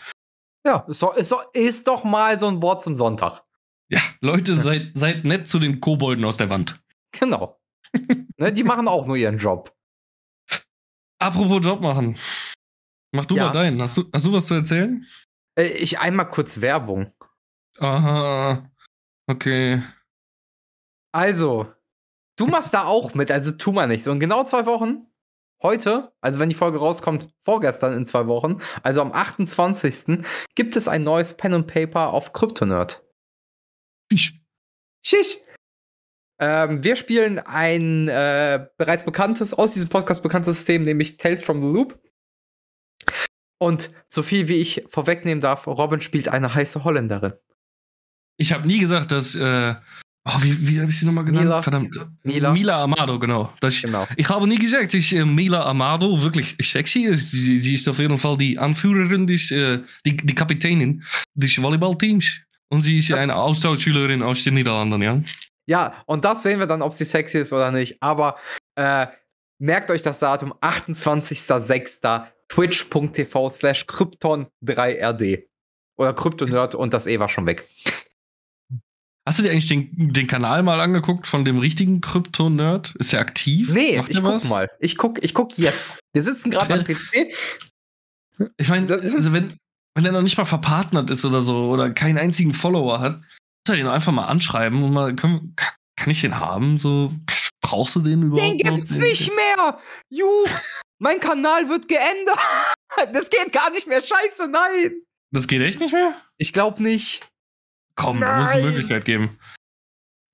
Ja, 0.65 0.85
ist 0.89 1.03
doch, 1.03 1.17
ist, 1.17 1.33
doch, 1.33 1.45
ist 1.55 1.89
doch 1.89 2.05
mal 2.05 2.39
so 2.39 2.47
ein 2.47 2.63
Wort 2.63 2.85
zum 2.85 2.95
Sonntag. 2.95 3.43
Ja, 3.89 4.01
Leute, 4.21 4.57
seid, 4.59 4.93
seid 4.95 5.25
nett 5.25 5.49
zu 5.49 5.59
den 5.59 5.81
Kobolden 5.81 6.25
aus 6.25 6.37
der 6.37 6.51
Wand. 6.51 6.81
Genau. 7.13 7.61
ne, 8.37 8.53
die 8.53 8.65
machen 8.65 8.89
auch 8.89 9.07
nur 9.07 9.17
ihren 9.17 9.39
Job. 9.39 9.75
Apropos 11.19 11.65
Job 11.65 11.81
machen. 11.81 12.17
Mach 13.13 13.27
du 13.27 13.37
ja. 13.37 13.47
mal 13.47 13.53
deinen. 13.53 13.81
Hast 13.81 13.97
du, 13.97 14.05
hast 14.13 14.27
du 14.27 14.33
was 14.33 14.47
zu 14.47 14.55
erzählen? 14.55 15.07
Äh, 15.59 15.69
ich 15.69 15.99
einmal 15.99 16.29
kurz 16.29 16.61
Werbung. 16.61 17.13
Aha. 17.79 18.71
Okay. 19.29 19.83
Also, 21.15 21.73
du 22.37 22.47
machst 22.47 22.73
da 22.73 22.87
auch 22.87 23.15
mit, 23.15 23.31
also 23.31 23.53
tu 23.53 23.73
mal 23.73 23.87
nicht. 23.87 24.03
So 24.03 24.11
in 24.11 24.21
genau 24.21 24.45
zwei 24.45 24.67
Wochen 24.67 25.07
Heute, 25.62 26.12
also 26.20 26.40
wenn 26.40 26.48
die 26.48 26.57
Folge 26.57 26.79
rauskommt, 26.79 27.29
vorgestern 27.44 27.94
in 27.94 28.07
zwei 28.07 28.27
Wochen, 28.27 28.61
also 28.83 29.01
am 29.01 29.12
28. 29.12 30.25
gibt 30.57 30.77
es 30.77 30.88
ein 30.88 31.05
neues 31.05 31.35
Pen 31.35 31.55
and 31.55 31.66
Paper 31.68 32.12
auf 32.12 32.33
Kryptonerd. 32.33 33.05
Schisch. 34.11 34.40
Schisch. 35.05 35.38
Ähm, 36.40 36.83
wir 36.83 36.96
spielen 36.96 37.38
ein 37.38 38.09
äh, 38.09 38.66
bereits 38.77 39.05
bekanntes, 39.05 39.55
aus 39.55 39.75
diesem 39.75 39.88
Podcast 39.88 40.25
bekanntes 40.25 40.57
System, 40.57 40.83
nämlich 40.83 41.16
Tales 41.16 41.42
from 41.42 41.61
the 41.61 41.68
Loop. 41.68 42.01
Und 43.61 43.90
so 44.09 44.25
viel 44.25 44.48
wie 44.48 44.57
ich 44.57 44.85
vorwegnehmen 44.88 45.40
darf, 45.40 45.68
Robin 45.68 46.01
spielt 46.01 46.27
eine 46.27 46.53
heiße 46.53 46.83
Holländerin. 46.83 47.35
Ich 48.37 48.53
habe 48.53 48.66
nie 48.66 48.81
gesagt, 48.81 49.12
dass 49.12 49.37
äh, 49.37 49.77
Oh, 50.25 50.39
wie, 50.41 50.69
wie 50.69 50.81
habe 50.81 50.91
ich 50.91 51.01
sie 51.01 51.07
nochmal 51.07 51.25
genannt? 51.25 51.47
Mila. 51.47 51.63
Verdammt. 51.63 51.99
Mila. 52.23 52.53
Mila 52.53 52.83
Amado, 52.85 53.19
genau. 53.19 53.53
Ich, 53.65 53.83
genau. 53.83 54.07
Ich 54.17 54.29
habe 54.29 54.47
nie 54.47 54.59
gesagt, 54.59 54.95
dass 54.95 55.13
äh, 55.13 55.25
Mila 55.25 55.65
Amado 55.65 56.23
wirklich 56.23 56.57
sexy 56.61 57.07
ist. 57.07 57.33
Sie, 57.33 57.59
sie, 57.59 57.75
ist 57.75 57.89
auf 57.89 57.99
jeden 57.99 58.17
Fall 58.19 58.37
die 58.37 58.57
Anführerin, 58.57 59.27
des, 59.27 59.51
äh, 59.51 59.81
die, 60.07 60.17
die 60.17 60.35
Kapitänin 60.35 61.03
des 61.35 61.61
Volleyballteams. 61.61 62.41
Und 62.69 62.83
sie 62.83 62.99
ist 62.99 63.09
ja 63.09 63.17
eine 63.17 63.35
Austauschschülerin 63.35 64.23
aus 64.23 64.45
den 64.45 64.55
Niederlanden, 64.55 65.03
ja? 65.03 65.21
Ja, 65.67 66.03
und 66.07 66.25
das 66.25 66.43
sehen 66.45 66.61
wir 66.61 66.67
dann, 66.67 66.83
ob 66.83 66.95
sie 66.95 67.05
sexy 67.05 67.39
ist 67.39 67.53
oder 67.53 67.73
nicht. 67.73 68.01
Aber 68.01 68.37
äh, 68.77 69.09
merkt 69.59 69.91
euch 69.91 70.03
das 70.03 70.21
Datum, 70.21 70.53
28.06. 70.55 72.27
twitch.tv 72.49 73.51
slash 73.51 73.85
krypton3rd. 73.87 75.45
Oder 75.97 76.15
Kryptonerd 76.15 76.75
und 76.75 76.95
das 76.95 77.07
E 77.07 77.19
war 77.19 77.29
schon 77.29 77.47
weg. 77.47 77.69
Hast 79.27 79.39
du 79.39 79.43
dir 79.45 79.51
eigentlich 79.51 79.69
den, 79.69 80.13
den 80.13 80.27
Kanal 80.27 80.63
mal 80.63 80.81
angeguckt 80.81 81.27
von 81.27 81.45
dem 81.45 81.59
richtigen 81.59 82.01
Krypto-Nerd? 82.01 82.95
Ist 82.99 83.13
er 83.13 83.21
aktiv? 83.21 83.71
Nee, 83.73 83.99
Macht 83.99 84.11
ich 84.11 84.17
guck 84.17 84.25
was? 84.27 84.49
mal. 84.49 84.68
Ich 84.81 84.97
guck, 84.97 85.23
ich 85.23 85.33
guck 85.33 85.57
jetzt. 85.59 86.01
Wir 86.12 86.25
sitzen 86.25 86.51
gerade 86.51 86.75
am 86.75 86.85
PC. 86.85 87.33
Ich 88.57 88.68
meine, 88.68 88.93
also 88.93 89.33
wenn, 89.33 89.57
wenn 89.95 90.05
er 90.05 90.12
noch 90.12 90.23
nicht 90.23 90.39
mal 90.39 90.45
verpartnert 90.45 91.11
ist 91.11 91.25
oder 91.25 91.41
so 91.41 91.70
oder 91.70 91.91
keinen 91.91 92.18
einzigen 92.18 92.53
Follower 92.53 92.99
hat, 92.99 93.18
muss 93.18 93.68
er 93.68 93.77
ihn 93.77 93.87
einfach 93.87 94.11
mal 94.12 94.27
anschreiben 94.27 94.83
und 94.83 94.93
mal, 94.93 95.14
können, 95.14 95.55
kann 95.97 96.11
ich 96.11 96.20
den 96.20 96.41
haben? 96.41 96.79
So, 96.79 97.12
Brauchst 97.62 97.95
du 97.95 98.01
den 98.01 98.25
überhaupt? 98.25 98.61
Den 98.61 98.77
gibt's 98.77 98.91
nicht 98.97 99.31
mehr! 99.35 99.79
Juch! 100.11 100.49
mein 100.99 101.20
Kanal 101.20 101.68
wird 101.68 101.89
geändert! 101.89 102.39
Das 103.14 103.31
geht 103.31 103.51
gar 103.55 103.70
nicht 103.70 103.87
mehr, 103.87 104.03
scheiße, 104.03 104.49
nein! 104.49 105.01
Das 105.33 105.49
geht 105.49 105.62
echt 105.62 105.81
nicht 105.81 105.95
mehr? 105.95 106.14
Ich 106.37 106.53
glaube 106.53 106.83
nicht. 106.83 107.27
Komm, 108.03 108.20
da 108.20 108.38
muss 108.38 108.48
es 108.48 108.53
eine 108.55 108.66
Möglichkeit 108.66 109.05
geben. 109.05 109.38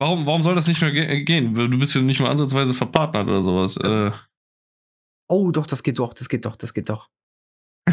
Warum, 0.00 0.26
warum 0.26 0.42
soll 0.42 0.54
das 0.54 0.66
nicht 0.68 0.80
mehr 0.80 0.92
ge 0.92 1.24
gehen? 1.24 1.54
Du 1.54 1.78
bist 1.78 1.94
ja 1.94 2.00
nicht 2.00 2.20
mal 2.20 2.30
ansatzweise 2.30 2.72
verpartnert 2.72 3.26
oder 3.26 3.42
sowas. 3.42 3.76
Äh. 3.76 4.16
Oh, 5.28 5.50
doch, 5.50 5.66
das 5.66 5.82
geht 5.82 5.98
doch, 5.98 6.14
das 6.14 6.28
geht 6.28 6.44
doch, 6.44 6.56
das 6.56 6.72
geht 6.72 6.88
doch. 6.88 7.10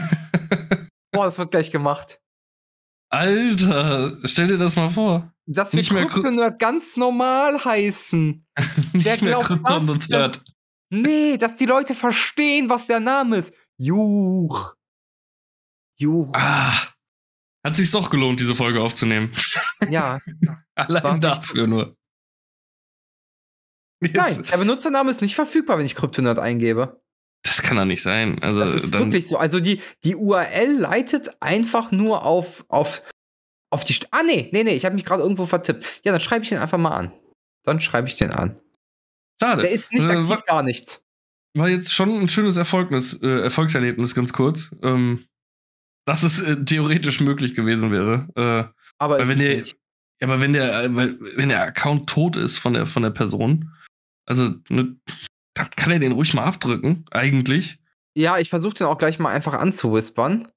Boah, 1.11 1.25
das 1.25 1.39
wird 1.39 1.51
gleich 1.51 1.71
gemacht. 1.71 2.21
Alter, 3.09 4.17
stell 4.23 4.47
dir 4.47 4.57
das 4.57 4.75
mal 4.75 4.89
vor. 4.89 5.33
Das 5.45 5.73
wird 5.73 5.87
Kryptonerd 5.87 6.59
ganz 6.59 6.97
normal 6.97 7.63
heißen. 7.63 8.45
nicht 8.93 9.05
der 9.05 9.23
mehr 9.23 9.39
Kryptonerd. 9.39 10.43
Nee, 10.91 11.37
dass 11.37 11.57
die 11.57 11.65
Leute 11.65 11.95
verstehen, 11.95 12.69
was 12.69 12.87
der 12.87 12.99
Name 12.99 13.37
ist. 13.37 13.53
Juch. 13.77 14.75
Juch. 15.97 16.29
Ah, 16.33 16.73
hat 17.65 17.75
sich 17.75 17.91
doch 17.91 18.09
gelohnt, 18.09 18.39
diese 18.39 18.55
Folge 18.55 18.81
aufzunehmen. 18.81 19.33
Ja. 19.89 20.19
Allein 20.75 21.19
dafür 21.19 21.67
nur. 21.67 21.95
Jetzt. 24.01 24.15
Nein, 24.15 24.43
der 24.49 24.57
Benutzername 24.57 25.11
ist 25.11 25.21
nicht 25.21 25.35
verfügbar, 25.35 25.77
wenn 25.77 25.85
ich 25.85 25.95
Kryptonerd 25.95 26.39
eingebe. 26.39 27.01
Das 27.43 27.61
kann 27.61 27.77
doch 27.77 27.85
nicht 27.85 28.01
sein. 28.01 28.41
Also, 28.41 28.61
das 28.61 28.73
ist 28.73 28.93
wirklich 28.93 29.27
so. 29.27 29.37
Also 29.37 29.59
die, 29.59 29.81
die 30.03 30.15
URL 30.15 30.77
leitet 30.77 31.41
einfach 31.41 31.91
nur 31.91 32.23
auf, 32.23 32.65
auf, 32.69 33.03
auf 33.69 33.83
die. 33.83 33.93
St 33.93 34.07
ah, 34.11 34.23
nee, 34.23 34.49
nee, 34.53 34.63
nee, 34.63 34.75
ich 34.75 34.85
habe 34.85 34.95
mich 34.95 35.05
gerade 35.05 35.21
irgendwo 35.21 35.45
vertippt. 35.45 36.01
Ja, 36.03 36.11
dann 36.11 36.21
schreibe 36.21 36.43
ich 36.43 36.49
den 36.49 36.59
einfach 36.59 36.77
mal 36.77 36.95
an. 36.95 37.11
Dann 37.63 37.81
schreibe 37.81 38.07
ich 38.07 38.15
den 38.15 38.31
an. 38.31 38.59
Schade. 39.39 39.63
Der 39.63 39.71
ist 39.71 39.91
nicht 39.91 40.05
äh, 40.05 40.11
aktiv, 40.11 40.29
war, 40.29 40.41
gar 40.41 40.63
nichts. 40.63 41.03
War 41.53 41.69
jetzt 41.69 41.93
schon 41.93 42.17
ein 42.19 42.29
schönes 42.29 42.57
Erfolgnis, 42.57 43.19
äh, 43.21 43.41
Erfolgserlebnis, 43.41 44.15
ganz 44.15 44.33
kurz. 44.33 44.71
Ähm, 44.81 45.25
dass 46.05 46.23
es 46.23 46.41
äh, 46.41 46.63
theoretisch 46.63 47.19
möglich 47.19 47.55
gewesen 47.55 47.91
wäre. 47.91 48.27
Äh, 48.35 48.73
aber 48.97 49.27
wenn 49.27 49.39
der, 49.39 49.57
nicht. 49.57 49.77
aber 50.21 50.39
wenn 50.39 50.53
der, 50.53 50.83
äh, 50.83 50.95
wenn 50.95 51.49
der 51.49 51.63
Account 51.63 52.07
tot 52.07 52.35
ist 52.35 52.57
von 52.57 52.73
der, 52.73 52.85
von 52.85 53.03
der 53.03 53.09
Person, 53.09 53.71
also 54.25 54.53
ne, 54.69 54.95
kann 55.53 55.91
er 55.91 55.99
den 55.99 56.13
ruhig 56.13 56.33
mal 56.33 56.45
abdrücken, 56.45 57.05
eigentlich. 57.11 57.79
Ja, 58.15 58.37
ich 58.37 58.49
versuche 58.49 58.75
den 58.75 58.87
auch 58.87 58.97
gleich 58.97 59.19
mal 59.19 59.31
einfach 59.31 59.53
anzuwispern. 59.53 60.47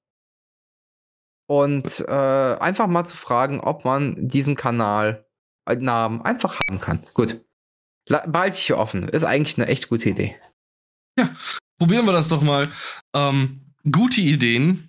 Und 1.47 2.05
äh, 2.07 2.11
einfach 2.59 2.87
mal 2.87 3.05
zu 3.05 3.17
fragen, 3.17 3.59
ob 3.59 3.83
man 3.83 4.27
diesen 4.27 4.55
Kanal 4.55 5.25
äh, 5.65 5.75
Namen 5.75 6.21
einfach 6.21 6.59
haben 6.69 6.79
kann. 6.79 7.03
Gut. 7.15 7.43
Behalte 8.05 8.57
ich 8.57 8.65
hier 8.65 8.77
offen. 8.77 9.09
Ist 9.09 9.23
eigentlich 9.23 9.57
eine 9.57 9.67
echt 9.67 9.89
gute 9.89 10.09
Idee. 10.09 10.35
Ja, 11.17 11.29
probieren 11.79 12.05
wir 12.05 12.11
das 12.11 12.29
doch 12.29 12.41
mal. 12.41 12.69
Ähm, 13.15 13.73
gute 13.91 14.21
Ideen 14.21 14.88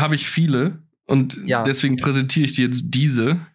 habe 0.00 0.14
ich 0.14 0.28
viele 0.28 0.82
und 1.06 1.40
ja. 1.46 1.64
deswegen 1.64 1.96
präsentiere 1.96 2.44
ich 2.44 2.54
dir 2.54 2.66
jetzt 2.66 2.86
diese. 2.88 3.46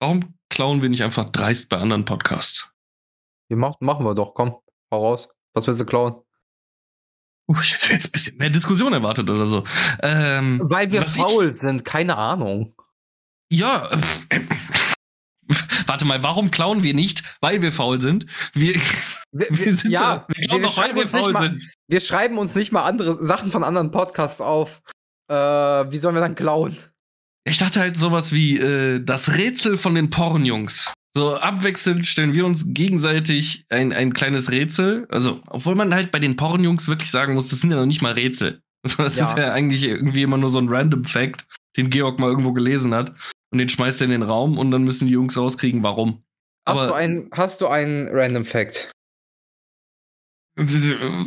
Warum 0.00 0.34
klauen 0.48 0.82
wir 0.82 0.88
nicht 0.88 1.02
einfach 1.02 1.30
dreist 1.30 1.68
bei 1.68 1.78
anderen 1.78 2.04
Podcasts? 2.04 2.70
Ja, 3.48 3.56
mach, 3.56 3.80
machen 3.80 4.04
wir 4.04 4.14
doch, 4.14 4.34
komm. 4.34 4.56
Hau 4.90 5.06
raus. 5.06 5.28
Was 5.54 5.66
willst 5.66 5.80
du 5.80 5.86
klauen? 5.86 6.16
Uh, 7.48 7.56
ich 7.60 7.74
hätte 7.74 7.92
jetzt 7.92 8.08
ein 8.08 8.12
bisschen 8.12 8.36
mehr 8.36 8.50
Diskussion 8.50 8.92
erwartet 8.92 9.28
oder 9.28 9.46
so. 9.46 9.64
Ähm, 10.02 10.60
Weil 10.62 10.92
wir 10.92 11.02
faul 11.02 11.50
ich... 11.50 11.60
sind, 11.60 11.84
keine 11.84 12.16
Ahnung. 12.16 12.74
Ja, 13.50 13.90
äh, 13.90 13.96
äh, 14.36 14.40
warte 15.86 16.04
mal, 16.04 16.22
warum 16.22 16.52
klauen 16.52 16.84
wir 16.84 16.94
nicht? 16.94 17.24
Weil 17.40 17.60
wir 17.60 17.72
faul 17.72 18.00
sind. 18.00 18.26
Wir, 18.54 18.74
wir, 19.32 19.48
wir 19.50 19.74
sind 19.74 19.90
ja, 19.90 20.26
wir, 20.28 20.36
wir, 20.36 20.62
doch, 20.62 20.76
weil 20.76 20.94
wir 20.94 21.08
faul 21.08 21.32
mal, 21.32 21.42
sind. 21.42 21.74
Wir 21.88 22.00
schreiben 22.00 22.38
uns 22.38 22.54
nicht 22.54 22.70
mal 22.70 22.84
andere 22.84 23.24
Sachen 23.24 23.50
von 23.50 23.64
anderen 23.64 23.90
Podcasts 23.90 24.40
auf. 24.40 24.80
Äh, 25.30 25.92
wie 25.92 25.98
sollen 25.98 26.16
wir 26.16 26.20
dann 26.20 26.34
klauen? 26.34 26.76
Ich 27.44 27.58
dachte 27.58 27.80
halt 27.80 27.96
sowas 27.96 28.32
wie 28.32 28.58
äh, 28.58 29.00
das 29.02 29.36
Rätsel 29.36 29.76
von 29.76 29.94
den 29.94 30.10
Pornjungs. 30.10 30.92
So 31.14 31.36
abwechselnd 31.36 32.06
stellen 32.06 32.34
wir 32.34 32.44
uns 32.46 32.72
gegenseitig 32.74 33.64
ein, 33.68 33.92
ein 33.92 34.12
kleines 34.12 34.50
Rätsel. 34.50 35.06
Also, 35.08 35.40
obwohl 35.46 35.74
man 35.74 35.94
halt 35.94 36.12
bei 36.12 36.18
den 36.18 36.36
Pornjungs 36.36 36.88
wirklich 36.88 37.10
sagen 37.10 37.34
muss, 37.34 37.48
das 37.48 37.60
sind 37.60 37.70
ja 37.70 37.76
noch 37.76 37.86
nicht 37.86 38.02
mal 38.02 38.12
Rätsel. 38.12 38.60
Das 38.96 39.16
ja. 39.16 39.26
ist 39.26 39.36
ja 39.36 39.52
eigentlich 39.52 39.84
irgendwie 39.84 40.22
immer 40.22 40.38
nur 40.38 40.48
so 40.48 40.58
ein 40.58 40.70
Random 40.70 41.04
Fact, 41.04 41.44
den 41.76 41.90
Georg 41.90 42.18
mal 42.18 42.30
irgendwo 42.30 42.54
gelesen 42.54 42.94
hat. 42.94 43.12
Und 43.52 43.58
den 43.58 43.68
schmeißt 43.68 44.00
er 44.00 44.06
in 44.06 44.10
den 44.10 44.22
Raum 44.22 44.56
und 44.56 44.70
dann 44.70 44.84
müssen 44.84 45.06
die 45.06 45.12
Jungs 45.12 45.36
rauskriegen, 45.36 45.82
warum. 45.82 46.22
Hast, 46.66 46.88
du, 46.88 46.94
ein, 46.94 47.28
hast 47.32 47.60
du 47.60 47.66
einen 47.66 48.08
Random 48.08 48.46
Fact? 48.46 48.90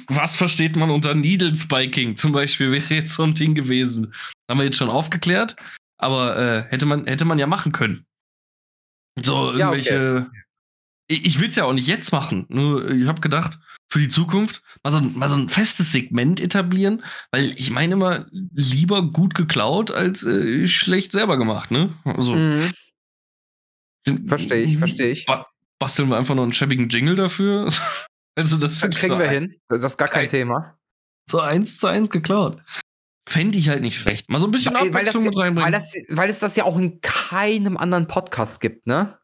Was 0.07 0.35
versteht 0.35 0.75
man 0.75 0.91
unter 0.91 1.15
Needle 1.15 1.55
Spiking? 1.55 2.15
Zum 2.15 2.31
Beispiel 2.31 2.71
wäre 2.71 2.93
jetzt 2.93 3.15
so 3.15 3.23
ein 3.23 3.33
Ding 3.33 3.55
gewesen. 3.55 4.13
Haben 4.49 4.59
wir 4.59 4.65
jetzt 4.65 4.77
schon 4.77 4.89
aufgeklärt, 4.89 5.55
aber 5.97 6.37
äh, 6.37 6.63
hätte, 6.69 6.85
man, 6.85 7.05
hätte 7.05 7.25
man 7.25 7.39
ja 7.39 7.47
machen 7.47 7.71
können. 7.71 8.05
So, 9.21 9.51
irgendwelche. 9.51 9.93
Ja, 9.93 10.17
okay. 10.17 10.39
Ich, 11.07 11.25
ich 11.25 11.39
will 11.39 11.49
es 11.49 11.55
ja 11.55 11.65
auch 11.65 11.73
nicht 11.73 11.87
jetzt 11.87 12.11
machen. 12.11 12.45
Nur 12.49 12.89
ich 12.91 13.07
habe 13.07 13.21
gedacht, 13.21 13.59
für 13.91 13.99
die 13.99 14.09
Zukunft 14.09 14.63
mal 14.83 14.91
so, 14.91 15.01
mal 15.01 15.29
so 15.29 15.35
ein 15.35 15.49
festes 15.49 15.91
Segment 15.91 16.39
etablieren, 16.39 17.03
weil 17.31 17.53
ich 17.57 17.69
meine 17.71 17.93
immer 17.93 18.25
lieber 18.31 19.01
gut 19.11 19.35
geklaut 19.35 19.91
als 19.91 20.23
äh, 20.23 20.65
schlecht 20.67 21.11
selber 21.11 21.37
gemacht, 21.37 21.71
ne? 21.71 21.93
Also. 22.03 22.35
Mhm. 22.35 22.71
Verstehe 24.27 24.63
ich, 24.63 24.77
verstehe 24.77 25.11
ich. 25.11 25.25
Ba 25.25 25.47
basteln 25.79 26.09
wir 26.09 26.17
einfach 26.17 26.35
noch 26.35 26.43
einen 26.43 26.53
schäbigen 26.53 26.89
Jingle 26.89 27.15
dafür? 27.15 27.67
also 28.35 28.57
das, 28.57 28.79
das 28.79 28.89
kriegen 28.95 29.13
so 29.13 29.19
wir 29.19 29.29
hin. 29.29 29.55
Das 29.69 29.83
ist 29.83 29.97
gar 29.97 30.07
kein 30.07 30.23
ein, 30.23 30.29
Thema. 30.29 30.77
So 31.29 31.39
eins 31.39 31.77
zu 31.77 31.87
eins 31.87 32.09
geklaut. 32.09 32.61
Fände 33.27 33.57
ich 33.57 33.69
halt 33.69 33.81
nicht 33.81 33.97
schlecht. 33.97 34.29
Mal 34.29 34.39
so 34.39 34.47
ein 34.47 34.51
bisschen 34.51 34.73
weil, 34.73 34.87
Abwechslung 34.87 35.23
weil 35.23 35.29
mit 35.29 35.39
reinbringen. 35.39 35.73
Weil, 35.73 35.79
das, 35.79 35.93
weil 36.09 36.29
es 36.29 36.39
das 36.39 36.55
ja 36.55 36.65
auch 36.65 36.77
in 36.77 36.99
keinem 37.01 37.77
anderen 37.77 38.07
Podcast 38.07 38.59
gibt, 38.59 38.87
ne? 38.87 39.17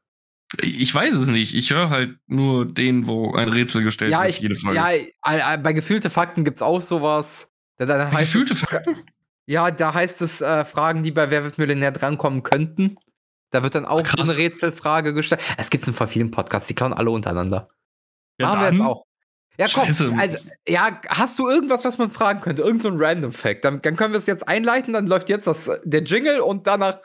Ich 0.62 0.93
weiß 0.93 1.14
es 1.14 1.28
nicht. 1.28 1.53
Ich 1.53 1.70
höre 1.70 1.89
halt 1.89 2.18
nur 2.26 2.66
den, 2.66 3.07
wo 3.07 3.36
ein 3.36 3.49
Rätsel 3.49 3.84
gestellt 3.84 4.12
ja, 4.12 4.22
wird, 4.22 4.32
ich, 4.32 4.39
jede 4.39 4.55
Folge. 4.55 4.78
Ja, 4.78 5.57
bei 5.57 5.74
gefühlte 5.74 6.10
Fakten 6.10 6.43
gibt 6.43 6.57
es 6.57 6.62
auch 6.64 6.82
sowas. 6.82 7.49
Da, 7.78 7.86
da 7.86 8.10
gefühlte 8.10 8.53
es, 8.53 8.62
Fakten? 8.62 9.03
Ja, 9.45 9.70
da 9.70 9.93
heißt 9.93 10.22
es 10.22 10.41
äh, 10.41 10.66
Fragen, 10.66 11.03
die 11.03 11.12
bei 11.12 11.30
Wer 11.30 11.43
wird 11.43 11.57
Millionär 11.57 11.91
drankommen 11.91 12.41
könnten. 12.41 12.97
Da 13.51 13.64
wird 13.64 13.76
dann 13.76 13.86
auch 13.86 14.03
Krass. 14.03 14.16
so 14.18 14.24
eine 14.24 14.38
Rätselfrage 14.38 15.14
gestellt. 15.14 15.41
Es 15.57 15.70
gibt 15.70 15.88
in 15.88 15.93
vielen 15.93 16.32
Podcasts, 16.32 16.68
die 16.68 16.76
klauen 16.76 16.93
alle 16.93 17.10
untereinander. 17.10 17.70
Ja, 18.40 18.48
Machen 18.48 18.62
wir 18.62 18.72
jetzt 18.72 18.82
auch. 18.82 19.06
Ja, 19.60 19.68
komm, 19.74 19.88
Scheiße. 19.88 20.14
also, 20.18 20.38
ja, 20.70 21.02
hast 21.10 21.38
du 21.38 21.50
irgendwas, 21.50 21.84
was 21.84 21.98
man 21.98 22.12
fragen 22.12 22.40
könnte? 22.40 22.62
Irgend 22.62 22.82
so 22.82 22.90
ein 22.90 22.96
Random 22.98 23.34
Fact. 23.34 23.66
Dann, 23.66 23.82
dann 23.82 23.98
können 23.98 24.14
wir 24.14 24.20
es 24.20 24.26
jetzt 24.26 24.48
einleiten, 24.48 24.94
dann 24.94 25.06
läuft 25.06 25.28
jetzt 25.28 25.48
das, 25.48 25.70
der 25.84 26.04
Jingle 26.04 26.40
und 26.40 26.66
danach 26.66 27.00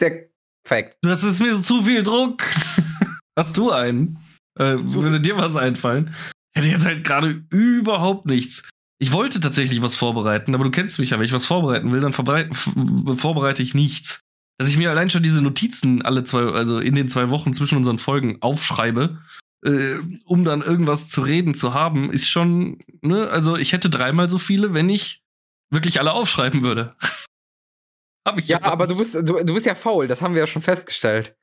der 0.00 0.26
Fact. 0.66 0.96
Das 1.02 1.22
ist 1.22 1.40
mir 1.40 1.60
zu 1.62 1.82
viel 1.84 2.02
Druck. 2.02 2.42
hast 3.38 3.56
du 3.56 3.70
einen? 3.70 4.18
Äh, 4.58 4.76
würde 4.80 5.20
dir 5.20 5.38
was 5.38 5.56
einfallen? 5.56 6.14
Ich 6.52 6.62
hätte 6.62 6.68
jetzt 6.68 6.84
halt 6.84 7.04
gerade 7.04 7.44
überhaupt 7.50 8.26
nichts. 8.26 8.68
Ich 9.00 9.12
wollte 9.12 9.38
tatsächlich 9.38 9.80
was 9.80 9.94
vorbereiten, 9.94 10.56
aber 10.56 10.64
du 10.64 10.72
kennst 10.72 10.98
mich 10.98 11.10
ja. 11.10 11.18
Wenn 11.18 11.24
ich 11.24 11.32
was 11.32 11.46
vorbereiten 11.46 11.92
will, 11.92 12.00
dann 12.00 12.12
vorbereite 12.12 13.62
ich 13.62 13.74
nichts. 13.74 14.18
Dass 14.58 14.68
ich 14.68 14.76
mir 14.76 14.90
allein 14.90 15.10
schon 15.10 15.22
diese 15.22 15.40
Notizen 15.40 16.02
alle 16.02 16.24
zwei, 16.24 16.42
also 16.42 16.80
in 16.80 16.96
den 16.96 17.08
zwei 17.08 17.30
Wochen 17.30 17.54
zwischen 17.54 17.76
unseren 17.76 18.00
Folgen 18.00 18.38
aufschreibe, 18.40 19.18
äh, 19.64 19.96
um 20.24 20.44
dann 20.44 20.62
irgendwas 20.62 21.08
zu 21.08 21.20
reden 21.20 21.54
zu 21.54 21.74
haben, 21.74 22.10
ist 22.10 22.28
schon, 22.28 22.78
ne, 23.02 23.28
also 23.28 23.56
ich 23.56 23.72
hätte 23.72 23.90
dreimal 23.90 24.30
so 24.30 24.38
viele, 24.38 24.74
wenn 24.74 24.88
ich 24.88 25.22
wirklich 25.70 26.00
alle 26.00 26.12
aufschreiben 26.12 26.62
würde. 26.62 26.94
Hab 28.26 28.38
ich 28.38 28.48
ja, 28.48 28.62
aber 28.62 28.86
du 28.86 28.96
bist, 28.96 29.14
du, 29.14 29.44
du 29.44 29.54
bist 29.54 29.66
ja 29.66 29.74
faul, 29.74 30.06
das 30.06 30.22
haben 30.22 30.34
wir 30.34 30.42
ja 30.42 30.46
schon 30.46 30.62
festgestellt. 30.62 31.34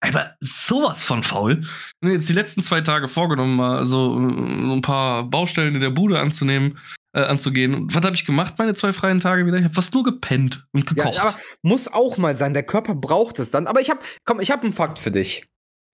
Aber 0.00 0.36
sowas 0.40 1.02
von 1.02 1.22
faul. 1.22 1.64
Mir 2.00 2.12
jetzt 2.12 2.28
die 2.28 2.34
letzten 2.34 2.62
zwei 2.62 2.80
Tage 2.82 3.08
vorgenommen, 3.08 3.56
mal 3.56 3.84
so 3.84 4.16
ein 4.16 4.80
paar 4.82 5.24
Baustellen 5.24 5.74
in 5.74 5.80
der 5.80 5.90
Bude 5.90 6.20
anzunehmen, 6.20 6.78
äh, 7.12 7.22
anzugehen. 7.22 7.74
Und 7.74 7.94
was 7.94 8.04
habe 8.04 8.14
ich 8.14 8.24
gemacht, 8.24 8.54
meine 8.58 8.74
zwei 8.74 8.92
freien 8.92 9.18
Tage 9.18 9.44
wieder? 9.44 9.58
Ich 9.58 9.64
habe 9.64 9.74
fast 9.74 9.94
nur 9.94 10.04
gepennt 10.04 10.66
und 10.72 10.86
gekocht. 10.86 11.16
Ja, 11.16 11.22
aber 11.22 11.38
muss 11.62 11.88
auch 11.88 12.16
mal 12.16 12.36
sein. 12.36 12.54
Der 12.54 12.62
Körper 12.62 12.94
braucht 12.94 13.40
es 13.40 13.50
dann. 13.50 13.66
Aber 13.66 13.80
ich 13.80 13.90
habe, 13.90 14.00
komm, 14.24 14.38
ich 14.38 14.52
habe 14.52 14.62
einen 14.62 14.72
Fakt 14.72 15.00
für 15.00 15.10
dich. 15.10 15.48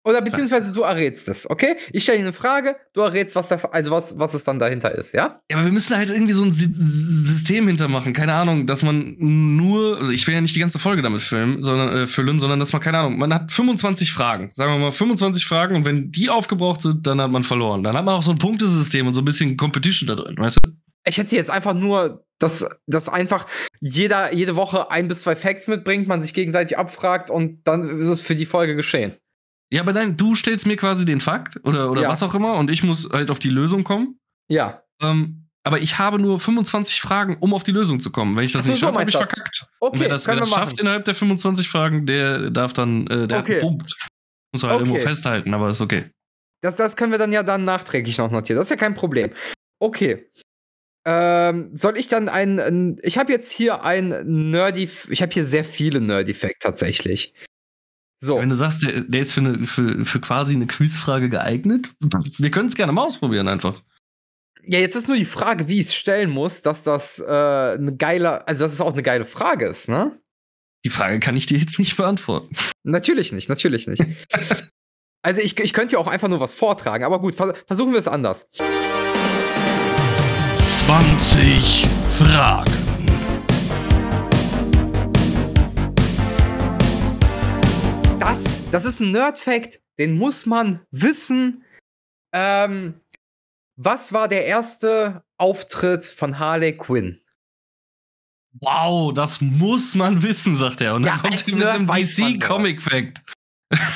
Oder 0.07 0.21
beziehungsweise 0.21 0.73
du 0.75 0.83
errätst 0.83 1.29
es, 1.29 1.49
okay? 1.49 1.77
Ich 1.91 2.03
stelle 2.03 2.19
dir 2.19 2.25
eine 2.25 2.33
Frage, 2.35 2.77
du 2.93 3.01
errätst, 3.01 3.35
was, 3.35 3.49
da, 3.49 3.57
also 3.73 3.91
was, 3.91 4.19
was 4.19 4.35
es 4.35 4.45
dann 4.45 4.59
dahinter 4.59 4.93
ist, 4.93 5.15
ja? 5.15 5.41
Ja, 5.51 5.57
aber 5.57 5.65
wir 5.65 5.73
müssen 5.73 5.97
halt 5.97 6.11
irgendwie 6.11 6.35
so 6.35 6.45
ein 6.45 6.53
System 6.53 7.67
hintermachen. 7.67 8.13
Keine 8.13 8.35
Ahnung, 8.35 8.67
dass 8.67 8.83
man 8.83 9.17
nur, 9.19 9.99
also 9.99 10.13
ich 10.13 10.27
will 10.27 10.35
ja 10.35 10.43
nicht 10.43 10.55
die 10.55 10.61
ganze 10.61 10.79
Folge 10.79 11.01
damit 11.01 11.23
filmen, 11.23 11.63
sondern, 11.63 11.89
äh, 11.89 12.07
füllen, 12.07 12.39
sondern 12.39 12.59
dass 12.59 12.75
man, 12.75 12.83
keine 12.83 12.99
Ahnung, 12.99 13.17
man 13.17 13.33
hat 13.33 13.51
25 13.51 14.13
Fragen. 14.13 14.51
Sagen 14.53 14.73
wir 14.73 14.79
mal 14.79 14.93
25 14.93 15.47
Fragen 15.47 15.75
und 15.75 15.87
wenn 15.87 16.13
die 16.13 16.29
aufgebraucht 16.29 16.83
sind, 16.83 17.07
dann 17.07 17.19
hat 17.21 17.31
man 17.31 17.43
verloren. 17.43 17.83
Dann 17.83 17.97
hat 17.97 18.05
man 18.05 18.17
auch 18.17 18.23
so 18.23 18.33
ein 18.33 18.39
Punktesystem 18.39 19.07
und 19.07 19.15
so 19.15 19.23
ein 19.23 19.25
bisschen 19.25 19.57
Competition 19.57 20.07
da 20.07 20.17
drin, 20.17 20.37
weißt 20.37 20.59
du? 20.63 20.71
Ich 21.07 21.19
hätte 21.19 21.37
jetzt 21.37 21.51
einfach 21.51 21.75
nur, 21.75 22.25
dass, 22.39 22.67
dass 22.87 23.09
einfach 23.09 23.47
jeder 23.81 24.35
jede 24.35 24.57
Woche 24.57 24.91
ein 24.91 25.09
bis 25.09 25.23
zwei 25.23 25.37
Facts 25.37 25.67
mitbringt, 25.67 26.09
man 26.09 26.23
sich 26.23 26.35
gegenseitig 26.35 26.79
abfragt 26.79 27.31
und 27.31 27.61
dann 27.65 27.89
ist 27.89 28.09
es 28.09 28.21
für 28.21 28.35
die 28.35 28.47
Folge 28.47 28.75
geschehen. 28.75 29.15
Ja, 29.73 29.83
aber 29.83 29.93
nein, 29.93 30.17
du 30.17 30.35
stellst 30.35 30.67
mir 30.67 30.77
quasi 30.77 31.05
den 31.05 31.21
Fakt 31.21 31.61
oder, 31.65 31.91
oder 31.91 32.03
ja. 32.03 32.09
was 32.09 32.23
auch 32.23 32.35
immer 32.35 32.55
und 32.55 32.71
ich 32.71 32.83
muss 32.83 33.09
halt 33.11 33.31
auf 33.31 33.39
die 33.39 33.49
Lösung 33.49 33.85
kommen. 33.85 34.19
Ja. 34.49 34.83
Ähm, 35.01 35.49
aber 35.67 35.81
ich 35.81 35.99
habe 35.99 36.19
nur 36.19 36.39
25 36.39 37.01
Fragen, 37.01 37.39
um 37.41 37.55
auf 37.55 37.65
die 37.65 37.73
Lösung 37.73 37.99
zu 37.99 38.13
kommen. 38.13 38.37
Wenn 38.37 38.45
ich 38.45 38.53
das 38.53 38.67
so, 38.67 38.73
nicht 38.73 38.81
schaffe, 38.81 38.93
so 38.93 39.01
habe 39.01 39.11
ich 39.11 39.17
das. 39.17 39.29
verkackt. 39.29 39.67
Okay, 39.81 39.97
und 39.97 40.01
wer 40.01 40.09
das, 40.11 40.27
wer 40.27 40.37
das 40.37 40.51
schafft 40.51 40.79
innerhalb 40.79 41.07
der 41.07 41.15
25 41.15 41.69
Fragen, 41.69 42.05
der 42.07 42.51
darf 42.51 42.75
dann, 42.75 43.07
äh, 43.07 43.27
der 43.27 43.39
okay. 43.39 43.61
Punkt. 43.61 43.97
Muss 44.53 44.63
halt 44.63 44.75
okay. 44.75 44.83
irgendwo 44.83 45.01
festhalten, 45.01 45.55
aber 45.55 45.71
ist 45.71 45.81
okay. 45.81 46.05
Das, 46.61 46.77
das 46.77 46.97
können 46.97 47.13
wir 47.13 47.19
dann 47.19 47.33
ja 47.33 47.43
dann 47.43 47.65
nachträglich 47.65 48.19
noch 48.19 48.31
notieren. 48.31 48.59
Das 48.59 48.67
ist 48.67 48.71
ja 48.71 48.77
kein 48.77 48.95
Problem. 48.95 49.33
Okay. 49.81 50.31
Ähm, 51.07 51.71
soll 51.75 51.99
ich 51.99 52.09
dann 52.09 52.29
einen. 52.29 52.61
ein 52.61 52.99
ich 53.03 53.19
habe 53.19 53.33
jetzt 53.33 53.51
hier 53.51 53.85
ein 53.85 54.51
Nerdy. 54.51 54.89
Ich 55.09 55.23
habe 55.23 55.33
hier 55.33 55.45
sehr 55.45 55.65
viele 55.65 56.01
Nerdy-Fact 56.01 56.61
tatsächlich. 56.61 57.35
So. 58.21 58.39
Wenn 58.39 58.49
du 58.49 58.55
sagst, 58.55 58.83
der, 58.83 59.03
der 59.03 59.21
ist 59.21 59.33
für, 59.33 59.41
eine, 59.41 59.59
für, 59.59 60.05
für 60.05 60.21
quasi 60.21 60.55
eine 60.55 60.67
Quizfrage 60.67 61.29
geeignet, 61.29 61.91
wir 62.01 62.51
können 62.51 62.69
es 62.69 62.75
gerne 62.75 62.93
mal 62.93 63.03
ausprobieren 63.03 63.49
einfach. 63.49 63.83
Ja, 64.67 64.79
jetzt 64.79 64.97
ist 64.97 65.09
nur 65.09 65.17
die 65.17 65.27
Frage, 65.27 65.69
wie 65.69 65.79
ich 65.79 65.89
es 65.89 65.95
stellen 65.95 66.31
muss, 66.31 66.63
dass 66.63 66.83
das 66.83 67.19
äh, 67.19 67.25
eine 67.25 67.95
geile, 67.97 68.49
also 68.49 68.65
dass 68.65 68.73
es 68.73 68.81
auch 68.81 68.95
eine 68.95 69.03
geile 69.03 69.27
Frage 69.27 69.67
ist, 69.67 69.89
ne? 69.89 70.19
Die 70.85 70.91
Frage 70.91 71.19
kann 71.21 71.37
ich 71.37 71.47
dir 71.47 71.59
jetzt 71.59 71.79
nicht 71.79 71.97
beantworten. 71.97 72.55
Natürlich 72.83 73.33
nicht, 73.33 73.49
natürlich 73.49 73.87
nicht. 73.87 74.03
also 75.23 75.41
ich, 75.43 75.59
ich 75.59 75.73
könnte 75.73 75.95
ja 75.95 75.99
auch 75.99 76.07
einfach 76.07 76.29
nur 76.29 76.41
was 76.41 76.55
vortragen, 76.55 77.05
aber 77.05 77.21
gut, 77.21 77.35
vers 77.35 77.59
versuchen 77.67 77.93
wir 77.93 77.99
es 77.99 78.09
anders. 78.09 78.47
20 80.87 81.87
Fragen. 82.19 82.84
Das, 88.75 88.85
ist 88.85 89.01
ein 89.01 89.13
Nerd-Fact, 89.13 89.81
den 89.99 90.19
muss 90.19 90.47
man 90.47 90.85
wissen. 90.91 91.65
Ähm, 92.33 93.01
was 93.77 94.13
war 94.13 94.27
der 94.27 94.47
erste 94.47 95.23
Auftritt 95.39 96.05
von 96.05 96.41
Harley 96.41 96.77
Quinn? 96.77 97.21
Wow, 98.61 99.15
das 99.15 99.41
muss 99.41 99.95
man 99.95 100.23
wissen, 100.23 100.57
sagt 100.57 100.81
er. 100.81 100.95
Und 100.95 101.03
dann 101.03 101.17
ja, 101.17 101.23
kommt 101.23 101.49
er 101.49 101.55
mit 101.55 101.65
einem 101.65 101.87
DC 101.87 102.45
Comic 102.45 102.81
Fact. 102.81 103.23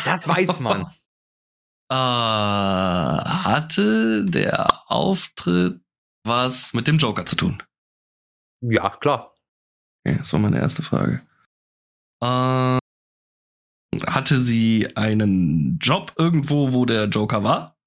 Das 0.04 0.28
weiß 0.28 0.60
man. 0.60 0.82
äh, 1.90 1.94
hatte 1.94 4.24
der 4.26 4.68
Auftritt 4.86 5.80
was 6.24 6.72
mit 6.72 6.86
dem 6.86 6.98
Joker 6.98 7.26
zu 7.26 7.34
tun? 7.34 7.62
Ja, 8.60 8.90
klar. 8.90 9.34
Okay, 10.04 10.18
das 10.18 10.32
war 10.32 10.40
meine 10.40 10.58
erste 10.58 10.82
Frage. 10.82 11.20
Äh, 12.22 12.78
hatte 14.06 14.40
sie 14.40 14.88
einen 14.96 15.78
Job 15.80 16.12
irgendwo, 16.16 16.72
wo 16.72 16.84
der 16.84 17.04
Joker 17.06 17.42
war? 17.42 17.78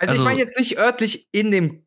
Also, 0.00 0.12
also 0.12 0.22
ich 0.22 0.24
meine 0.24 0.40
jetzt 0.40 0.58
nicht 0.58 0.78
örtlich 0.78 1.28
in 1.32 1.50
dem 1.50 1.84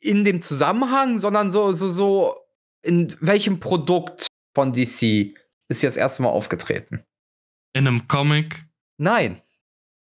in 0.00 0.24
dem 0.24 0.40
Zusammenhang, 0.42 1.18
sondern 1.18 1.52
so 1.52 1.72
so 1.72 1.90
so 1.90 2.36
in 2.82 3.16
welchem 3.20 3.60
Produkt 3.60 4.26
von 4.54 4.72
DC 4.72 5.34
ist 5.68 5.82
jetzt 5.82 5.96
erstmal 5.96 6.32
aufgetreten? 6.32 7.04
In 7.72 7.86
einem 7.86 8.08
Comic? 8.08 8.64
Nein. 8.98 9.42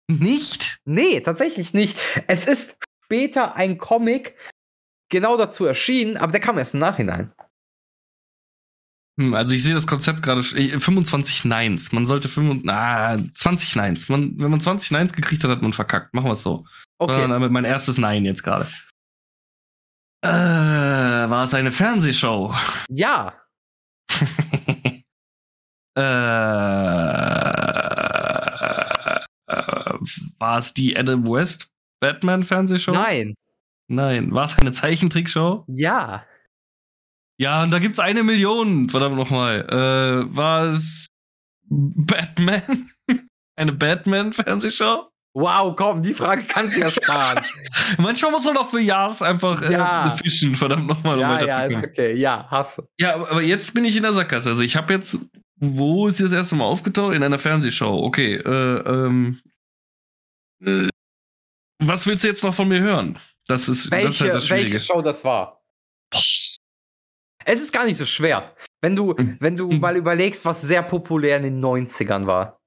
Nicht? 0.07 0.80
Nee, 0.86 1.21
tatsächlich 1.21 1.73
nicht. 1.73 1.97
Es 2.28 2.45
ist 2.45 2.78
später 3.05 3.55
ein 3.55 3.78
Comic 3.78 4.36
genau 5.09 5.38
dazu 5.38 5.65
erschienen, 5.65 6.17
aber 6.17 6.32
der 6.32 6.41
kam 6.41 6.57
erst 6.57 6.73
im 6.73 6.82
Nachhinein. 6.82 7.34
Hm, 9.20 9.34
also 9.34 9.53
ich 9.53 9.63
sehe 9.63 9.74
das 9.74 9.88
Konzept 9.88 10.22
gerade 10.22 10.43
25 10.43 11.45
Nines. 11.45 11.91
Man 11.91 12.05
sollte 12.05 12.28
25, 12.28 12.70
ah, 12.70 13.18
20 13.34 13.76
Nines. 13.78 14.09
Man, 14.09 14.38
wenn 14.38 14.51
man 14.51 14.59
20 14.59 14.91
Nines 14.91 15.13
gekriegt 15.13 15.43
hat, 15.43 15.51
hat 15.51 15.61
man 15.61 15.74
verkackt. 15.74 16.13
Machen 16.13 16.28
wir 16.28 16.34
es 16.34 16.43
so. 16.43 16.66
Okay. 16.97 17.28
Damit 17.28 17.51
mein 17.51 17.66
erstes 17.66 17.97
Nein 17.97 18.26
jetzt 18.26 18.43
gerade. 18.43 18.68
Äh, 20.22 20.28
war 20.28 21.43
es 21.43 21.53
eine 21.53 21.72
Fernsehshow? 21.72 22.53
Ja. 22.89 23.34
äh, 25.95 26.01
war 30.39 30.57
es 30.57 30.74
die 30.74 30.97
Adam 30.97 31.28
West 31.28 31.70
Batman 32.01 32.43
Fernsehshow? 32.43 32.91
Nein. 32.91 33.36
Nein. 33.88 34.34
War 34.34 34.45
es 34.45 34.57
eine 34.57 34.72
Zeichentrickshow? 34.72 35.63
Ja. 35.68 36.26
Ja, 37.38 37.63
und 37.63 37.71
da 37.71 37.79
gibt's 37.79 37.99
eine 37.99 38.23
Million, 38.23 38.89
verdammt 38.89 39.15
nochmal. 39.15 39.65
Äh, 39.69 40.36
war 40.36 40.67
es 40.67 41.07
Batman? 41.69 42.91
eine 43.57 43.73
Batman-Fernsehshow? 43.73 45.09
Wow, 45.38 45.75
komm, 45.75 46.01
die 46.01 46.13
Frage 46.13 46.45
kannst 46.47 46.77
du 46.77 46.81
ja 46.81 46.89
sparen. 46.89 47.43
Manchmal 47.97 48.31
muss 48.31 48.45
man 48.45 48.55
doch 48.55 48.69
für 48.69 48.79
Jahres 48.79 49.21
einfach 49.21 49.61
äh, 49.63 49.73
ja. 49.73 50.15
fischen, 50.17 50.55
verdammt 50.55 50.88
nochmal. 50.88 51.19
Ja, 51.19 51.39
um 51.39 51.45
ja, 51.45 51.63
ist 51.65 51.83
okay. 51.83 52.13
Ja, 52.13 52.47
hasse. 52.49 52.88
Ja, 52.97 53.15
aber 53.15 53.41
jetzt 53.41 53.73
bin 53.73 53.83
ich 53.83 53.97
in 53.97 54.03
der 54.03 54.13
Sackgasse. 54.13 54.51
Also 54.51 54.61
ich 54.61 54.77
habe 54.77 54.93
jetzt, 54.93 55.19
wo 55.59 56.07
ist 56.07 56.21
das 56.21 56.31
erste 56.31 56.55
Mal 56.55 56.63
aufgetaucht? 56.63 57.15
In 57.15 57.21
einer 57.21 57.38
Fernsehshow. 57.38 58.05
Okay, 58.05 58.36
äh, 58.36 58.49
ähm, 58.49 59.41
äh, 60.63 60.88
was 61.83 62.07
willst 62.07 62.23
du 62.23 62.29
jetzt 62.29 62.43
noch 62.43 62.53
von 62.53 62.69
mir 62.69 62.79
hören? 62.79 63.19
Das 63.45 63.67
ist, 63.67 63.91
welche, 63.91 64.05
das 64.05 64.15
ist 64.15 64.21
halt 64.21 64.33
das 64.36 64.47
Schwierige. 64.47 64.71
Welche 64.71 64.86
Show 64.86 65.01
das 65.01 65.25
war? 65.25 65.61
Es 67.47 67.59
ist 67.59 67.71
gar 67.71 67.85
nicht 67.85 67.97
so 67.97 68.05
schwer, 68.05 68.55
wenn 68.81 68.95
du, 68.95 69.15
hm. 69.15 69.37
wenn 69.39 69.55
du 69.55 69.69
hm. 69.69 69.79
mal 69.79 69.95
überlegst, 69.95 70.43
was 70.45 70.61
sehr 70.61 70.81
populär 70.81 71.37
in 71.37 71.43
den 71.43 71.63
90ern 71.63 72.25
war. 72.25 72.59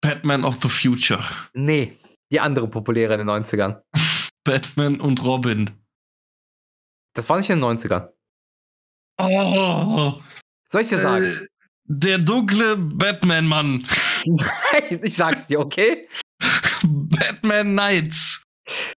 Batman 0.00 0.44
of 0.44 0.56
the 0.62 0.68
Future. 0.68 1.22
Nee, 1.54 1.98
die 2.30 2.38
andere 2.38 2.68
populäre 2.68 3.14
in 3.14 3.26
den 3.26 3.28
90ern. 3.28 3.82
Batman 4.44 5.00
und 5.00 5.22
Robin. 5.24 5.70
Das 7.14 7.28
war 7.28 7.38
nicht 7.38 7.50
in 7.50 7.60
den 7.60 7.78
90ern. 7.78 8.08
Oh. 9.20 10.22
Soll 10.70 10.82
ich 10.82 10.88
dir 10.88 11.00
sagen? 11.00 11.24
Äh, 11.24 11.46
der 11.84 12.18
dunkle 12.18 12.76
Batman-Mann. 12.76 13.84
Nein, 14.26 15.00
ich 15.02 15.16
sag's 15.16 15.48
dir, 15.48 15.58
okay? 15.58 16.08
Batman 16.84 17.72
Knights. 17.72 18.37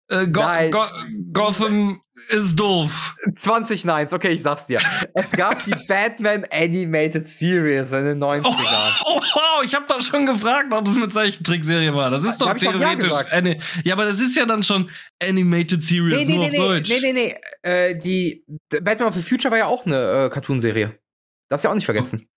Äh, 0.08 0.26
Go. 0.26 0.42
Go 0.70 0.84
Gotham 1.32 2.00
ist 2.28 2.56
doof. 2.56 3.16
20 3.36 3.84
Nines, 3.84 4.12
okay, 4.12 4.30
ich 4.32 4.42
sag's 4.42 4.66
dir. 4.66 4.78
Es 5.14 5.30
gab 5.32 5.64
die 5.64 5.74
Batman 5.88 6.44
Animated 6.50 7.28
Series 7.28 7.92
in 7.92 8.04
den 8.04 8.22
90ern. 8.22 8.42
Oh, 8.44 9.16
oh, 9.16 9.20
oh 9.34 9.62
ich 9.64 9.74
hab 9.74 9.86
doch 9.86 10.02
schon 10.02 10.26
gefragt, 10.26 10.72
ob 10.72 10.86
es 10.86 10.96
eine 10.96 11.08
Zeichentrickserie 11.08 11.94
war. 11.94 12.10
Das 12.10 12.24
ist 12.24 12.38
doch 12.38 12.54
theoretisch. 12.54 13.12
Ja, 13.32 13.54
ja, 13.84 13.94
aber 13.94 14.04
das 14.04 14.20
ist 14.20 14.36
ja 14.36 14.44
dann 14.46 14.62
schon 14.62 14.90
Animated 15.22 15.82
Series, 15.82 16.16
nee, 16.16 16.24
nee, 16.24 16.36
nur 16.36 16.48
nee, 16.48 16.58
auf 16.58 16.66
Deutsch. 16.66 16.88
Nee, 16.88 17.00
nee, 17.00 17.12
nee. 17.12 17.36
Äh, 17.62 17.98
die 17.98 18.44
Batman 18.82 19.08
of 19.08 19.14
the 19.14 19.22
Future 19.22 19.50
war 19.50 19.58
ja 19.58 19.66
auch 19.66 19.86
eine 19.86 20.26
äh, 20.26 20.30
Cartoonserie. 20.30 20.98
Darfst 21.48 21.64
du 21.64 21.68
ja 21.68 21.72
auch 21.72 21.76
nicht 21.76 21.84
vergessen. 21.84 22.28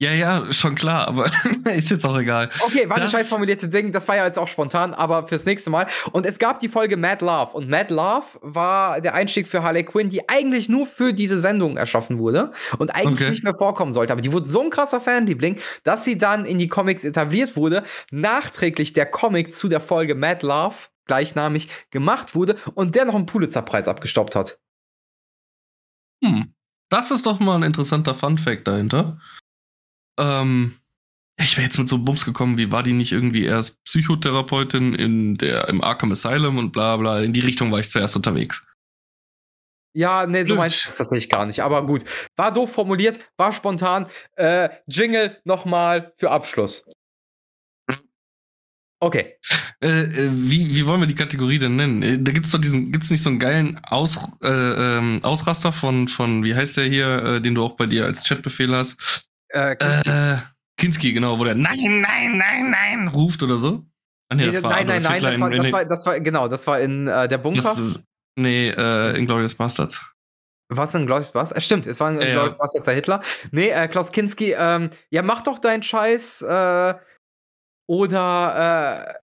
Ja, 0.00 0.10
ja, 0.10 0.52
schon 0.52 0.74
klar, 0.74 1.06
aber 1.06 1.26
ist 1.72 1.90
jetzt 1.90 2.04
auch 2.04 2.18
egal. 2.18 2.50
Okay, 2.66 2.88
war 2.88 2.98
das 2.98 3.12
scheiß 3.12 3.28
formulierte 3.28 3.68
Ding, 3.68 3.92
das 3.92 4.08
war 4.08 4.16
ja 4.16 4.26
jetzt 4.26 4.40
auch 4.40 4.48
spontan, 4.48 4.92
aber 4.92 5.28
fürs 5.28 5.44
nächste 5.44 5.70
Mal. 5.70 5.86
Und 6.10 6.26
es 6.26 6.40
gab 6.40 6.58
die 6.58 6.68
Folge 6.68 6.96
Mad 6.96 7.24
Love. 7.24 7.52
Und 7.52 7.70
Mad 7.70 7.94
Love 7.94 8.26
war 8.40 9.00
der 9.00 9.14
Einstieg 9.14 9.46
für 9.46 9.62
Harley 9.62 9.84
Quinn, 9.84 10.08
die 10.08 10.28
eigentlich 10.28 10.68
nur 10.68 10.88
für 10.88 11.12
diese 11.12 11.40
Sendung 11.40 11.76
erschaffen 11.76 12.18
wurde 12.18 12.50
und 12.78 12.92
eigentlich 12.92 13.20
okay. 13.20 13.30
nicht 13.30 13.44
mehr 13.44 13.54
vorkommen 13.54 13.92
sollte. 13.92 14.12
Aber 14.12 14.20
die 14.20 14.32
wurde 14.32 14.46
so 14.46 14.62
ein 14.62 14.70
krasser 14.70 15.00
Fanliebling, 15.00 15.60
dass 15.84 16.04
sie 16.04 16.18
dann 16.18 16.44
in 16.44 16.58
die 16.58 16.68
Comics 16.68 17.04
etabliert 17.04 17.54
wurde. 17.56 17.84
Nachträglich 18.10 18.94
der 18.94 19.06
Comic 19.06 19.54
zu 19.54 19.68
der 19.68 19.80
Folge 19.80 20.16
Mad 20.16 20.44
Love, 20.44 20.74
gleichnamig, 21.06 21.68
gemacht 21.92 22.34
wurde 22.34 22.56
und 22.74 22.96
der 22.96 23.04
noch 23.04 23.14
einen 23.14 23.26
Pulitzer-Preis 23.26 23.86
abgestoppt 23.86 24.34
hat. 24.34 24.58
Hm. 26.24 26.52
Das 26.88 27.12
ist 27.12 27.26
doch 27.26 27.38
mal 27.38 27.56
ein 27.56 27.62
interessanter 27.62 28.14
Fun-Fact 28.14 28.66
dahinter. 28.66 29.18
Ähm, 30.18 30.76
ich 31.36 31.56
wäre 31.56 31.64
jetzt 31.64 31.78
mit 31.78 31.88
so 31.88 31.98
Bums 31.98 32.24
gekommen, 32.24 32.58
wie 32.58 32.70
war 32.70 32.82
die 32.82 32.92
nicht 32.92 33.12
irgendwie 33.12 33.44
erst 33.44 33.82
Psychotherapeutin 33.84 34.94
in 34.94 35.34
der, 35.34 35.68
im 35.68 35.82
Arkham 35.82 36.12
Asylum 36.12 36.58
und 36.58 36.72
bla 36.72 36.96
bla. 36.96 37.20
In 37.20 37.32
die 37.32 37.40
Richtung 37.40 37.72
war 37.72 37.80
ich 37.80 37.90
zuerst 37.90 38.14
unterwegs. 38.14 38.64
Ja, 39.96 40.26
nee, 40.26 40.44
so 40.44 40.56
meinte 40.56 40.76
ich 40.76 40.84
das 40.84 40.96
tatsächlich 40.96 41.30
gar 41.30 41.46
nicht. 41.46 41.60
Aber 41.60 41.86
gut. 41.86 42.04
War 42.36 42.52
doof 42.52 42.72
formuliert, 42.72 43.20
war 43.36 43.52
spontan. 43.52 44.06
Äh, 44.36 44.68
Jingle 44.86 45.40
nochmal 45.44 46.12
für 46.16 46.30
Abschluss. 46.30 46.84
Okay. 49.00 49.36
Äh, 49.80 49.88
äh, 49.88 50.30
wie, 50.32 50.74
wie 50.74 50.86
wollen 50.86 51.00
wir 51.00 51.06
die 51.06 51.14
Kategorie 51.14 51.58
denn 51.58 51.76
nennen? 51.76 52.02
Äh, 52.02 52.18
da 52.20 52.32
gibt's 52.32 52.50
doch 52.50 52.60
diesen, 52.60 52.90
gibt's 52.90 53.10
nicht 53.10 53.22
so 53.22 53.28
einen 53.28 53.38
geilen 53.38 53.78
Aus, 53.84 54.18
äh, 54.42 54.48
ähm, 54.48 55.20
Ausraster 55.22 55.72
von, 55.72 56.08
von, 56.08 56.42
wie 56.42 56.54
heißt 56.54 56.76
der 56.76 56.86
hier, 56.86 57.22
äh, 57.22 57.40
den 57.40 57.54
du 57.54 57.64
auch 57.64 57.76
bei 57.76 57.86
dir 57.86 58.06
als 58.06 58.24
Chatbefehl 58.24 58.74
hast? 58.74 59.28
Äh, 59.54 59.76
Kinski. 59.76 60.10
Äh, 60.10 60.36
Kinski, 60.76 61.12
genau, 61.12 61.38
wo 61.38 61.44
der 61.44 61.54
Nein, 61.54 62.00
nein, 62.00 62.36
nein, 62.36 62.70
nein 62.70 63.08
ruft 63.08 63.42
oder 63.42 63.56
so. 63.56 63.84
Ah, 64.28 64.34
nee, 64.34 64.46
das 64.46 64.62
war 64.62 64.70
nein, 64.70 64.86
nein, 64.86 65.02
nein, 65.02 65.22
das 65.22 65.40
war, 65.40 65.50
das, 65.50 65.72
war, 65.72 65.84
das 65.84 66.06
war, 66.06 66.20
genau, 66.20 66.48
das 66.48 66.66
war 66.66 66.80
in 66.80 67.06
äh, 67.06 67.28
der 67.28 67.38
Bunker. 67.38 67.72
Ist, 67.72 68.02
nee, 68.36 68.68
äh, 68.68 69.16
in 69.16 69.26
Glorious 69.26 69.54
Bastards. 69.54 70.04
Was 70.68 70.92
denn 70.92 71.06
Glorious 71.06 71.30
Bastards? 71.30 71.58
Äh, 71.58 71.60
stimmt, 71.60 71.86
es 71.86 72.00
war 72.00 72.08
ein 72.08 72.20
ja, 72.20 72.32
Glorious 72.32 72.58
Bastards 72.58 72.86
der 72.86 72.94
Hitler. 72.94 73.22
Nee, 73.52 73.68
äh, 73.68 73.86
Klaus 73.86 74.10
Kinski, 74.10 74.54
ähm, 74.58 74.90
ja, 75.10 75.22
mach 75.22 75.42
doch 75.42 75.58
deinen 75.58 75.82
Scheiß, 75.82 76.42
äh, 76.42 76.94
oder 77.86 79.14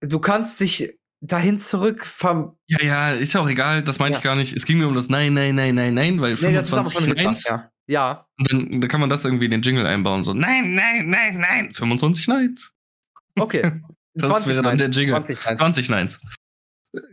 du 0.00 0.18
kannst 0.20 0.60
dich 0.60 0.96
dahin 1.20 1.60
zurück 1.60 2.06
vom. 2.06 2.56
Ja, 2.66 2.82
ja, 2.82 3.10
ist 3.10 3.32
ja 3.32 3.40
auch 3.40 3.48
egal, 3.48 3.82
das 3.82 3.98
meinte 3.98 4.14
ja. 4.14 4.18
ich 4.18 4.24
gar 4.24 4.36
nicht. 4.36 4.52
Es 4.54 4.64
ging 4.64 4.78
mir 4.78 4.86
um 4.86 4.94
das 4.94 5.08
Nein, 5.08 5.34
nein, 5.34 5.54
nein, 5.54 5.74
nein, 5.74 5.94
nein, 5.94 6.20
weil 6.20 6.32
nee, 6.34 6.36
25 6.36 7.14
Neins. 7.14 7.44
Ja. 7.48 7.71
Ja. 7.86 8.26
Und 8.38 8.52
dann, 8.52 8.80
dann, 8.80 8.88
kann 8.88 9.00
man 9.00 9.08
das 9.08 9.24
irgendwie 9.24 9.46
in 9.46 9.50
den 9.50 9.62
Jingle 9.62 9.86
einbauen, 9.86 10.24
so 10.24 10.32
Nein, 10.34 10.74
nein, 10.74 11.08
nein, 11.08 11.38
nein, 11.38 11.70
25 11.70 12.28
Neins. 12.28 12.72
Okay. 13.36 13.72
das 14.14 14.28
20 14.28 14.48
wäre 14.48 14.62
dann 14.62 14.78
der 14.78 14.90
Jingle. 14.90 15.14
20 15.14 15.44
Neins. 15.44 15.58
20 15.58 15.88
Neins. 15.88 16.20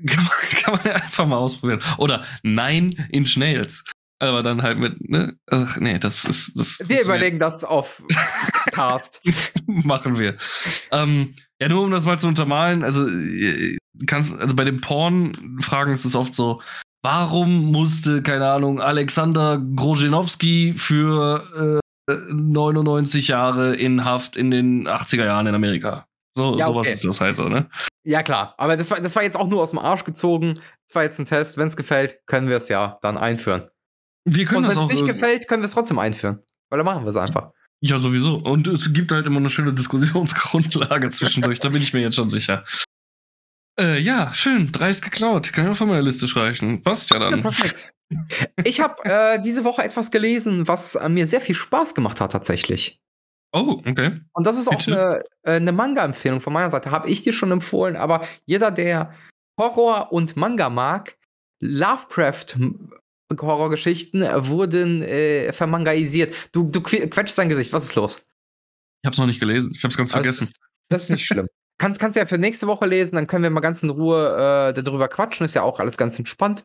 Kann 0.07 0.23
man, 0.23 0.61
kann 0.61 0.73
man 0.73 0.83
ja 0.85 0.93
einfach 0.95 1.25
mal 1.25 1.37
ausprobieren. 1.37 1.81
Oder 1.97 2.25
Nein 2.43 3.07
in 3.11 3.25
Schnells. 3.25 3.83
Aber 4.21 4.43
dann 4.43 4.61
halt 4.61 4.77
mit, 4.77 5.09
ne? 5.09 5.37
Ach, 5.47 5.77
nee, 5.77 5.97
das 5.97 6.25
ist. 6.25 6.59
Das 6.59 6.81
wir 6.89 7.01
überlegen 7.03 7.39
das 7.39 7.63
auf 7.63 8.03
Cast. 8.73 9.21
Machen 9.65 10.19
wir. 10.19 10.35
Ähm, 10.91 11.35
ja, 11.61 11.69
nur 11.69 11.83
um 11.83 11.91
das 11.91 12.03
mal 12.03 12.19
zu 12.19 12.27
untermalen, 12.27 12.83
also 12.83 13.07
äh, 13.07 13.77
kannst, 14.07 14.33
also 14.33 14.55
bei 14.55 14.65
den 14.65 14.81
Porn-Fragen 14.81 15.93
ist 15.93 16.03
es 16.03 16.15
oft 16.15 16.35
so, 16.35 16.61
warum 17.03 17.71
musste, 17.71 18.21
keine 18.21 18.49
Ahnung, 18.49 18.81
Alexander 18.81 19.61
Grozhenowski 19.75 20.73
für 20.75 21.79
äh, 22.09 22.13
99 22.31 23.27
Jahre 23.27 23.75
in 23.75 24.05
Haft 24.05 24.35
in 24.35 24.51
den 24.51 24.87
80er 24.87 25.25
Jahren 25.25 25.47
in 25.47 25.55
Amerika? 25.55 26.07
So, 26.35 26.57
ja, 26.57 26.65
sowas 26.65 26.87
okay. 26.87 26.95
ist 26.95 27.05
das 27.05 27.21
halt 27.21 27.37
so, 27.37 27.49
ne? 27.49 27.69
Ja, 28.03 28.23
klar. 28.23 28.53
Aber 28.57 28.77
das 28.77 28.89
war, 28.91 29.01
das 29.01 29.15
war 29.15 29.23
jetzt 29.23 29.35
auch 29.35 29.47
nur 29.47 29.61
aus 29.61 29.71
dem 29.71 29.79
Arsch 29.79 30.05
gezogen. 30.05 30.59
Das 30.87 30.95
war 30.95 31.03
jetzt 31.03 31.19
ein 31.19 31.25
Test. 31.25 31.57
Wenn 31.57 31.67
es 31.67 31.75
gefällt, 31.75 32.25
können 32.27 32.47
wir 32.47 32.57
es 32.57 32.69
ja 32.69 32.97
dann 33.01 33.17
einführen. 33.17 33.67
Wir 34.25 34.45
können 34.45 34.65
Und 34.65 34.71
wenn 34.71 34.77
es 34.77 35.01
nicht 35.01 35.05
gefällt, 35.05 35.47
können 35.47 35.61
wir 35.61 35.65
es 35.67 35.73
trotzdem 35.73 35.99
einführen. 35.99 36.39
Weil 36.69 36.77
dann 36.77 36.85
machen 36.85 37.03
wir 37.03 37.09
es 37.09 37.17
einfach. 37.17 37.51
Ja, 37.81 37.99
sowieso. 37.99 38.35
Und 38.35 38.67
es 38.67 38.93
gibt 38.93 39.11
halt 39.11 39.25
immer 39.25 39.37
eine 39.37 39.49
schöne 39.49 39.73
Diskussionsgrundlage 39.73 41.09
zwischendurch. 41.11 41.59
da 41.59 41.69
bin 41.69 41.81
ich 41.81 41.93
mir 41.93 42.01
jetzt 42.01 42.15
schon 42.15 42.29
sicher. 42.29 42.63
Äh, 43.79 43.99
ja, 43.99 44.33
schön. 44.33 44.71
Dreist 44.71 45.03
geklaut. 45.03 45.53
Kann 45.53 45.65
ich 45.65 45.71
auch 45.71 45.77
von 45.77 45.87
meiner 45.87 46.01
Liste 46.01 46.27
streichen. 46.27 46.81
Passt 46.81 47.11
ja 47.11 47.19
dann. 47.19 47.37
Ja, 47.37 47.41
perfekt. 47.41 47.93
Ich 48.63 48.79
habe 48.79 49.03
äh, 49.05 49.41
diese 49.41 49.63
Woche 49.63 49.83
etwas 49.83 50.11
gelesen, 50.11 50.67
was 50.67 50.95
äh, 50.95 51.09
mir 51.09 51.27
sehr 51.27 51.41
viel 51.41 51.55
Spaß 51.55 51.93
gemacht 51.93 52.19
hat, 52.19 52.31
tatsächlich. 52.31 52.99
Oh, 53.51 53.81
okay. 53.85 54.19
Und 54.33 54.45
das 54.45 54.57
ist 54.57 54.67
auch 54.67 54.85
eine, 54.87 55.23
äh, 55.43 55.53
eine 55.53 55.71
Manga-Empfehlung 55.71 56.41
von 56.41 56.53
meiner 56.53 56.69
Seite. 56.69 56.91
Habe 56.91 57.09
ich 57.09 57.23
dir 57.23 57.33
schon 57.33 57.51
empfohlen, 57.51 57.95
aber 57.95 58.25
jeder, 58.45 58.71
der 58.71 59.13
Horror 59.59 60.11
und 60.11 60.35
Manga 60.35 60.69
mag, 60.69 61.17
Lovecraft 61.61 62.57
Horrorgeschichten 63.31 64.21
wurden 64.47 65.03
äh, 65.03 65.53
vermangaisiert. 65.53 66.49
Du, 66.51 66.63
du 66.63 66.81
quetschst 66.81 67.37
dein 67.37 67.49
Gesicht. 67.49 67.71
Was 67.73 67.83
ist 67.83 67.95
los? 67.95 68.25
Ich 69.03 69.07
hab's 69.07 69.19
noch 69.19 69.27
nicht 69.27 69.39
gelesen. 69.39 69.73
Ich 69.75 69.83
hab's 69.83 69.97
ganz 69.97 70.13
also, 70.13 70.23
vergessen. 70.23 70.51
Das 70.89 71.03
ist 71.03 71.09
nicht 71.09 71.25
schlimm. 71.25 71.47
Kannst, 71.79 71.99
kannst 71.99 72.17
ja 72.17 72.25
für 72.25 72.37
nächste 72.37 72.67
Woche 72.67 72.85
lesen, 72.85 73.15
dann 73.15 73.25
können 73.25 73.43
wir 73.43 73.49
mal 73.49 73.61
ganz 73.61 73.81
in 73.81 73.89
Ruhe 73.89 74.73
äh, 74.75 74.81
darüber 74.81 75.07
quatschen. 75.07 75.45
Ist 75.45 75.55
ja 75.55 75.63
auch 75.63 75.79
alles 75.79 75.97
ganz 75.97 76.19
entspannt. 76.19 76.63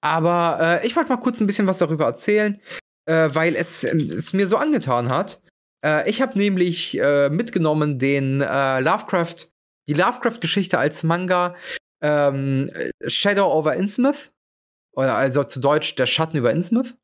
Aber 0.00 0.58
äh, 0.60 0.86
ich 0.86 0.94
wollte 0.94 1.10
mal 1.10 1.16
kurz 1.16 1.40
ein 1.40 1.46
bisschen 1.46 1.66
was 1.66 1.78
darüber 1.78 2.04
erzählen, 2.04 2.60
äh, 3.06 3.30
weil 3.32 3.56
es, 3.56 3.84
es 3.84 4.32
mir 4.32 4.46
so 4.46 4.56
angetan 4.56 5.08
hat. 5.08 5.42
Äh, 5.84 6.08
ich 6.08 6.22
habe 6.22 6.38
nämlich 6.38 6.98
äh, 6.98 7.28
mitgenommen 7.28 7.98
den 7.98 8.40
äh, 8.40 8.80
Lovecraft, 8.80 9.48
die 9.88 9.94
Lovecraft-Geschichte 9.94 10.78
als 10.78 11.02
Manga 11.02 11.56
ähm, 12.00 12.70
Shadow 13.06 13.52
over 13.52 13.74
Innsmouth. 13.74 14.30
Oder 14.94 15.16
also 15.16 15.44
zu 15.44 15.60
Deutsch 15.60 15.94
der 15.94 16.06
Schatten 16.06 16.36
über 16.36 16.52
Innsmouth. 16.52 16.94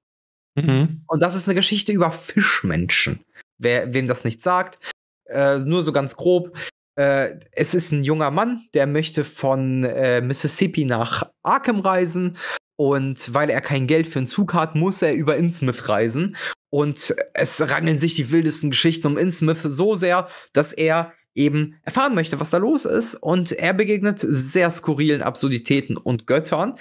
Mhm. 0.56 1.02
Und 1.06 1.20
das 1.20 1.34
ist 1.34 1.46
eine 1.46 1.54
Geschichte 1.54 1.92
über 1.92 2.10
Fischmenschen. 2.10 3.24
Wer, 3.58 3.94
wem 3.94 4.06
das 4.06 4.24
nicht 4.24 4.42
sagt, 4.42 4.78
äh, 5.26 5.58
nur 5.58 5.82
so 5.82 5.92
ganz 5.92 6.16
grob. 6.16 6.56
Äh, 6.98 7.38
es 7.52 7.74
ist 7.74 7.92
ein 7.92 8.02
junger 8.02 8.32
Mann, 8.32 8.66
der 8.74 8.88
möchte 8.88 9.22
von 9.22 9.84
äh, 9.84 10.20
Mississippi 10.20 10.84
nach 10.84 11.30
Arkham 11.44 11.78
reisen. 11.78 12.36
Und 12.76 13.32
weil 13.34 13.50
er 13.50 13.60
kein 13.60 13.86
Geld 13.86 14.08
für 14.08 14.18
einen 14.18 14.26
Zug 14.26 14.52
hat, 14.54 14.74
muss 14.74 15.00
er 15.02 15.14
über 15.14 15.36
Innsmouth 15.36 15.88
reisen. 15.88 16.36
Und 16.70 17.14
es 17.34 17.70
rangeln 17.70 17.98
sich 18.00 18.16
die 18.16 18.32
wildesten 18.32 18.70
Geschichten 18.70 19.06
um 19.06 19.16
Innsmouth 19.16 19.62
so 19.62 19.94
sehr, 19.94 20.28
dass 20.52 20.72
er 20.72 21.12
eben 21.36 21.76
erfahren 21.82 22.16
möchte, 22.16 22.40
was 22.40 22.50
da 22.50 22.58
los 22.58 22.84
ist. 22.84 23.14
Und 23.14 23.52
er 23.52 23.74
begegnet 23.74 24.18
sehr 24.20 24.70
skurrilen 24.72 25.22
Absurditäten 25.22 25.96
und 25.96 26.26
Göttern. 26.26 26.78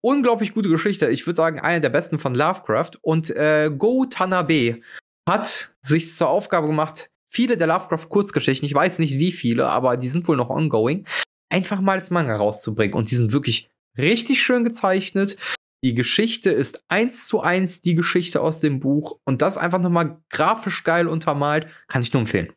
Unglaublich 0.00 0.54
gute 0.54 0.70
Geschichte. 0.70 1.08
Ich 1.08 1.24
würde 1.24 1.36
sagen, 1.36 1.60
eine 1.60 1.80
der 1.80 1.90
besten 1.90 2.18
von 2.18 2.34
Lovecraft. 2.34 2.98
Und 3.00 3.30
äh, 3.30 3.70
Go 3.76 4.06
Tanabe 4.06 4.80
hat 5.28 5.74
sich 5.80 6.16
zur 6.16 6.30
Aufgabe 6.30 6.66
gemacht, 6.66 7.11
viele 7.32 7.56
der 7.56 7.66
Lovecraft-Kurzgeschichten, 7.66 8.66
ich 8.66 8.74
weiß 8.74 8.98
nicht 8.98 9.18
wie 9.18 9.32
viele, 9.32 9.68
aber 9.68 9.96
die 9.96 10.10
sind 10.10 10.28
wohl 10.28 10.36
noch 10.36 10.50
ongoing, 10.50 11.06
einfach 11.50 11.80
mal 11.80 11.98
als 11.98 12.10
Manga 12.10 12.36
rauszubringen. 12.36 12.94
Und 12.94 13.10
die 13.10 13.16
sind 13.16 13.32
wirklich 13.32 13.70
richtig 13.96 14.42
schön 14.42 14.64
gezeichnet. 14.64 15.38
Die 15.82 15.94
Geschichte 15.94 16.50
ist 16.50 16.84
eins 16.88 17.26
zu 17.26 17.40
eins 17.40 17.80
die 17.80 17.94
Geschichte 17.94 18.40
aus 18.40 18.60
dem 18.60 18.80
Buch 18.80 19.18
und 19.24 19.42
das 19.42 19.56
einfach 19.56 19.80
nochmal 19.80 20.22
grafisch 20.30 20.84
geil 20.84 21.08
untermalt, 21.08 21.66
kann 21.88 22.02
ich 22.02 22.12
nur 22.12 22.20
empfehlen. 22.20 22.52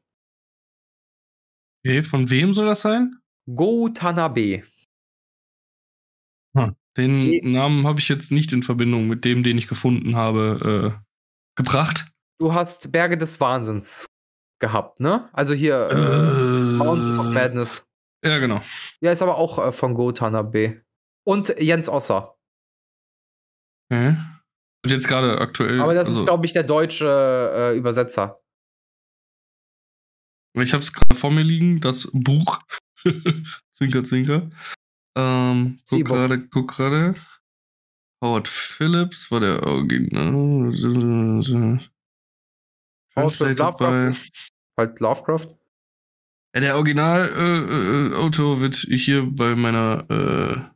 Okay, 1.84 2.04
von 2.04 2.30
wem 2.30 2.54
soll 2.54 2.68
das 2.68 2.82
sein? 2.82 3.16
Go 3.48 3.90
Tanabe. 3.90 4.64
Hm. 6.56 6.76
Den 6.98 7.24
nee. 7.24 7.42
Namen 7.44 7.86
habe 7.88 8.00
ich 8.00 8.10
jetzt 8.10 8.32
nicht 8.32 8.54
in 8.54 8.64
Verbindung 8.64 9.08
mit 9.08 9.26
dem, 9.26 9.44
den 9.44 9.58
ich 9.58 9.68
gefunden 9.68 10.16
habe, 10.16 10.96
äh, 10.96 11.06
gebracht. 11.58 12.08
Du 12.40 12.54
hast 12.54 12.92
Berge 12.92 13.18
des 13.18 13.40
Wahnsinns 13.40 14.08
gehabt, 14.66 14.99
ne? 14.99 15.30
Also 15.32 15.53
hier 15.53 15.89
äh, 15.89 15.93
äh, 15.93 16.78
Mountains 16.78 17.20
of 17.20 17.28
Madness. 17.28 17.88
Ja, 18.24 18.39
genau. 18.39 18.61
Ja, 18.99 19.11
ist 19.11 19.22
aber 19.22 19.38
auch 19.38 19.59
äh, 19.59 19.72
von 19.72 19.93
Go 19.93 20.11
Tanabe. 20.11 20.82
Und 21.24 21.55
Jens 21.59 21.88
Osser. 21.88 22.36
Okay. 23.91 24.18
Und 24.84 24.91
jetzt 24.91 25.07
gerade 25.07 25.39
aktuell. 25.39 25.82
Aber 25.82 25.93
das 25.93 26.07
also, 26.07 26.22
ist, 26.22 26.26
glaube 26.26 26.45
ich, 26.47 26.53
der 26.53 26.63
deutsche 26.63 27.07
äh, 27.07 27.78
Übersetzer. 27.78 28.41
Ich 30.53 30.74
habe 30.74 30.82
es 30.82 30.91
gerade 30.93 31.16
vor 31.16 31.30
mir 31.30 31.43
liegen, 31.43 31.80
das 31.80 32.09
Buch. 32.13 32.59
zwinker, 33.72 34.03
zwinker. 34.03 34.49
Ähm, 35.16 35.80
guck 35.88 36.05
gerade, 36.05 36.47
guck 36.47 36.72
gerade. 36.72 37.16
Howard 38.24 38.47
Phillips 38.47 39.30
war 39.30 39.41
der 39.41 39.61
Original. 39.61 40.72
Phillips 43.13 43.39
Lovecraft. 43.39 44.32
Halt 44.78 45.00
Lovecraft. 45.00 45.48
Ja, 46.54 46.62
der 46.62 46.76
Original-Autor 46.76 48.54
äh, 48.54 48.58
äh, 48.58 48.62
wird 48.62 48.76
hier 48.76 49.26
bei 49.30 49.56
meiner 49.56 50.06
äh, 50.10 50.76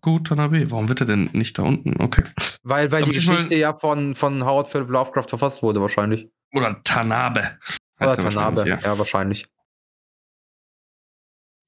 Go 0.00 0.18
Tanabe. 0.18 0.70
Warum 0.70 0.88
wird 0.88 1.00
er 1.00 1.06
denn 1.06 1.30
nicht 1.32 1.58
da 1.58 1.62
unten? 1.62 2.00
Okay. 2.00 2.24
Weil, 2.62 2.90
weil 2.90 3.04
die 3.04 3.12
Geschichte 3.12 3.54
ja 3.54 3.74
von, 3.74 4.14
von 4.14 4.44
Howard 4.44 4.68
Philip 4.68 4.88
Lovecraft 4.88 5.28
verfasst 5.28 5.62
wurde, 5.62 5.80
wahrscheinlich. 5.80 6.30
Oder 6.52 6.82
Tanabe. 6.82 7.58
Oder 8.00 8.16
Tanabe, 8.16 8.68
ja. 8.68 8.78
ja. 8.80 8.98
wahrscheinlich. 8.98 9.46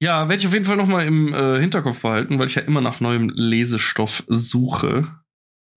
Ja, 0.01 0.27
werde 0.27 0.35
ich 0.41 0.47
auf 0.47 0.53
jeden 0.53 0.65
Fall 0.65 0.75
nochmal 0.75 1.05
im 1.05 1.33
äh, 1.33 1.59
Hinterkopf 1.59 2.01
behalten, 2.01 2.39
weil 2.39 2.47
ich 2.47 2.55
ja 2.55 2.63
immer 2.63 2.81
nach 2.81 2.99
neuem 2.99 3.29
Lesestoff 3.29 4.23
suche. 4.27 5.07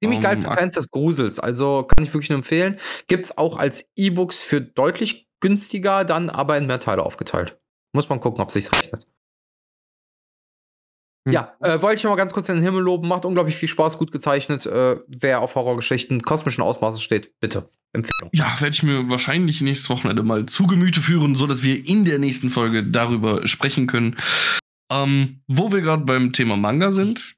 Ziemlich 0.02 0.20
geil 0.20 0.40
für 0.40 0.52
Fans 0.52 0.74
des 0.74 0.90
Grusels, 0.90 1.38
also 1.40 1.84
kann 1.84 2.04
ich 2.04 2.12
wirklich 2.12 2.28
nur 2.28 2.38
empfehlen. 2.38 2.78
Gibt's 3.06 3.36
auch 3.36 3.56
als 3.56 3.88
E-Books 3.96 4.38
für 4.38 4.60
deutlich 4.60 5.26
günstiger, 5.40 6.04
dann 6.04 6.28
aber 6.28 6.58
in 6.58 6.66
mehr 6.66 6.80
Teile 6.80 7.02
aufgeteilt. 7.02 7.58
Muss 7.94 8.08
man 8.08 8.20
gucken, 8.20 8.42
ob 8.42 8.50
sich's 8.50 8.70
rechnet. 8.72 9.06
Hm. 11.26 11.32
Ja, 11.32 11.56
äh, 11.60 11.80
wollte 11.82 11.96
ich 11.96 12.04
noch 12.04 12.10
mal 12.10 12.16
ganz 12.16 12.32
kurz 12.32 12.48
in 12.48 12.56
den 12.56 12.64
Himmel 12.64 12.82
loben. 12.82 13.08
Macht 13.08 13.24
unglaublich 13.24 13.56
viel 13.56 13.68
Spaß, 13.68 13.98
gut 13.98 14.12
gezeichnet. 14.12 14.64
Äh, 14.66 14.98
wer 15.08 15.40
auf 15.40 15.54
Horrorgeschichten 15.54 16.22
kosmischen 16.22 16.62
Ausmaßes 16.62 17.02
steht, 17.02 17.38
bitte. 17.40 17.68
Empfehlung. 17.92 18.30
Ja, 18.32 18.60
werde 18.60 18.74
ich 18.74 18.82
mir 18.82 19.08
wahrscheinlich 19.10 19.60
nächstes 19.60 19.90
Wochenende 19.90 20.22
mal 20.22 20.46
zu 20.46 20.66
Gemüte 20.66 21.00
führen, 21.00 21.34
so 21.34 21.46
dass 21.46 21.62
wir 21.62 21.86
in 21.86 22.04
der 22.04 22.18
nächsten 22.18 22.50
Folge 22.50 22.82
darüber 22.84 23.46
sprechen 23.46 23.86
können. 23.86 24.16
Ähm, 24.90 25.40
wo 25.48 25.72
wir 25.72 25.80
gerade 25.80 26.04
beim 26.04 26.32
Thema 26.32 26.56
Manga 26.56 26.92
sind. 26.92 27.35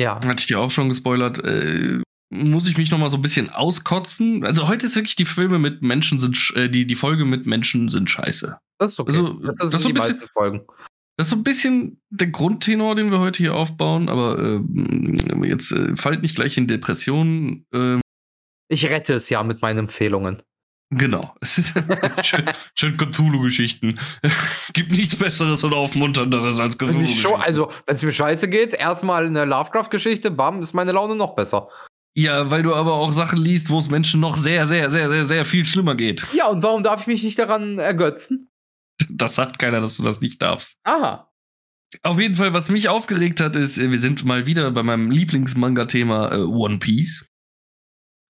Ja. 0.00 0.16
Hatte 0.16 0.40
ich 0.40 0.46
dir 0.46 0.60
auch 0.60 0.70
schon 0.70 0.88
gespoilert. 0.88 1.42
Äh, 1.44 2.00
muss 2.30 2.68
ich 2.68 2.76
mich 2.76 2.90
noch 2.90 2.98
mal 2.98 3.08
so 3.08 3.16
ein 3.16 3.22
bisschen 3.22 3.50
auskotzen. 3.50 4.44
Also 4.44 4.68
heute 4.68 4.86
ist 4.86 4.96
wirklich 4.96 5.16
die 5.16 5.24
Filme 5.24 5.58
mit 5.58 5.82
Menschen 5.82 6.18
sind 6.18 6.52
äh, 6.56 6.68
die 6.68 6.86
die 6.86 6.94
Folge 6.94 7.24
mit 7.24 7.46
Menschen 7.46 7.88
sind 7.88 8.10
scheiße. 8.10 8.58
Das 8.78 8.92
ist 8.92 9.00
okay. 9.00 9.12
Also, 9.12 9.34
das, 9.34 9.56
das, 9.56 9.70
das 9.70 9.82
so 9.82 9.88
ein 9.88 9.94
bisschen, 9.94 10.22
Folgen. 10.32 10.66
Das 11.16 11.28
ist 11.28 11.30
so 11.30 11.36
ein 11.36 11.44
bisschen 11.44 12.00
der 12.10 12.28
Grundtenor, 12.28 12.94
den 12.94 13.10
wir 13.10 13.20
heute 13.20 13.38
hier 13.38 13.54
aufbauen, 13.54 14.08
aber 14.08 14.38
äh, 14.38 15.48
jetzt 15.48 15.72
äh, 15.72 15.96
fallt 15.96 16.22
nicht 16.22 16.36
gleich 16.36 16.58
in 16.58 16.66
Depressionen. 16.66 17.64
Äh. 17.72 18.00
Ich 18.68 18.90
rette 18.90 19.14
es 19.14 19.30
ja 19.30 19.42
mit 19.42 19.62
meinen 19.62 19.78
Empfehlungen. 19.78 20.42
Genau. 20.90 21.34
Es 21.40 21.58
ist 21.58 21.74
schön, 22.22 22.44
schön 22.74 22.96
Cthulhu-Geschichten. 22.96 23.98
Gibt 24.72 24.92
nichts 24.92 25.16
Besseres 25.16 25.64
oder 25.64 25.76
Aufmunternderes 25.76 26.60
als 26.60 26.78
Cthulhu-Geschichten. 26.78 27.40
Also, 27.40 27.72
wenn 27.86 27.96
es 27.96 28.02
mir 28.02 28.12
scheiße 28.12 28.48
geht, 28.48 28.74
erstmal 28.74 29.26
eine 29.26 29.44
Lovecraft-Geschichte, 29.44 30.30
bam, 30.30 30.60
ist 30.60 30.74
meine 30.74 30.92
Laune 30.92 31.16
noch 31.16 31.34
besser. 31.34 31.68
Ja, 32.16 32.50
weil 32.50 32.62
du 32.62 32.74
aber 32.74 32.94
auch 32.94 33.12
Sachen 33.12 33.38
liest, 33.38 33.68
wo 33.68 33.78
es 33.78 33.90
Menschen 33.90 34.20
noch 34.20 34.38
sehr, 34.38 34.66
sehr, 34.66 34.88
sehr, 34.90 35.10
sehr, 35.10 35.26
sehr 35.26 35.44
viel 35.44 35.66
schlimmer 35.66 35.94
geht. 35.96 36.26
Ja, 36.32 36.46
und 36.46 36.62
warum 36.62 36.82
darf 36.82 37.02
ich 37.02 37.06
mich 37.06 37.22
nicht 37.22 37.38
daran 37.38 37.78
ergötzen? 37.78 38.50
Das 39.10 39.34
sagt 39.34 39.58
keiner, 39.58 39.82
dass 39.82 39.98
du 39.98 40.02
das 40.02 40.22
nicht 40.22 40.40
darfst. 40.40 40.78
Aha. 40.84 41.30
Auf 42.02 42.18
jeden 42.18 42.34
Fall, 42.34 42.54
was 42.54 42.70
mich 42.70 42.88
aufgeregt 42.88 43.40
hat, 43.40 43.54
ist, 43.54 43.78
wir 43.78 43.98
sind 43.98 44.24
mal 44.24 44.46
wieder 44.46 44.70
bei 44.70 44.82
meinem 44.82 45.10
Lieblingsmanga-Thema 45.10 46.32
äh, 46.32 46.38
One 46.38 46.78
Piece. 46.78 47.28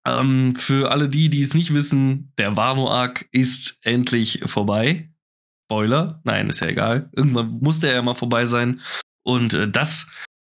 Ähm, 0.06 0.54
für 0.54 0.90
alle 0.92 1.08
die, 1.08 1.28
die 1.28 1.42
es 1.42 1.54
nicht 1.54 1.74
wissen, 1.74 2.32
der 2.38 2.56
Wano-Arc 2.56 3.28
ist 3.32 3.78
endlich 3.82 4.40
vorbei. 4.46 5.10
Spoiler? 5.66 6.20
Nein, 6.24 6.48
ist 6.48 6.60
ja 6.60 6.68
egal. 6.68 7.10
Irgendwann 7.16 7.58
musste 7.60 7.88
er 7.88 7.96
ja 7.96 8.02
mal 8.02 8.14
vorbei 8.14 8.46
sein. 8.46 8.80
Und 9.24 9.54
äh, 9.54 9.68
dass 9.68 10.08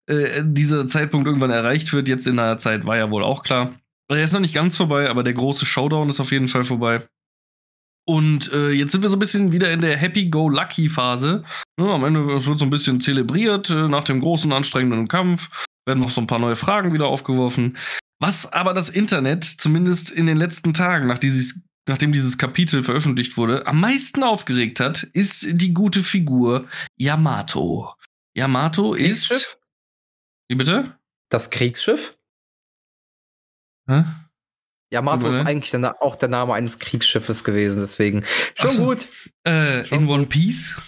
äh, 0.06 0.42
dieser 0.42 0.86
Zeitpunkt 0.86 1.26
irgendwann 1.26 1.50
erreicht 1.50 1.92
wird, 1.92 2.08
jetzt 2.08 2.26
in 2.26 2.36
der 2.36 2.56
Zeit, 2.58 2.86
war 2.86 2.96
ja 2.96 3.10
wohl 3.10 3.22
auch 3.22 3.42
klar. 3.42 3.74
Er 4.08 4.24
ist 4.24 4.32
noch 4.32 4.40
nicht 4.40 4.54
ganz 4.54 4.76
vorbei, 4.76 5.08
aber 5.08 5.22
der 5.22 5.34
große 5.34 5.66
Showdown 5.66 6.08
ist 6.08 6.20
auf 6.20 6.32
jeden 6.32 6.48
Fall 6.48 6.64
vorbei. 6.64 7.06
Und 8.04 8.52
äh, 8.52 8.70
jetzt 8.70 8.92
sind 8.92 9.02
wir 9.02 9.08
so 9.08 9.16
ein 9.16 9.20
bisschen 9.20 9.52
wieder 9.52 9.70
in 9.70 9.80
der 9.80 9.96
Happy-Go-Lucky-Phase. 9.96 11.44
Ja, 11.78 11.86
am 11.86 12.04
Ende 12.04 12.26
wird 12.26 12.58
so 12.58 12.64
ein 12.64 12.70
bisschen 12.70 13.00
zelebriert 13.00 13.70
äh, 13.70 13.88
nach 13.88 14.04
dem 14.04 14.20
großen, 14.20 14.52
anstrengenden 14.52 15.08
Kampf. 15.08 15.66
Werden 15.86 16.00
noch 16.00 16.10
so 16.10 16.20
ein 16.20 16.26
paar 16.26 16.38
neue 16.38 16.56
Fragen 16.56 16.92
wieder 16.92 17.06
aufgeworfen. 17.06 17.76
Was 18.22 18.52
aber 18.52 18.72
das 18.72 18.88
Internet, 18.88 19.42
zumindest 19.42 20.12
in 20.12 20.26
den 20.26 20.36
letzten 20.36 20.72
Tagen, 20.72 21.08
nach 21.08 21.18
dieses, 21.18 21.60
nachdem 21.88 22.12
dieses 22.12 22.38
Kapitel 22.38 22.84
veröffentlicht 22.84 23.36
wurde, 23.36 23.66
am 23.66 23.80
meisten 23.80 24.22
aufgeregt 24.22 24.78
hat, 24.78 25.02
ist 25.02 25.44
die 25.50 25.74
gute 25.74 26.04
Figur 26.04 26.68
Yamato. 26.96 27.92
Yamato 28.36 28.94
ist. 28.94 29.58
Wie 30.46 30.54
bitte? 30.54 30.96
Das 31.30 31.50
Kriegsschiff? 31.50 32.16
Hä? 33.88 34.04
Yamato 34.92 35.28
ist 35.28 35.44
eigentlich 35.44 35.72
dann 35.72 35.84
auch 35.84 36.14
der 36.14 36.28
Name 36.28 36.54
eines 36.54 36.78
Kriegsschiffes 36.78 37.42
gewesen, 37.42 37.80
deswegen. 37.80 38.24
Schon 38.54 38.70
so, 38.70 38.84
gut. 38.84 39.08
Äh, 39.42 39.84
Schon 39.84 39.98
in 39.98 40.06
gut. 40.06 40.14
One 40.14 40.26
Piece? 40.26 40.80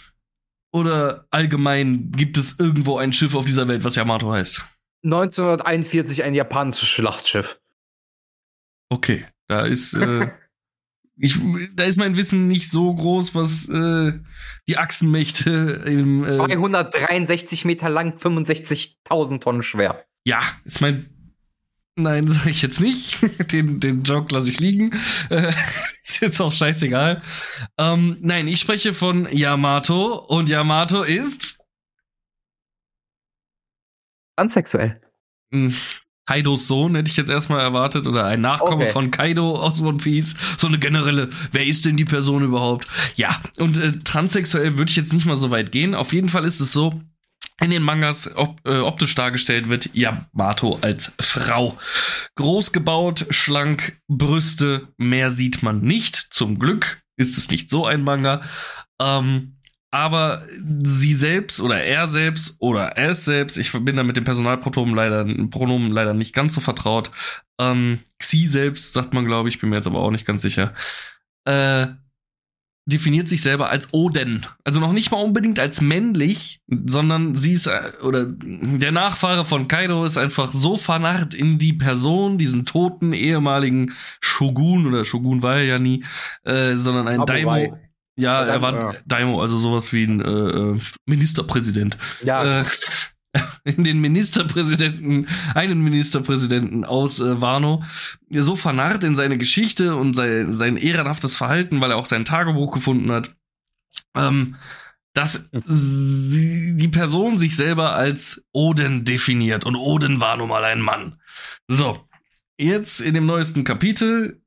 Oder 0.72 1.26
allgemein 1.32 2.12
gibt 2.12 2.39
es 2.39 2.61
irgendwo 2.61 2.99
ein 2.99 3.12
Schiff 3.12 3.35
auf 3.35 3.45
dieser 3.45 3.66
Welt, 3.66 3.82
was 3.82 3.97
Yamato 3.97 4.30
heißt? 4.30 4.62
1941 5.05 6.24
ein 6.24 6.34
japanisches 6.34 6.88
Schlachtschiff. 6.88 7.61
Okay, 8.88 9.26
da 9.46 9.66
ist 9.66 9.94
äh, 9.94 10.28
ich, 11.16 11.38
da 11.74 11.84
ist 11.84 11.96
mein 11.96 12.16
Wissen 12.16 12.48
nicht 12.48 12.70
so 12.70 12.92
groß, 12.94 13.34
was 13.34 13.68
äh, 13.68 14.18
die 14.68 14.78
Achsenmächte 14.78 15.50
im 15.86 16.24
äh, 16.24 16.28
263 16.28 17.64
Meter 17.64 17.88
lang, 17.88 18.16
65.000 18.16 19.40
Tonnen 19.40 19.62
schwer. 19.62 20.05
Ja, 20.24 20.42
ist 20.64 20.80
mein 20.80 21.09
Nein, 21.96 22.26
sage 22.28 22.50
ich 22.50 22.62
jetzt 22.62 22.80
nicht. 22.80 23.18
Den, 23.52 23.78
den 23.80 24.02
Joke 24.02 24.34
lasse 24.34 24.50
ich 24.50 24.59
liegen. 24.59 24.90
Äh, 25.30 25.52
ist 26.02 26.20
jetzt 26.20 26.40
auch 26.40 26.52
scheißegal. 26.52 27.22
Ähm, 27.78 28.16
nein, 28.20 28.48
ich 28.48 28.61
spreche 28.61 28.94
von 28.94 29.28
Yamato 29.30 30.16
und 30.16 30.48
Yamato 30.48 31.02
ist 31.02 31.59
Ansexuell. 34.37 35.01
Hm, 35.53 35.74
Kaidos 36.26 36.66
Sohn 36.66 36.95
hätte 36.95 37.11
ich 37.11 37.16
jetzt 37.16 37.30
erstmal 37.30 37.61
erwartet 37.61 38.07
oder 38.07 38.24
ein 38.24 38.41
Nachkomme 38.41 38.85
okay. 38.85 38.93
von 38.93 39.11
Kaido 39.11 39.57
aus 39.57 39.80
One 39.80 39.99
Piece. 39.99 40.35
So 40.57 40.66
eine 40.66 40.78
generelle, 40.78 41.28
wer 41.53 41.66
ist 41.66 41.85
denn 41.85 41.97
die 41.97 42.07
Person 42.07 42.43
überhaupt? 42.43 42.89
Ja, 43.16 43.41
und 43.59 43.76
äh, 43.76 43.93
transsexuell 43.93 44.78
würde 44.78 44.91
ich 44.91 44.97
jetzt 44.97 45.12
nicht 45.12 45.26
mal 45.26 45.37
so 45.37 45.51
weit 45.51 45.70
gehen. 45.70 45.95
Auf 45.95 46.12
jeden 46.12 46.30
Fall 46.30 46.45
ist 46.45 46.61
es 46.61 46.72
so, 46.72 47.01
in 47.61 47.70
den 47.70 47.82
Mangas 47.82 48.35
op 48.35 48.61
äh, 48.64 48.78
optisch 48.78 49.14
dargestellt 49.14 49.68
wird 49.68 49.91
Yamato 49.95 50.78
als 50.80 51.12
Frau. 51.20 51.78
Groß 52.37 52.72
gebaut, 52.72 53.26
schlank, 53.30 54.01
Brüste, 54.09 54.89
mehr 54.97 55.30
sieht 55.30 55.62
man 55.62 55.82
nicht. 55.82 56.28
Zum 56.30 56.59
Glück 56.59 57.03
ist 57.16 57.39
es 57.39 57.51
nicht 57.51 57.70
so 57.70 57.87
ein 57.87 58.03
Manga. 58.03 58.43
Ähm, 59.01 59.59
aber 59.95 60.42
sie 60.82 61.14
selbst 61.14 61.61
oder 61.61 61.84
er 61.84 62.09
selbst 62.09 62.57
oder 62.59 62.99
es 62.99 63.24
selbst, 63.24 63.57
ich 63.57 63.70
bin 63.70 63.95
da 63.95 64.03
mit 64.03 64.16
dem 64.16 64.24
Personalpronomen 64.24 64.92
leider, 64.92 65.24
Pronomen 65.51 65.92
leider 65.92 66.14
nicht 66.14 66.34
ganz 66.34 66.55
so 66.55 66.61
vertraut. 66.61 67.12
Ähm, 67.61 68.01
Xi 68.18 68.49
selbst 68.49 68.92
sagt 68.92 69.14
man, 69.14 69.24
glaube 69.24 69.49
ich, 69.49 69.61
bin 69.61 69.70
mir 69.70 69.76
jetzt 69.76 69.86
aber 69.86 70.01
auch 70.01 70.11
nicht 70.11 70.26
ganz 70.26 70.42
sicher. 70.42 70.74
Äh, 71.45 71.86
definiert 72.86 73.28
sich 73.28 73.40
selber 73.40 73.70
als 73.70 73.95
Oden. 73.95 74.45
Also 74.64 74.80
noch 74.80 74.92
nicht 74.92 75.12
mal 75.12 75.22
unbedingt 75.22 75.61
als 75.61 75.80
männlich, 75.80 76.61
sondern 76.66 77.36
sie 77.36 77.53
ist, 77.53 77.68
äh, 77.68 77.92
oder 78.03 78.26
der 78.28 78.90
Nachfahre 78.90 79.45
von 79.45 79.68
Kaido 79.68 80.05
ist 80.05 80.18
einfach 80.18 80.53
so 80.53 80.76
vernarrt 80.76 81.34
in 81.34 81.59
die 81.59 81.72
Person, 81.72 82.36
diesen 82.36 82.66
toten 82.66 83.12
ehemaligen 83.12 83.92
Shogun, 84.20 84.86
oder 84.86 85.05
Shogun 85.05 85.45
war 85.45 85.59
er 85.59 85.64
ja 85.64 85.78
nie, 85.78 86.05
äh, 86.42 86.74
sondern 86.74 87.07
ein 87.07 87.18
Samurai. 87.18 87.45
Daimo. 87.45 87.78
Ja, 88.16 88.44
er 88.44 88.62
war 88.62 88.74
ja. 88.74 88.94
Daimo, 89.06 89.40
also 89.40 89.58
sowas 89.58 89.92
wie 89.92 90.04
ein 90.04 90.20
äh, 90.20 90.80
Ministerpräsident. 91.06 91.98
Ja. 92.22 92.60
Äh, 92.60 92.64
in 93.64 93.82
den 93.82 94.00
Ministerpräsidenten, 94.00 95.26
einen 95.54 95.82
Ministerpräsidenten 95.82 96.84
aus 96.84 97.18
äh, 97.18 97.40
Wano, 97.40 97.82
so 98.30 98.54
vernarrt 98.54 99.02
in 99.04 99.16
seine 99.16 99.38
Geschichte 99.38 99.96
und 99.96 100.14
sein, 100.14 100.52
sein 100.52 100.76
ehrenhaftes 100.76 101.36
Verhalten, 101.36 101.80
weil 101.80 101.90
er 101.90 101.96
auch 101.96 102.04
sein 102.04 102.24
Tagebuch 102.24 102.72
gefunden 102.72 103.10
hat, 103.10 103.34
ähm, 104.14 104.56
dass 105.14 105.50
sie, 105.66 106.76
die 106.76 106.88
Person 106.88 107.38
sich 107.38 107.56
selber 107.56 107.94
als 107.94 108.44
Oden 108.52 109.04
definiert 109.04 109.64
und 109.64 109.76
Oden 109.76 110.20
war 110.20 110.36
nun 110.36 110.48
mal 110.48 110.64
ein 110.64 110.80
Mann. 110.80 111.20
So, 111.68 112.00
jetzt 112.58 113.00
in 113.00 113.14
dem 113.14 113.26
neuesten 113.26 113.64
Kapitel 113.64 114.43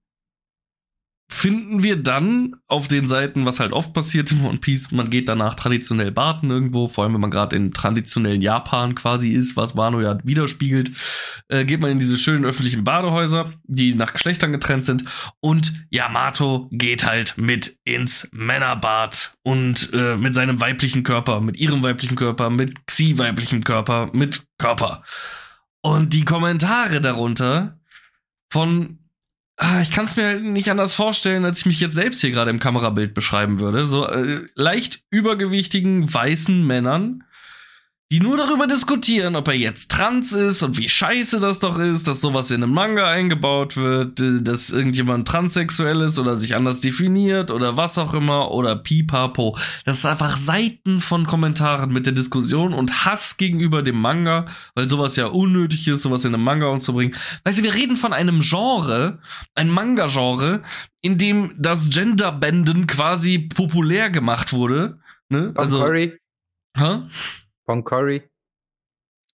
finden 1.29 1.83
wir 1.83 1.97
dann 2.01 2.55
auf 2.67 2.87
den 2.87 3.07
Seiten, 3.07 3.45
was 3.45 3.59
halt 3.59 3.73
oft 3.73 3.93
passiert 3.93 4.31
in 4.31 4.45
One 4.45 4.59
Piece, 4.59 4.91
man 4.91 5.09
geht 5.09 5.27
danach 5.27 5.55
traditionell 5.55 6.11
baden 6.11 6.49
irgendwo, 6.49 6.87
vor 6.87 7.03
allem 7.03 7.13
wenn 7.13 7.21
man 7.21 7.31
gerade 7.31 7.55
in 7.55 7.73
traditionellen 7.73 8.41
Japan 8.41 8.95
quasi 8.95 9.31
ist, 9.31 9.57
was 9.57 9.75
Wano 9.75 9.99
ja 9.99 10.17
widerspiegelt, 10.23 10.91
äh, 11.49 11.65
geht 11.65 11.81
man 11.81 11.91
in 11.91 11.99
diese 11.99 12.17
schönen 12.17 12.45
öffentlichen 12.45 12.85
Badehäuser, 12.85 13.51
die 13.63 13.93
nach 13.93 14.13
Geschlechtern 14.13 14.53
getrennt 14.53 14.85
sind 14.85 15.03
und 15.41 15.73
Yamato 15.89 16.69
geht 16.71 17.05
halt 17.05 17.37
mit 17.37 17.77
ins 17.83 18.29
Männerbad 18.31 19.33
und 19.43 19.89
äh, 19.93 20.15
mit 20.15 20.33
seinem 20.33 20.61
weiblichen 20.61 21.03
Körper, 21.03 21.41
mit 21.41 21.57
ihrem 21.57 21.83
weiblichen 21.83 22.15
Körper, 22.15 22.49
mit 22.49 22.87
Xi 22.87 23.17
weiblichem 23.17 23.63
Körper, 23.63 24.09
mit 24.13 24.45
Körper. 24.57 25.03
Und 25.81 26.13
die 26.13 26.25
Kommentare 26.25 27.01
darunter 27.01 27.79
von 28.49 28.99
ich 29.81 29.91
kann 29.91 30.05
es 30.05 30.15
mir 30.15 30.25
halt 30.25 30.43
nicht 30.43 30.69
anders 30.69 30.93
vorstellen, 30.93 31.43
als 31.43 31.59
ich 31.59 31.65
mich 31.65 31.79
jetzt 31.79 31.95
selbst 31.95 32.21
hier 32.21 32.31
gerade 32.31 32.51
im 32.51 32.59
Kamerabild 32.59 33.13
beschreiben 33.15 33.59
würde. 33.59 33.87
So 33.87 34.07
äh, 34.07 34.41
leicht 34.53 35.01
übergewichtigen 35.09 36.13
weißen 36.13 36.65
Männern, 36.65 37.23
die 38.09 38.21
nur 38.21 38.37
darüber 38.37 38.67
diskutieren, 38.67 39.35
ob 39.35 39.49
er 39.49 39.55
jetzt 39.55 39.91
trans 39.91 40.31
ist 40.31 40.63
und 40.63 40.77
wie 40.77 40.87
scheiße 40.87 41.41
das 41.41 41.59
doch 41.59 41.77
ist, 41.77 42.07
dass 42.07 42.21
sowas 42.21 42.51
in 42.51 42.63
einem 42.63 42.73
Manga 42.73 43.05
eingebaut 43.09 43.75
wird, 43.75 44.21
äh, 44.21 44.41
dass 44.41 44.69
irgendjemand 44.69 45.27
transsexuell 45.27 46.01
ist 46.01 46.17
oder 46.17 46.37
sich 46.37 46.55
anders 46.55 46.79
definiert 46.79 47.51
oder 47.51 47.75
was 47.75 47.97
auch 47.97 48.13
immer 48.13 48.51
oder 48.51 48.77
pipapo. 48.77 49.57
Das 49.83 49.97
ist 49.97 50.05
einfach 50.05 50.37
Seiten 50.37 51.01
von 51.01 51.27
Kommentaren 51.27 51.91
mit 51.91 52.05
der 52.05 52.13
Diskussion 52.13 52.73
und 52.73 53.05
Hass 53.05 53.35
gegenüber 53.35 53.83
dem 53.83 53.99
Manga, 53.99 54.45
weil 54.73 54.87
sowas 54.87 55.17
ja 55.17 55.25
unnötig 55.25 55.85
ist, 55.89 56.03
sowas 56.03 56.23
in 56.23 56.33
einem 56.33 56.45
Manga 56.45 56.67
umzubringen. 56.67 57.13
Weißt 57.43 57.59
du, 57.59 57.63
wir 57.63 57.73
reden 57.73 57.97
von 57.97 58.13
einem 58.13 58.39
Genre, 58.39 59.19
ein 59.53 59.69
Manga-Genre, 59.69 60.63
in 61.01 61.17
dem 61.17 61.53
das 61.57 61.89
Genderbänden 61.89 62.87
quasi 62.87 63.39
populär 63.39 64.09
gemacht 64.09 64.53
wurde. 64.53 64.99
Ne? 65.27 65.51
Also, 65.55 65.79
Curry. 65.79 66.17
Hä? 66.77 67.01
Von 67.67 67.83
Curry. 67.83 68.23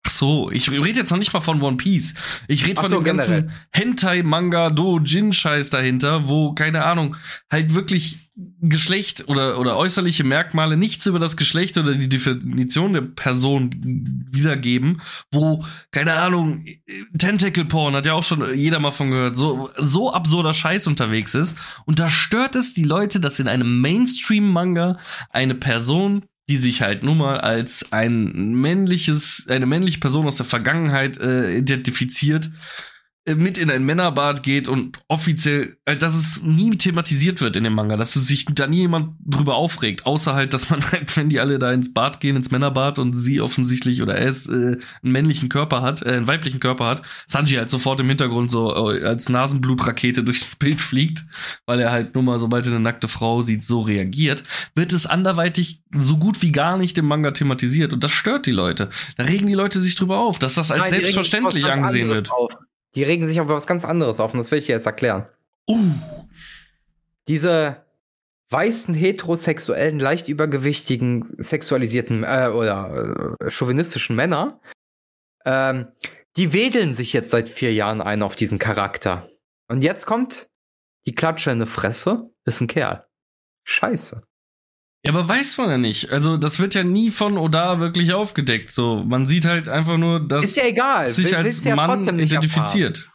Ach 0.07 0.11
so, 0.11 0.51
ich 0.51 0.71
rede 0.71 0.99
jetzt 0.99 1.11
noch 1.11 1.19
nicht 1.19 1.33
mal 1.35 1.41
von 1.41 1.61
One 1.61 1.77
Piece. 1.77 2.15
Ich 2.49 2.67
rede 2.67 2.81
von 2.81 2.89
so, 2.89 2.97
dem 3.01 3.05
ganzen 3.05 3.53
Hentai-Manga, 3.73 4.71
Do-Jin-Scheiß 4.71 5.69
dahinter, 5.69 6.27
wo, 6.29 6.55
keine 6.55 6.85
Ahnung, 6.87 7.17
halt 7.51 7.75
wirklich 7.75 8.31
Geschlecht 8.63 9.29
oder, 9.29 9.59
oder 9.59 9.77
äußerliche 9.77 10.25
Merkmale 10.25 10.79
nichts 10.79 11.05
über 11.05 11.19
das 11.19 11.37
Geschlecht 11.37 11.77
oder 11.77 11.95
die 11.95 12.09
Definition 12.09 12.95
der 12.95 13.03
Person 13.03 13.71
wiedergeben, 14.31 15.03
wo, 15.31 15.67
keine 15.91 16.15
Ahnung, 16.15 16.65
Tentacle 17.19 17.67
Porn 17.67 17.95
hat 17.95 18.07
ja 18.07 18.15
auch 18.15 18.25
schon 18.25 18.55
jeder 18.55 18.79
mal 18.79 18.93
von 18.93 19.11
gehört, 19.11 19.37
so, 19.37 19.71
so 19.77 20.15
absurder 20.15 20.55
Scheiß 20.55 20.87
unterwegs 20.87 21.35
ist. 21.35 21.59
Und 21.85 21.99
da 21.99 22.09
stört 22.09 22.55
es 22.55 22.73
die 22.73 22.85
Leute, 22.85 23.21
dass 23.21 23.39
in 23.39 23.49
einem 23.49 23.83
Mainstream-Manga 23.83 24.99
eine 25.29 25.55
Person 25.55 26.25
die 26.51 26.57
sich 26.57 26.83
halt 26.83 27.05
nun 27.05 27.19
mal 27.19 27.39
als 27.39 27.93
ein 27.93 28.55
männliches, 28.55 29.47
eine 29.49 29.67
männliche 29.67 30.01
Person 30.01 30.27
aus 30.27 30.37
der 30.37 30.47
Vergangenheit 30.47 31.17
äh, 31.19 31.59
identifiziert, 31.59 32.51
mit 33.27 33.59
in 33.59 33.71
ein 33.71 33.85
Männerbad 33.85 34.43
geht 34.43 34.67
und 34.67 34.99
offiziell, 35.09 35.77
äh, 35.85 35.97
dass 35.97 36.15
es 36.15 36.43
nie 36.43 36.71
thematisiert 36.71 37.41
wird 37.43 37.55
in 37.55 37.65
dem 37.65 37.75
Manga, 37.75 37.97
dass 37.97 38.17
es 38.17 38.27
sich 38.27 38.47
da 38.47 38.67
nie 38.67 38.79
jemand 38.79 39.15
drüber 39.25 39.57
aufregt, 39.57 40.07
außer 40.07 40.35
halt, 40.35 40.55
dass 40.55 40.71
man 40.71 40.81
halt, 40.93 41.15
wenn 41.17 41.29
die 41.29 41.39
alle 41.39 41.59
da 41.59 41.71
ins 41.73 41.93
Bad 41.93 42.21
gehen, 42.21 42.37
ins 42.37 42.51
Männerbad 42.51 42.99
und 42.99 43.19
sie 43.19 43.41
offensichtlich 43.41 44.01
oder 44.01 44.15
er 44.17 44.29
es 44.29 44.47
äh, 44.47 44.79
einen 45.03 45.13
männlichen 45.13 45.51
Körper 45.51 45.83
hat, 45.83 46.03
äh, 46.03 46.13
einen 46.13 46.27
weiblichen 46.27 46.61
Körper 46.61 46.87
hat, 46.87 47.03
Sanji 47.27 47.57
halt 47.57 47.69
sofort 47.69 48.01
im 48.01 48.09
Hintergrund 48.09 48.51
so 48.51 48.91
äh, 48.91 49.05
als 49.05 49.29
Nasenblutrakete 49.29 50.25
durchs 50.25 50.57
Bild 50.57 50.81
fliegt, 50.81 51.25
weil 51.67 51.81
er 51.81 51.91
halt 51.91 52.15
nur 52.15 52.25
mal, 52.25 52.39
sobald 52.39 52.67
er 52.67 52.73
eine 52.73 52.81
nackte 52.81 53.09
Frau 53.09 53.43
sieht, 53.43 53.65
so 53.65 53.81
reagiert, 53.81 54.43
wird 54.75 54.93
es 54.93 55.07
anderweitig 55.07 55.83
so 55.93 56.17
gut 56.17 56.41
wie 56.41 56.53
gar 56.53 56.79
nicht 56.79 56.97
im 56.97 57.07
Manga 57.07 57.33
thematisiert 57.33 57.93
und 57.93 58.03
das 58.03 58.13
stört 58.13 58.47
die 58.47 58.51
Leute. 58.51 58.89
Da 59.17 59.25
regen 59.25 59.47
die 59.47 59.55
Leute 59.55 59.81
sich 59.81 59.95
drüber 59.95 60.21
auf, 60.21 60.39
dass 60.39 60.55
das 60.55 60.71
als 60.71 60.83
Nein, 60.83 60.91
selbstverständlich 60.91 61.67
angesehen 61.67 62.09
wird. 62.09 62.31
Auf. 62.31 62.51
Die 62.95 63.03
regen 63.03 63.27
sich 63.27 63.41
aber 63.41 63.55
was 63.55 63.67
ganz 63.67 63.85
anderes 63.85 64.21
auf 64.21 64.33
und 64.33 64.41
das 64.41 64.51
will 64.51 64.59
ich 64.59 64.67
dir 64.67 64.75
jetzt 64.75 64.87
erklären. 64.87 65.27
Uh. 65.69 65.93
Diese 67.29 67.85
weißen, 68.51 68.95
heterosexuellen, 68.95 70.01
leicht 70.01 70.29
übergewichtigen, 70.29 71.25
sexualisierten 71.39 72.25
äh, 72.25 72.51
oder 72.53 73.37
äh, 73.41 73.51
chauvinistischen 73.51 74.17
Männer, 74.17 74.61
ähm, 75.45 75.89
die 76.37 76.53
wedeln 76.53 76.95
sich 76.95 77.13
jetzt 77.13 77.31
seit 77.31 77.49
vier 77.49 77.73
Jahren 77.73 78.01
ein 78.01 78.23
auf 78.23 78.35
diesen 78.37 78.59
Charakter. 78.59 79.29
Und 79.69 79.83
jetzt 79.83 80.07
kommt 80.07 80.51
die 81.07 81.15
Klatsche 81.15 81.51
in 81.51 81.59
eine 81.59 81.67
Fresse, 81.67 82.31
ist 82.45 82.61
ein 82.61 82.67
Kerl. 82.67 83.07
Scheiße. 83.65 84.23
Ja, 85.05 85.13
aber 85.13 85.29
weiß 85.29 85.57
man 85.59 85.71
ja 85.71 85.79
nicht. 85.79 86.11
Also, 86.11 86.37
das 86.37 86.59
wird 86.59 86.75
ja 86.75 86.85
nie 86.85 87.11
von 87.11 87.39
Oda 87.39 87.81
wirklich 87.81 88.13
aufgedeckt. 88.13 88.71
So, 88.71 89.03
man 89.07 89.27
sieht 89.27 89.47
halt 89.47 89.69
einfach 89.69 89.97
nur, 89.97 90.21
dass 90.21 90.45
ist 90.45 90.57
ja 90.57 90.67
egal. 90.67 91.07
sich 91.09 91.37
als 91.37 91.65
ja 91.65 91.75
Mann 91.75 92.19
identifiziert. 92.19 93.11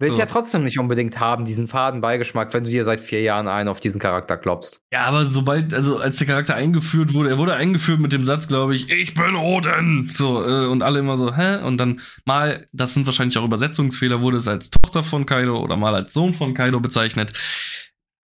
Willst 0.00 0.14
so. 0.14 0.20
ja 0.20 0.26
trotzdem 0.26 0.64
nicht 0.64 0.78
unbedingt 0.78 1.20
haben, 1.20 1.44
diesen 1.44 1.68
faden 1.68 2.00
Beigeschmack, 2.00 2.54
wenn 2.54 2.64
du 2.64 2.70
dir 2.70 2.86
seit 2.86 3.02
vier 3.02 3.20
Jahren 3.20 3.48
einen 3.48 3.68
auf 3.68 3.80
diesen 3.80 4.00
Charakter 4.00 4.38
klopfst. 4.38 4.80
Ja, 4.90 5.04
aber 5.04 5.26
sobald, 5.26 5.74
also 5.74 5.98
als 5.98 6.16
der 6.16 6.26
Charakter 6.26 6.54
eingeführt 6.54 7.12
wurde, 7.12 7.28
er 7.28 7.36
wurde 7.36 7.52
eingeführt 7.52 8.00
mit 8.00 8.10
dem 8.10 8.24
Satz, 8.24 8.48
glaube 8.48 8.74
ich, 8.74 8.88
ich 8.88 9.12
bin 9.12 9.34
Oden. 9.34 10.08
So, 10.10 10.42
äh, 10.42 10.66
und 10.68 10.80
alle 10.80 11.00
immer 11.00 11.18
so, 11.18 11.36
hä? 11.36 11.58
Und 11.58 11.76
dann 11.76 12.00
mal, 12.24 12.66
das 12.72 12.94
sind 12.94 13.04
wahrscheinlich 13.04 13.36
auch 13.36 13.44
Übersetzungsfehler, 13.44 14.22
wurde 14.22 14.38
es 14.38 14.48
als 14.48 14.70
Tochter 14.70 15.02
von 15.02 15.26
Kaido 15.26 15.58
oder 15.58 15.76
mal 15.76 15.94
als 15.94 16.14
Sohn 16.14 16.32
von 16.32 16.54
Kaido 16.54 16.80
bezeichnet 16.80 17.34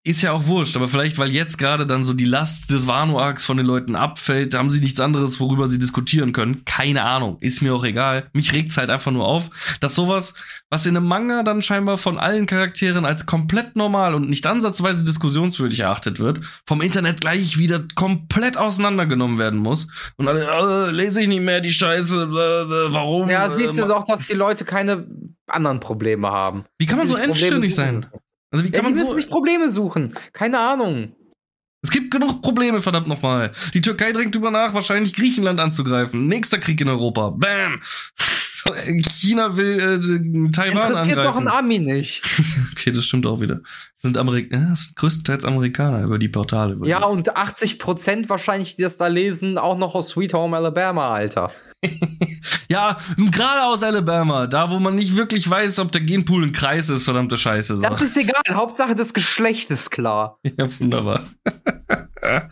ist 0.05 0.21
ja 0.21 0.33
auch 0.33 0.45
wurscht, 0.45 0.75
aber 0.75 0.87
vielleicht, 0.87 1.17
weil 1.17 1.31
jetzt 1.31 1.57
gerade 1.57 1.87
dann 1.87 2.03
so 2.03 2.13
die 2.13 2.25
Last 2.25 2.69
des 2.69 2.85
Wano-Arcs 2.85 3.43
von 3.43 3.57
den 3.57 3.65
Leuten 3.65 3.95
abfällt, 3.95 4.53
haben 4.53 4.69
sie 4.69 4.79
nichts 4.79 4.99
anderes, 4.99 5.39
worüber 5.39 5.67
sie 5.67 5.79
diskutieren 5.79 6.31
können. 6.31 6.63
Keine 6.63 7.03
Ahnung, 7.03 7.37
ist 7.39 7.63
mir 7.63 7.73
auch 7.73 7.83
egal. 7.83 8.27
Mich 8.31 8.53
regt's 8.53 8.77
halt 8.77 8.91
einfach 8.91 9.11
nur 9.11 9.25
auf, 9.25 9.49
dass 9.79 9.95
sowas, 9.95 10.35
was 10.69 10.85
in 10.85 10.95
einem 10.95 11.07
Manga 11.07 11.41
dann 11.41 11.63
scheinbar 11.63 11.97
von 11.97 12.19
allen 12.19 12.45
Charakteren 12.45 13.03
als 13.03 13.25
komplett 13.25 13.75
normal 13.75 14.13
und 14.13 14.29
nicht 14.29 14.45
ansatzweise 14.45 15.03
diskussionswürdig 15.03 15.79
erachtet 15.79 16.19
wird, 16.19 16.41
vom 16.67 16.81
Internet 16.81 17.19
gleich 17.19 17.57
wieder 17.57 17.83
komplett 17.95 18.57
auseinandergenommen 18.57 19.39
werden 19.39 19.59
muss. 19.59 19.87
Und 20.17 20.27
alle, 20.27 20.45
äh, 20.45 20.91
lese 20.91 21.23
ich 21.23 21.27
nicht 21.27 21.41
mehr 21.41 21.61
die 21.61 21.73
Scheiße, 21.73 22.15
äh, 22.15 22.93
warum? 22.93 23.27
Ja, 23.27 23.49
siehst 23.49 23.79
du 23.79 23.85
äh, 23.85 23.87
doch, 23.87 24.05
dass 24.05 24.27
die 24.27 24.33
Leute 24.33 24.65
keine 24.65 25.07
anderen 25.47 25.79
Probleme 25.79 26.29
haben. 26.29 26.65
Wie 26.77 26.85
kann 26.85 26.99
man 26.99 27.07
so 27.07 27.15
endständig 27.15 27.73
sein? 27.73 28.05
Also 28.55 28.65
wie 28.65 28.71
kann 28.71 28.83
ja, 28.85 28.89
man 28.89 28.93
die 28.93 28.99
müssen 29.03 29.15
sich 29.17 29.29
Probleme 29.29 29.69
suchen. 29.69 30.13
Keine 30.31 30.59
Ahnung. 30.59 31.13
Es 31.83 31.91
gibt 31.91 32.09
genug 32.09 32.41
Probleme, 32.41 32.81
verdammt 32.81 33.07
nochmal. 33.07 33.51
Die 33.73 33.81
Türkei 33.81 34.13
drängt 34.13 34.33
drüber 34.33 34.49
nach, 34.49 34.73
wahrscheinlich 34.73 35.13
Griechenland 35.13 35.59
anzugreifen. 35.59 36.25
Nächster 36.27 36.57
Krieg 36.57 36.79
in 36.79 36.89
Europa. 36.89 37.31
Bam! 37.31 37.81
China 39.19 39.57
will 39.57 39.79
äh, 39.79 40.51
Taiwan 40.51 40.89
Interessiert 40.89 41.19
angreifen. 41.19 41.23
doch 41.23 41.35
ein 41.35 41.47
Ami 41.47 41.79
nicht. 41.79 42.23
okay, 42.71 42.91
das 42.91 43.05
stimmt 43.05 43.27
auch 43.27 43.39
wieder. 43.39 43.57
Das 43.57 44.01
sind, 44.01 44.17
Amerik 44.17 44.51
ja, 44.51 44.69
das 44.69 44.85
sind 44.85 44.95
größtenteils 44.95 45.45
Amerikaner 45.45 46.01
über 46.01 46.17
die 46.17 46.29
Portale. 46.29 46.73
Über 46.73 46.87
ja, 46.87 47.03
und 47.03 47.35
80 47.35 47.77
Prozent 47.77 48.29
wahrscheinlich, 48.29 48.77
die 48.77 48.81
das 48.81 48.97
da 48.97 49.07
lesen, 49.07 49.57
auch 49.57 49.77
noch 49.77 49.93
aus 49.93 50.09
Sweet 50.09 50.33
Home 50.33 50.55
Alabama, 50.55 51.09
Alter. 51.09 51.51
ja, 52.69 52.97
gerade 53.31 53.65
aus 53.65 53.83
Alabama, 53.83 54.47
da 54.47 54.69
wo 54.69 54.79
man 54.79 54.95
nicht 54.95 55.15
wirklich 55.15 55.49
weiß, 55.49 55.79
ob 55.79 55.91
der 55.91 56.01
Genpool 56.01 56.43
ein 56.43 56.51
Kreis 56.51 56.89
ist, 56.89 57.05
verdammte 57.05 57.37
Scheiße. 57.37 57.77
So. 57.77 57.83
Das 57.83 58.01
ist 58.01 58.17
egal, 58.17 58.41
Hauptsache 58.51 58.95
das 58.95 59.13
Geschlecht 59.13 59.69
ist 59.71 59.91
klar. 59.91 60.39
Ja, 60.57 60.67
wunderbar. 60.79 61.25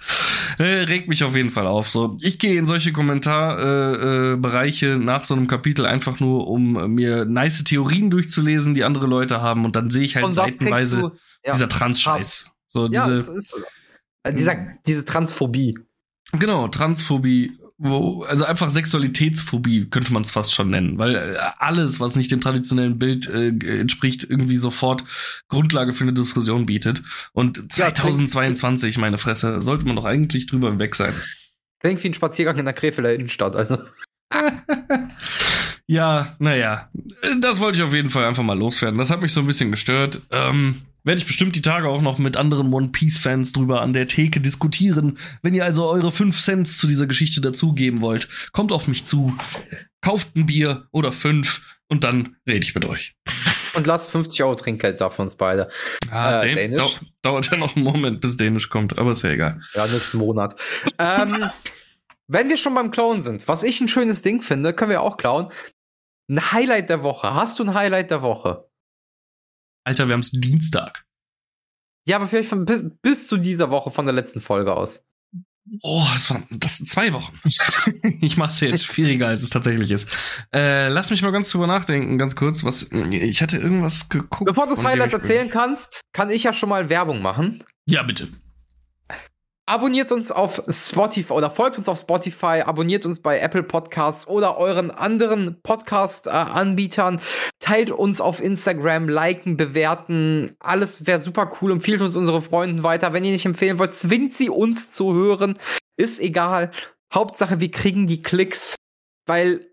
Regt 0.59 1.07
mich 1.07 1.23
auf 1.23 1.35
jeden 1.35 1.49
Fall 1.49 1.67
auf. 1.67 1.89
So, 1.89 2.17
ich 2.21 2.39
gehe 2.39 2.57
in 2.57 2.65
solche 2.65 2.93
Kommentarbereiche 2.93 4.85
äh, 4.87 4.93
äh, 4.93 4.97
nach 4.97 5.23
so 5.23 5.33
einem 5.33 5.47
Kapitel 5.47 5.85
einfach 5.85 6.19
nur, 6.19 6.47
um 6.47 6.93
mir 6.93 7.25
nice 7.25 7.63
Theorien 7.63 8.09
durchzulesen, 8.09 8.73
die 8.73 8.83
andere 8.83 9.07
Leute 9.07 9.41
haben, 9.41 9.65
und 9.65 9.75
dann 9.75 9.89
sehe 9.89 10.03
ich 10.03 10.15
halt 10.15 10.33
seitenweise 10.35 11.13
ja. 11.43 11.53
dieser 11.53 11.69
Trans-Scheiß. 11.69 12.51
So, 12.67 12.87
ja, 12.91 13.07
diese, 13.07 13.31
ist, 13.31 13.57
äh, 14.23 14.33
dieser, 14.33 14.55
diese 14.85 15.05
Transphobie. 15.05 15.77
Genau, 16.33 16.67
Transphobie 16.67 17.57
wo, 17.77 18.23
also 18.23 18.45
einfach 18.45 18.69
Sexualitätsphobie 18.69 19.89
könnte 19.89 20.13
man 20.13 20.21
es 20.21 20.31
fast 20.31 20.53
schon 20.53 20.69
nennen, 20.69 20.97
weil 20.97 21.15
äh, 21.15 21.37
alles, 21.57 21.99
was 21.99 22.15
nicht 22.15 22.31
dem 22.31 22.41
traditionellen 22.41 22.99
Bild 22.99 23.27
äh, 23.27 23.49
entspricht, 23.79 24.23
irgendwie 24.29 24.57
sofort 24.57 25.03
Grundlage 25.47 25.93
für 25.93 26.03
eine 26.03 26.13
Diskussion 26.13 26.65
bietet. 26.65 27.01
Und 27.33 27.71
2022, 27.71 28.97
meine 28.97 29.17
Fresse, 29.17 29.59
sollte 29.61 29.85
man 29.85 29.95
doch 29.95 30.05
eigentlich 30.05 30.45
drüber 30.47 30.77
weg 30.77 30.95
sein. 30.95 31.13
Klingt 31.79 32.03
wie 32.03 32.09
ein 32.09 32.13
Spaziergang 32.13 32.57
in 32.59 32.65
der 32.65 32.73
Krefelder 32.73 33.13
Innenstadt, 33.13 33.55
also. 33.55 33.79
ja, 35.87 36.35
naja, 36.39 36.89
das 37.41 37.59
wollte 37.59 37.79
ich 37.79 37.83
auf 37.83 37.93
jeden 37.93 38.09
Fall 38.09 38.25
einfach 38.25 38.43
mal 38.43 38.57
loswerden. 38.57 38.97
Das 38.97 39.11
hat 39.11 39.21
mich 39.21 39.33
so 39.33 39.41
ein 39.41 39.47
bisschen 39.47 39.71
gestört. 39.71 40.21
Ähm, 40.31 40.83
werde 41.03 41.19
ich 41.19 41.27
bestimmt 41.27 41.55
die 41.55 41.61
Tage 41.61 41.89
auch 41.89 42.01
noch 42.01 42.17
mit 42.17 42.37
anderen 42.37 42.73
One 42.73 42.89
Piece-Fans 42.89 43.53
drüber 43.53 43.81
an 43.81 43.93
der 43.93 44.07
Theke 44.07 44.39
diskutieren. 44.39 45.17
Wenn 45.41 45.53
ihr 45.53 45.65
also 45.65 45.85
eure 45.85 46.11
5 46.11 46.39
Cent 46.39 46.67
zu 46.67 46.87
dieser 46.87 47.07
Geschichte 47.07 47.41
dazugeben 47.41 48.01
wollt, 48.01 48.29
kommt 48.51 48.71
auf 48.71 48.87
mich 48.87 49.03
zu, 49.05 49.35
kauft 50.01 50.35
ein 50.35 50.45
Bier 50.45 50.87
oder 50.91 51.11
fünf 51.11 51.77
und 51.87 52.03
dann 52.03 52.37
rede 52.47 52.63
ich 52.65 52.75
mit 52.75 52.85
euch. 52.85 53.13
Und 53.75 53.87
lasst 53.87 54.11
50 54.11 54.43
Euro 54.43 54.55
Trinkgeld 54.55 55.01
da 55.01 55.09
für 55.09 55.23
uns 55.23 55.35
beide. 55.35 55.69
Ah, 56.11 56.41
äh, 56.41 56.53
Dänisch. 56.53 56.77
Dau 56.77 56.91
dauert 57.23 57.49
ja 57.49 57.57
noch 57.57 57.75
einen 57.75 57.83
Moment, 57.83 58.21
bis 58.21 58.37
Dänisch 58.37 58.69
kommt, 58.69 58.97
aber 58.97 59.11
ist 59.11 59.23
ja 59.23 59.31
egal. 59.31 59.61
Ja, 59.73 59.87
nächsten 59.87 60.19
Monat. 60.19 60.55
ähm, 60.99 61.49
wenn 62.27 62.49
wir 62.49 62.57
schon 62.57 62.75
beim 62.75 62.91
Klauen 62.91 63.23
sind, 63.23 63.47
was 63.47 63.63
ich 63.63 63.81
ein 63.81 63.89
schönes 63.89 64.21
Ding 64.21 64.41
finde, 64.41 64.73
können 64.73 64.91
wir 64.91 65.01
auch 65.01 65.17
klauen. 65.17 65.51
Ein 66.29 66.51
Highlight 66.51 66.89
der 66.89 67.03
Woche. 67.03 67.33
Hast 67.33 67.59
du 67.59 67.63
ein 67.63 67.73
Highlight 67.73 68.11
der 68.11 68.21
Woche? 68.21 68.69
Alter, 69.83 70.07
wir 70.07 70.13
haben 70.13 70.21
es 70.21 70.31
Dienstag. 70.31 71.05
Ja, 72.07 72.17
aber 72.17 72.27
vielleicht 72.27 72.49
von, 72.49 72.65
bis 73.01 73.27
zu 73.27 73.37
dieser 73.37 73.69
Woche 73.69 73.91
von 73.91 74.05
der 74.05 74.13
letzten 74.13 74.41
Folge 74.41 74.75
aus. 74.75 75.05
Oh, 75.81 76.05
das 76.13 76.29
waren 76.29 76.45
das 76.51 76.77
sind 76.77 76.89
zwei 76.89 77.13
Wochen. 77.13 77.39
ich 78.21 78.35
mache 78.35 78.51
es 78.51 78.59
jetzt 78.59 78.85
schwieriger, 78.85 79.27
als 79.27 79.43
es 79.43 79.49
tatsächlich 79.49 79.91
ist. 79.91 80.09
Äh, 80.53 80.89
lass 80.89 81.09
mich 81.09 81.21
mal 81.21 81.31
ganz 81.31 81.49
drüber 81.49 81.67
nachdenken, 81.67 82.17
ganz 82.17 82.35
kurz. 82.35 82.65
Was 82.65 82.91
ich 82.91 83.41
hatte 83.41 83.57
irgendwas 83.57 84.09
geguckt. 84.09 84.45
Bevor 84.45 84.67
du 84.67 84.75
das 84.75 84.83
Highlight 84.83 85.13
erzählen 85.13 85.49
kannst, 85.49 86.01
kann 86.11 86.29
ich 86.29 86.43
ja 86.43 86.51
schon 86.51 86.67
mal 86.67 86.89
Werbung 86.89 87.21
machen. 87.21 87.63
Ja, 87.87 88.03
bitte. 88.03 88.27
Abonniert 89.65 90.11
uns 90.11 90.29
auf 90.29 90.61
Spotify 90.67 91.31
oder 91.31 91.49
folgt 91.49 91.77
uns 91.77 91.87
auf 91.87 91.97
Spotify, 91.97 92.63
abonniert 92.65 93.05
uns 93.05 93.21
bei 93.21 93.39
Apple 93.39 93.63
Podcasts 93.63 94.27
oder 94.27 94.57
euren 94.57 94.91
anderen 94.91 95.61
Podcast-Anbietern, 95.61 97.21
teilt 97.59 97.89
uns 97.89 98.19
auf 98.19 98.41
Instagram, 98.41 99.07
liken, 99.07 99.55
bewerten. 99.55 100.53
Alles 100.59 101.07
wäre 101.07 101.21
super 101.21 101.49
cool. 101.61 101.71
Empfiehlt 101.71 102.01
uns 102.01 102.17
unsere 102.17 102.41
Freunden 102.41 102.83
weiter. 102.83 103.13
Wenn 103.13 103.23
ihr 103.23 103.31
nicht 103.31 103.45
empfehlen 103.45 103.79
wollt, 103.79 103.95
zwingt 103.95 104.35
sie 104.35 104.49
uns 104.49 104.91
zu 104.91 105.13
hören. 105.13 105.57
Ist 105.95 106.19
egal. 106.19 106.71
Hauptsache, 107.13 107.61
wir 107.61 107.71
kriegen 107.71 108.05
die 108.05 108.21
Klicks, 108.21 108.75
weil 109.27 109.65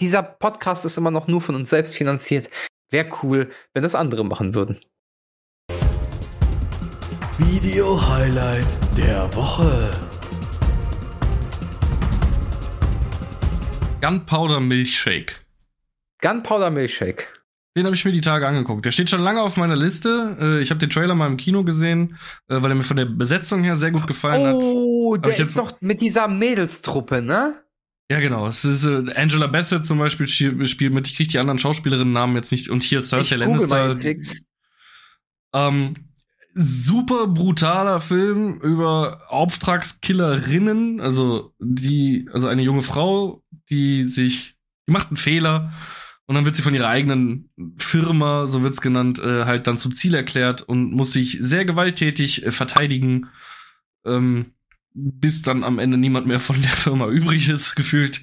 dieser 0.00 0.24
Podcast 0.24 0.84
ist 0.84 0.96
immer 0.96 1.12
noch 1.12 1.28
nur 1.28 1.40
von 1.40 1.54
uns 1.54 1.70
selbst 1.70 1.94
finanziert. 1.94 2.50
Wäre 2.90 3.10
cool, 3.22 3.52
wenn 3.74 3.84
das 3.84 3.94
andere 3.94 4.24
machen 4.24 4.56
würden. 4.56 4.80
Video-Highlight 7.38 8.66
der 8.96 9.28
Woche. 9.36 9.90
Gunpowder 14.00 14.60
Milkshake. 14.60 15.34
Gunpowder 16.22 16.70
Milkshake. 16.70 17.26
Den 17.76 17.84
habe 17.84 17.94
ich 17.94 18.06
mir 18.06 18.12
die 18.12 18.22
Tage 18.22 18.48
angeguckt. 18.48 18.86
Der 18.86 18.90
steht 18.90 19.10
schon 19.10 19.20
lange 19.20 19.42
auf 19.42 19.58
meiner 19.58 19.76
Liste. 19.76 20.34
Äh, 20.40 20.62
ich 20.62 20.70
habe 20.70 20.78
den 20.78 20.88
Trailer 20.88 21.14
mal 21.14 21.26
im 21.26 21.36
Kino 21.36 21.62
gesehen, 21.62 22.16
äh, 22.48 22.62
weil 22.62 22.70
er 22.70 22.74
mir 22.74 22.82
von 22.82 22.96
der 22.96 23.04
Besetzung 23.04 23.62
her 23.62 23.76
sehr 23.76 23.90
gut 23.90 24.06
gefallen 24.06 24.46
hat. 24.46 24.54
Oh, 24.54 25.18
der 25.18 25.38
ist 25.38 25.58
doch 25.58 25.78
mit 25.82 26.00
dieser 26.00 26.28
Mädelstruppe, 26.28 27.20
ne? 27.20 27.62
Ja, 28.10 28.20
genau. 28.20 28.46
Es 28.46 28.64
ist 28.64 28.86
äh, 28.86 29.12
Angela 29.14 29.46
Bassett 29.46 29.84
zum 29.84 29.98
Beispiel 29.98 30.26
spielt 30.26 30.94
mit. 30.94 31.06
Ich 31.06 31.16
kriege 31.16 31.28
die 31.28 31.38
anderen 31.38 31.58
Schauspielerinnen-Namen 31.58 32.34
jetzt 32.34 32.50
nicht. 32.50 32.70
Und 32.70 32.82
hier 32.82 33.02
Cersei 33.02 33.36
Lannister. 33.36 33.94
Ähm, 35.52 35.94
super 36.58 37.26
brutaler 37.26 38.00
Film 38.00 38.60
über 38.62 39.20
Auftragskillerinnen, 39.28 41.00
also 41.00 41.54
die, 41.58 42.28
also 42.32 42.48
eine 42.48 42.62
junge 42.62 42.80
Frau, 42.80 43.44
die 43.68 44.04
sich, 44.04 44.56
die 44.88 44.92
macht 44.92 45.08
einen 45.08 45.18
Fehler 45.18 45.74
Und 46.26 46.34
dann 46.34 46.46
wird 46.46 46.56
sie 46.56 46.62
von 46.62 46.74
ihrer 46.74 46.88
eigenen 46.88 47.50
Firma, 47.76 48.46
so 48.46 48.62
wird's 48.62 48.80
genannt, 48.80 49.18
äh, 49.18 49.44
halt 49.44 49.66
dann 49.66 49.76
zum 49.76 49.94
Ziel 49.94 50.14
erklärt 50.14 50.62
und 50.62 50.92
muss 50.92 51.12
sich 51.12 51.36
sehr 51.40 51.66
gewalttätig 51.66 52.46
äh, 52.46 52.50
verteidigen, 52.50 53.28
ähm, 54.06 54.52
bis 54.94 55.42
dann 55.42 55.62
am 55.62 55.78
Ende 55.78 55.98
niemand 55.98 56.26
mehr 56.26 56.40
von 56.40 56.60
der 56.62 56.70
Firma 56.70 57.06
übrig 57.10 57.50
ist, 57.50 57.76
gefühlt. 57.76 58.22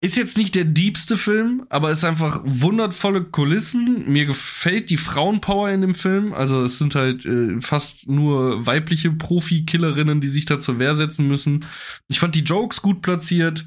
Ist 0.00 0.16
jetzt 0.16 0.38
nicht 0.38 0.54
der 0.54 0.64
diebste 0.64 1.16
Film, 1.16 1.66
aber 1.70 1.90
ist 1.90 2.04
einfach 2.04 2.40
wundervolle 2.44 3.24
Kulissen. 3.24 4.08
Mir 4.08 4.26
gefällt 4.26 4.90
die 4.90 4.96
Frauenpower 4.96 5.70
in 5.70 5.80
dem 5.80 5.94
Film. 5.94 6.32
Also 6.32 6.62
es 6.62 6.78
sind 6.78 6.94
halt 6.94 7.26
äh, 7.26 7.60
fast 7.60 8.08
nur 8.08 8.64
weibliche 8.64 9.10
Profi-Killerinnen, 9.10 10.20
die 10.20 10.28
sich 10.28 10.46
da 10.46 10.60
zur 10.60 10.78
Wehr 10.78 10.94
setzen 10.94 11.26
müssen. 11.26 11.64
Ich 12.06 12.20
fand 12.20 12.36
die 12.36 12.44
Jokes 12.44 12.80
gut 12.80 13.02
platziert. 13.02 13.66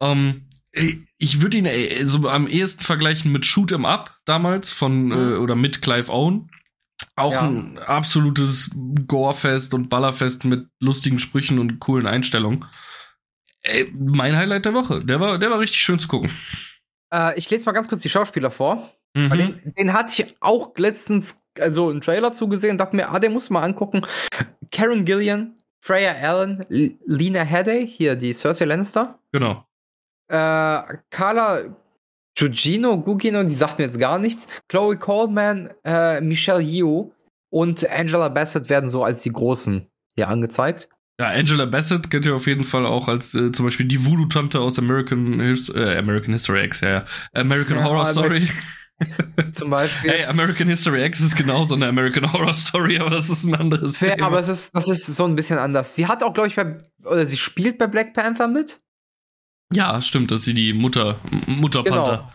Ähm, 0.00 0.48
ich 1.18 1.42
würde 1.42 1.58
ihn 1.58 1.66
äh, 1.66 2.04
so 2.04 2.28
am 2.28 2.48
ehesten 2.48 2.82
vergleichen 2.82 3.30
mit 3.30 3.46
Shoot 3.46 3.70
'em 3.70 3.84
Up 3.84 4.16
damals 4.24 4.72
von 4.72 5.06
mhm. 5.06 5.12
äh, 5.12 5.36
oder 5.36 5.54
mit 5.54 5.80
Clive 5.80 6.12
Owen. 6.12 6.50
Auch 7.14 7.32
ja. 7.32 7.46
ein 7.46 7.78
absolutes 7.78 8.70
Gorefest 9.06 9.74
und 9.74 9.90
Ballerfest 9.90 10.44
mit 10.44 10.66
lustigen 10.80 11.20
Sprüchen 11.20 11.60
und 11.60 11.78
coolen 11.78 12.06
Einstellungen. 12.06 12.64
Ey, 13.68 13.92
mein 13.94 14.36
Highlight 14.36 14.64
der 14.64 14.74
Woche. 14.74 15.00
Der 15.00 15.20
war, 15.20 15.38
der 15.38 15.50
war 15.50 15.58
richtig 15.58 15.80
schön 15.80 15.98
zu 15.98 16.08
gucken. 16.08 16.30
Äh, 17.12 17.38
ich 17.38 17.48
lese 17.50 17.66
mal 17.66 17.72
ganz 17.72 17.88
kurz 17.88 18.00
die 18.02 18.10
Schauspieler 18.10 18.50
vor. 18.50 18.90
Mhm. 19.14 19.30
Den, 19.30 19.74
den, 19.78 19.92
hatte 19.92 20.22
ich 20.22 20.36
auch 20.40 20.72
letztens, 20.76 21.36
also 21.58 21.90
einen 21.90 22.00
Trailer 22.00 22.34
zugesehen, 22.34 22.78
dachte 22.78 22.96
mir, 22.96 23.10
ah, 23.10 23.18
den 23.18 23.32
muss 23.32 23.50
man 23.50 23.62
angucken. 23.62 24.06
Karen 24.70 25.04
Gillian, 25.04 25.54
Freya 25.84 26.12
Allen, 26.12 26.64
Lena 26.68 27.42
Headey, 27.42 27.86
hier 27.86 28.16
die 28.16 28.32
Cersei 28.32 28.64
Lannister. 28.64 29.18
Genau. 29.32 29.64
Äh, 30.30 30.98
Carla 31.10 31.76
Gugino, 32.38 32.98
Gugino, 32.98 33.42
die 33.42 33.54
sagt 33.54 33.78
mir 33.78 33.86
jetzt 33.86 33.98
gar 33.98 34.18
nichts. 34.18 34.46
Chloe 34.68 34.96
Coleman, 34.96 35.70
äh, 35.84 36.20
Michelle 36.20 36.60
Yeoh 36.60 37.12
und 37.50 37.88
Angela 37.90 38.28
Bassett 38.28 38.68
werden 38.68 38.88
so 38.88 39.02
als 39.02 39.22
die 39.22 39.32
Großen 39.32 39.86
hier 40.16 40.28
angezeigt. 40.28 40.88
Ja, 41.20 41.30
Angela 41.30 41.64
Bassett 41.64 42.10
kennt 42.10 42.26
ihr 42.26 42.34
auf 42.34 42.46
jeden 42.46 42.62
Fall 42.62 42.86
auch 42.86 43.08
als 43.08 43.34
äh, 43.34 43.50
zum 43.50 43.66
Beispiel 43.66 43.86
die 43.86 44.04
Voodoo-Tante 44.06 44.60
aus 44.60 44.78
American, 44.78 45.40
His 45.40 45.68
äh, 45.68 45.96
American 45.98 46.32
History 46.32 46.64
X, 46.64 46.80
ja, 46.80 47.04
American 47.32 47.78
ja, 47.78 47.84
Horror 47.84 48.06
Story. 48.06 48.48
Zum 49.54 49.70
Beispiel. 49.70 50.10
Hey, 50.10 50.24
American 50.24 50.68
History 50.68 51.04
X 51.04 51.20
ist 51.20 51.36
genauso 51.36 51.74
eine 51.74 51.86
American 51.86 52.32
Horror 52.32 52.54
Story, 52.54 52.98
aber 52.98 53.10
das 53.10 53.30
ist 53.30 53.44
ein 53.44 53.54
anderes 53.54 53.98
Fair, 53.98 54.16
Thema. 54.16 54.26
Aber 54.26 54.40
es 54.40 54.48
ist, 54.48 54.74
das 54.74 54.88
ist 54.88 55.06
so 55.06 55.24
ein 55.24 55.36
bisschen 55.36 55.58
anders. 55.58 55.94
Sie 55.94 56.06
hat 56.06 56.22
auch, 56.22 56.34
glaube 56.34 56.48
ich, 56.48 56.56
bei, 56.56 56.84
oder 57.04 57.26
sie 57.26 57.36
spielt 57.36 57.78
bei 57.78 57.86
Black 57.86 58.14
Panther 58.14 58.48
mit. 58.48 58.80
Ja, 59.72 60.00
stimmt, 60.00 60.30
dass 60.30 60.42
sie 60.42 60.54
die 60.54 60.72
Mutter, 60.72 61.18
Mutterpanther. 61.46 62.32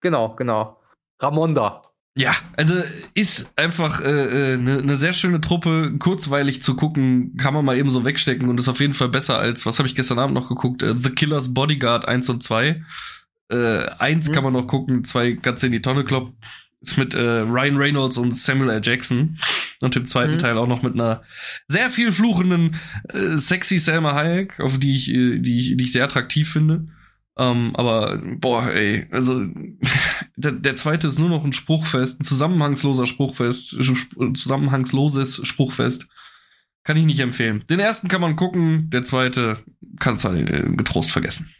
Genau, 0.00 0.34
genau. 0.34 0.34
genau. 0.36 0.80
Ramonda. 1.20 1.82
Ja, 2.16 2.32
also 2.56 2.74
ist 3.14 3.52
einfach 3.56 4.00
eine 4.00 4.08
äh, 4.08 4.52
äh 4.52 4.56
ne, 4.56 4.82
ne 4.82 4.96
sehr 4.96 5.12
schöne 5.12 5.40
Truppe, 5.40 5.96
kurzweilig 5.98 6.62
zu 6.62 6.76
gucken, 6.76 7.36
kann 7.36 7.54
man 7.54 7.64
mal 7.64 7.76
eben 7.76 7.90
so 7.90 8.04
wegstecken 8.04 8.48
und 8.48 8.60
ist 8.60 8.68
auf 8.68 8.78
jeden 8.78 8.94
Fall 8.94 9.08
besser 9.08 9.38
als, 9.38 9.66
was 9.66 9.78
habe 9.78 9.88
ich 9.88 9.96
gestern 9.96 10.20
Abend 10.20 10.34
noch 10.34 10.48
geguckt, 10.48 10.84
äh, 10.84 10.94
The 10.96 11.10
Killers 11.10 11.54
Bodyguard 11.54 12.06
1 12.06 12.28
und 12.28 12.42
2. 12.42 12.82
Äh, 13.50 13.88
eins 13.98 14.28
mhm. 14.28 14.32
kann 14.32 14.44
man 14.44 14.52
noch 14.52 14.66
gucken, 14.66 15.04
zwei 15.04 15.32
ganz 15.32 15.62
in 15.62 15.72
die 15.72 15.82
Tonne 15.82 16.04
kloppen. 16.04 16.36
Ist 16.80 16.98
mit 16.98 17.14
äh, 17.14 17.40
Ryan 17.40 17.76
Reynolds 17.76 18.16
und 18.16 18.36
Samuel 18.36 18.70
L. 18.70 18.80
Jackson. 18.82 19.38
Und 19.80 19.96
im 19.96 20.06
zweiten 20.06 20.34
mhm. 20.34 20.38
Teil 20.38 20.58
auch 20.58 20.66
noch 20.66 20.82
mit 20.82 20.94
einer 20.94 21.22
sehr 21.66 21.90
viel 21.90 22.12
fluchenden, 22.12 22.76
äh, 23.08 23.36
sexy 23.36 23.78
Selma 23.78 24.14
Hayek, 24.14 24.60
auf 24.60 24.78
die 24.78 24.94
ich, 24.94 25.10
äh, 25.10 25.38
die 25.38 25.58
ich, 25.58 25.76
die 25.76 25.84
ich 25.84 25.92
sehr 25.92 26.04
attraktiv 26.04 26.50
finde. 26.50 26.88
Um, 27.36 27.46
ähm, 27.46 27.76
aber, 27.76 28.20
boah, 28.22 28.70
ey, 28.70 29.08
also 29.10 29.44
der, 30.36 30.52
der 30.52 30.76
zweite 30.76 31.08
ist 31.08 31.18
nur 31.18 31.28
noch 31.28 31.44
ein 31.44 31.52
Spruchfest, 31.52 32.20
ein 32.20 32.24
zusammenhangsloser 32.24 33.06
Spruchfest, 33.06 33.70
zusammenhangsloses 33.70 35.40
Spruchfest. 35.44 36.06
Kann 36.84 36.96
ich 36.96 37.06
nicht 37.06 37.20
empfehlen. 37.20 37.64
Den 37.68 37.80
ersten 37.80 38.08
kann 38.08 38.20
man 38.20 38.36
gucken, 38.36 38.90
der 38.90 39.02
zweite 39.02 39.58
kannst 39.98 40.22
du 40.22 40.28
halt 40.28 40.76
getrost 40.76 41.10
vergessen. 41.10 41.52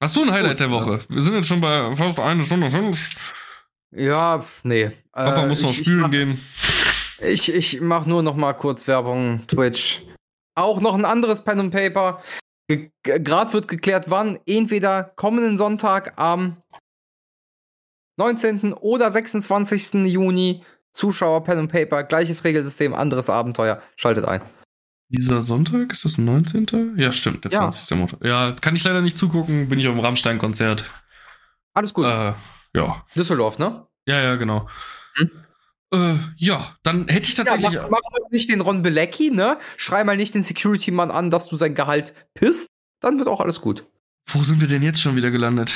Hast 0.00 0.16
du 0.16 0.22
ein 0.22 0.32
Highlight 0.32 0.52
Gut, 0.52 0.60
der 0.60 0.70
Woche? 0.70 1.00
Wir 1.08 1.22
sind 1.22 1.34
jetzt 1.34 1.48
schon 1.48 1.60
bei 1.60 1.92
fast 1.92 2.18
eine 2.20 2.44
Stunde 2.44 2.70
fünf. 2.70 3.44
Ja, 3.90 4.44
nee. 4.62 4.90
Papa 5.12 5.44
äh, 5.44 5.48
muss 5.48 5.62
noch 5.62 5.70
ich, 5.70 5.78
spülen 5.78 5.98
ich 5.98 6.02
mach, 6.02 6.10
gehen. 6.10 6.40
Ich, 7.20 7.52
ich 7.52 7.80
mach 7.80 8.06
nur 8.06 8.22
noch 8.22 8.36
mal 8.36 8.52
kurz 8.52 8.86
Werbung, 8.86 9.46
Twitch. 9.48 10.02
Auch 10.54 10.80
noch 10.80 10.94
ein 10.94 11.04
anderes 11.04 11.42
Pen 11.42 11.60
and 11.60 11.72
Paper. 11.72 12.22
Gerade 13.02 13.52
wird 13.52 13.68
geklärt, 13.68 14.10
wann. 14.10 14.38
Entweder 14.46 15.04
kommenden 15.16 15.56
Sonntag 15.56 16.12
am 16.16 16.56
19. 18.18 18.74
oder 18.74 19.10
26. 19.10 19.94
Juni. 20.06 20.64
Zuschauer 20.90 21.44
Pen 21.44 21.58
and 21.58 21.72
Paper, 21.72 22.02
gleiches 22.02 22.44
Regelsystem, 22.44 22.94
anderes 22.94 23.30
Abenteuer. 23.30 23.82
Schaltet 23.96 24.24
ein. 24.24 24.40
Dieser 25.10 25.40
Sonntag, 25.40 25.92
ist 25.92 26.04
das 26.04 26.18
19.? 26.18 26.96
Ja, 26.98 27.12
stimmt, 27.12 27.44
der 27.44 27.52
ja. 27.52 27.60
20. 27.70 27.96
Montag. 27.96 28.24
Ja, 28.24 28.52
kann 28.52 28.74
ich 28.74 28.84
leider 28.84 29.00
nicht 29.00 29.16
zugucken, 29.16 29.68
bin 29.68 29.78
ich 29.78 29.86
auf 29.86 29.94
dem 29.94 30.00
Rammstein-Konzert. 30.00 30.84
Alles 31.72 31.94
gut. 31.94 32.06
Äh, 32.06 32.34
ja. 32.74 33.06
Düsseldorf, 33.14 33.58
ne? 33.58 33.86
Ja, 34.06 34.20
ja, 34.20 34.36
genau. 34.36 34.68
Hm? 35.14 35.30
Äh, 35.92 36.16
ja, 36.36 36.76
dann 36.82 37.08
hätte 37.08 37.28
ich 37.28 37.34
tatsächlich. 37.34 37.72
Ja, 37.72 37.88
mach, 37.90 38.00
mach 38.02 38.30
nicht 38.30 38.48
den 38.50 38.60
Ron 38.60 38.82
Belecki, 38.82 39.30
ne? 39.30 39.58
Schrei 39.76 40.04
mal 40.04 40.16
nicht 40.16 40.34
den 40.34 40.44
Security-Mann 40.44 41.10
an, 41.10 41.30
dass 41.30 41.46
du 41.48 41.56
sein 41.56 41.74
Gehalt 41.74 42.14
pisst. 42.34 42.68
Dann 43.00 43.18
wird 43.18 43.28
auch 43.28 43.40
alles 43.40 43.60
gut. 43.60 43.86
Wo 44.26 44.42
sind 44.42 44.60
wir 44.60 44.68
denn 44.68 44.82
jetzt 44.82 45.00
schon 45.00 45.16
wieder 45.16 45.30
gelandet? 45.30 45.72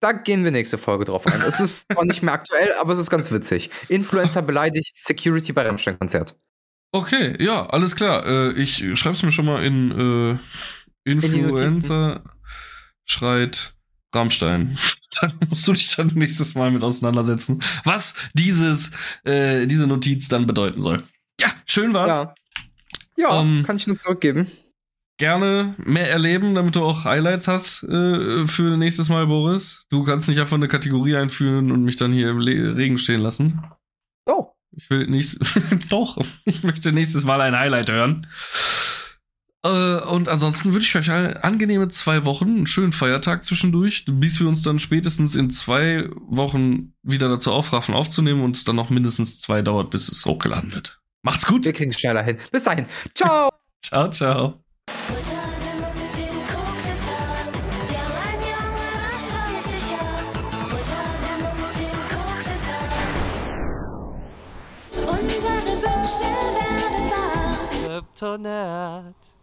Da 0.00 0.12
gehen 0.12 0.44
wir 0.44 0.50
nächste 0.50 0.78
Folge 0.78 1.06
drauf 1.06 1.26
ein. 1.26 1.42
es 1.48 1.58
ist 1.58 1.86
zwar 1.90 2.04
nicht 2.04 2.22
mehr 2.22 2.34
aktuell, 2.34 2.74
aber 2.74 2.92
es 2.92 2.98
ist 3.00 3.10
ganz 3.10 3.32
witzig. 3.32 3.70
Influencer 3.88 4.42
beleidigt 4.42 4.96
Security 4.96 5.52
bei 5.52 5.62
Rammstein-Konzert. 5.62 6.36
Okay, 6.92 7.42
ja, 7.42 7.66
alles 7.66 7.96
klar. 7.96 8.24
Äh, 8.26 8.52
ich 8.52 8.84
schreib's 8.98 9.22
mir 9.22 9.32
schon 9.32 9.46
mal 9.46 9.64
in 9.64 10.38
äh, 11.04 11.10
Influencer 11.10 12.22
schreit 13.04 13.75
Rammstein. 14.14 14.78
Dann 15.20 15.38
musst 15.48 15.66
du 15.66 15.72
dich 15.72 15.96
dann 15.96 16.08
nächstes 16.14 16.54
Mal 16.54 16.70
mit 16.70 16.82
auseinandersetzen, 16.82 17.62
was 17.84 18.12
dieses, 18.34 18.90
äh, 19.24 19.66
diese 19.66 19.86
Notiz 19.86 20.28
dann 20.28 20.46
bedeuten 20.46 20.82
soll. 20.82 21.02
Ja, 21.40 21.48
schön 21.64 21.94
war's. 21.94 22.34
Ja, 23.16 23.30
ja 23.30 23.40
ähm, 23.40 23.62
kann 23.64 23.76
ich 23.78 23.86
nur 23.86 23.98
zurückgeben. 23.98 24.50
Gerne 25.16 25.74
mehr 25.78 26.10
erleben, 26.10 26.54
damit 26.54 26.76
du 26.76 26.84
auch 26.84 27.04
Highlights 27.04 27.48
hast 27.48 27.82
äh, 27.84 28.46
für 28.46 28.76
nächstes 28.76 29.08
Mal, 29.08 29.26
Boris. 29.26 29.86
Du 29.88 30.02
kannst 30.02 30.28
nicht 30.28 30.38
einfach 30.38 30.56
eine 30.56 30.68
Kategorie 30.68 31.16
einführen 31.16 31.72
und 31.72 31.84
mich 31.84 31.96
dann 31.96 32.12
hier 32.12 32.28
im 32.28 32.38
Le 32.38 32.76
Regen 32.76 32.98
stehen 32.98 33.20
lassen. 33.20 33.62
Oh. 34.26 34.48
Ich 34.72 34.90
will 34.90 35.06
nicht. 35.06 35.38
Doch, 35.90 36.18
ich 36.44 36.62
möchte 36.62 36.92
nächstes 36.92 37.24
Mal 37.24 37.40
ein 37.40 37.58
Highlight 37.58 37.90
hören. 37.90 38.26
Äh, 39.66 40.00
und 40.04 40.28
ansonsten 40.28 40.72
wünsche 40.72 40.98
ich 40.98 41.08
euch 41.08 41.14
eine 41.14 41.42
angenehme 41.42 41.88
zwei 41.88 42.24
Wochen, 42.24 42.48
einen 42.48 42.66
schönen 42.66 42.92
Feiertag 42.92 43.44
zwischendurch, 43.44 44.04
bis 44.08 44.38
wir 44.40 44.46
uns 44.46 44.62
dann 44.62 44.78
spätestens 44.78 45.34
in 45.34 45.50
zwei 45.50 46.08
Wochen 46.28 46.94
wieder 47.02 47.28
dazu 47.28 47.52
aufraffen, 47.52 47.94
aufzunehmen 47.94 48.42
und 48.42 48.56
es 48.56 48.64
dann 48.64 48.76
noch 48.76 48.90
mindestens 48.90 49.40
zwei 49.40 49.62
dauert, 49.62 49.90
bis 49.90 50.08
es 50.08 50.24
hochgeladen 50.24 50.72
wird. 50.72 51.00
Macht's 51.22 51.46
gut. 51.46 51.64
Wir 51.64 51.72
kriegen 51.72 51.92
schneller 51.92 52.22
hin. 52.22 52.38
Bis 52.52 52.64
dahin. 52.64 52.86
Ciao. 53.14 53.50
ciao, 53.82 54.08
ciao. 54.10 54.60
Kryptonite. 68.16 69.26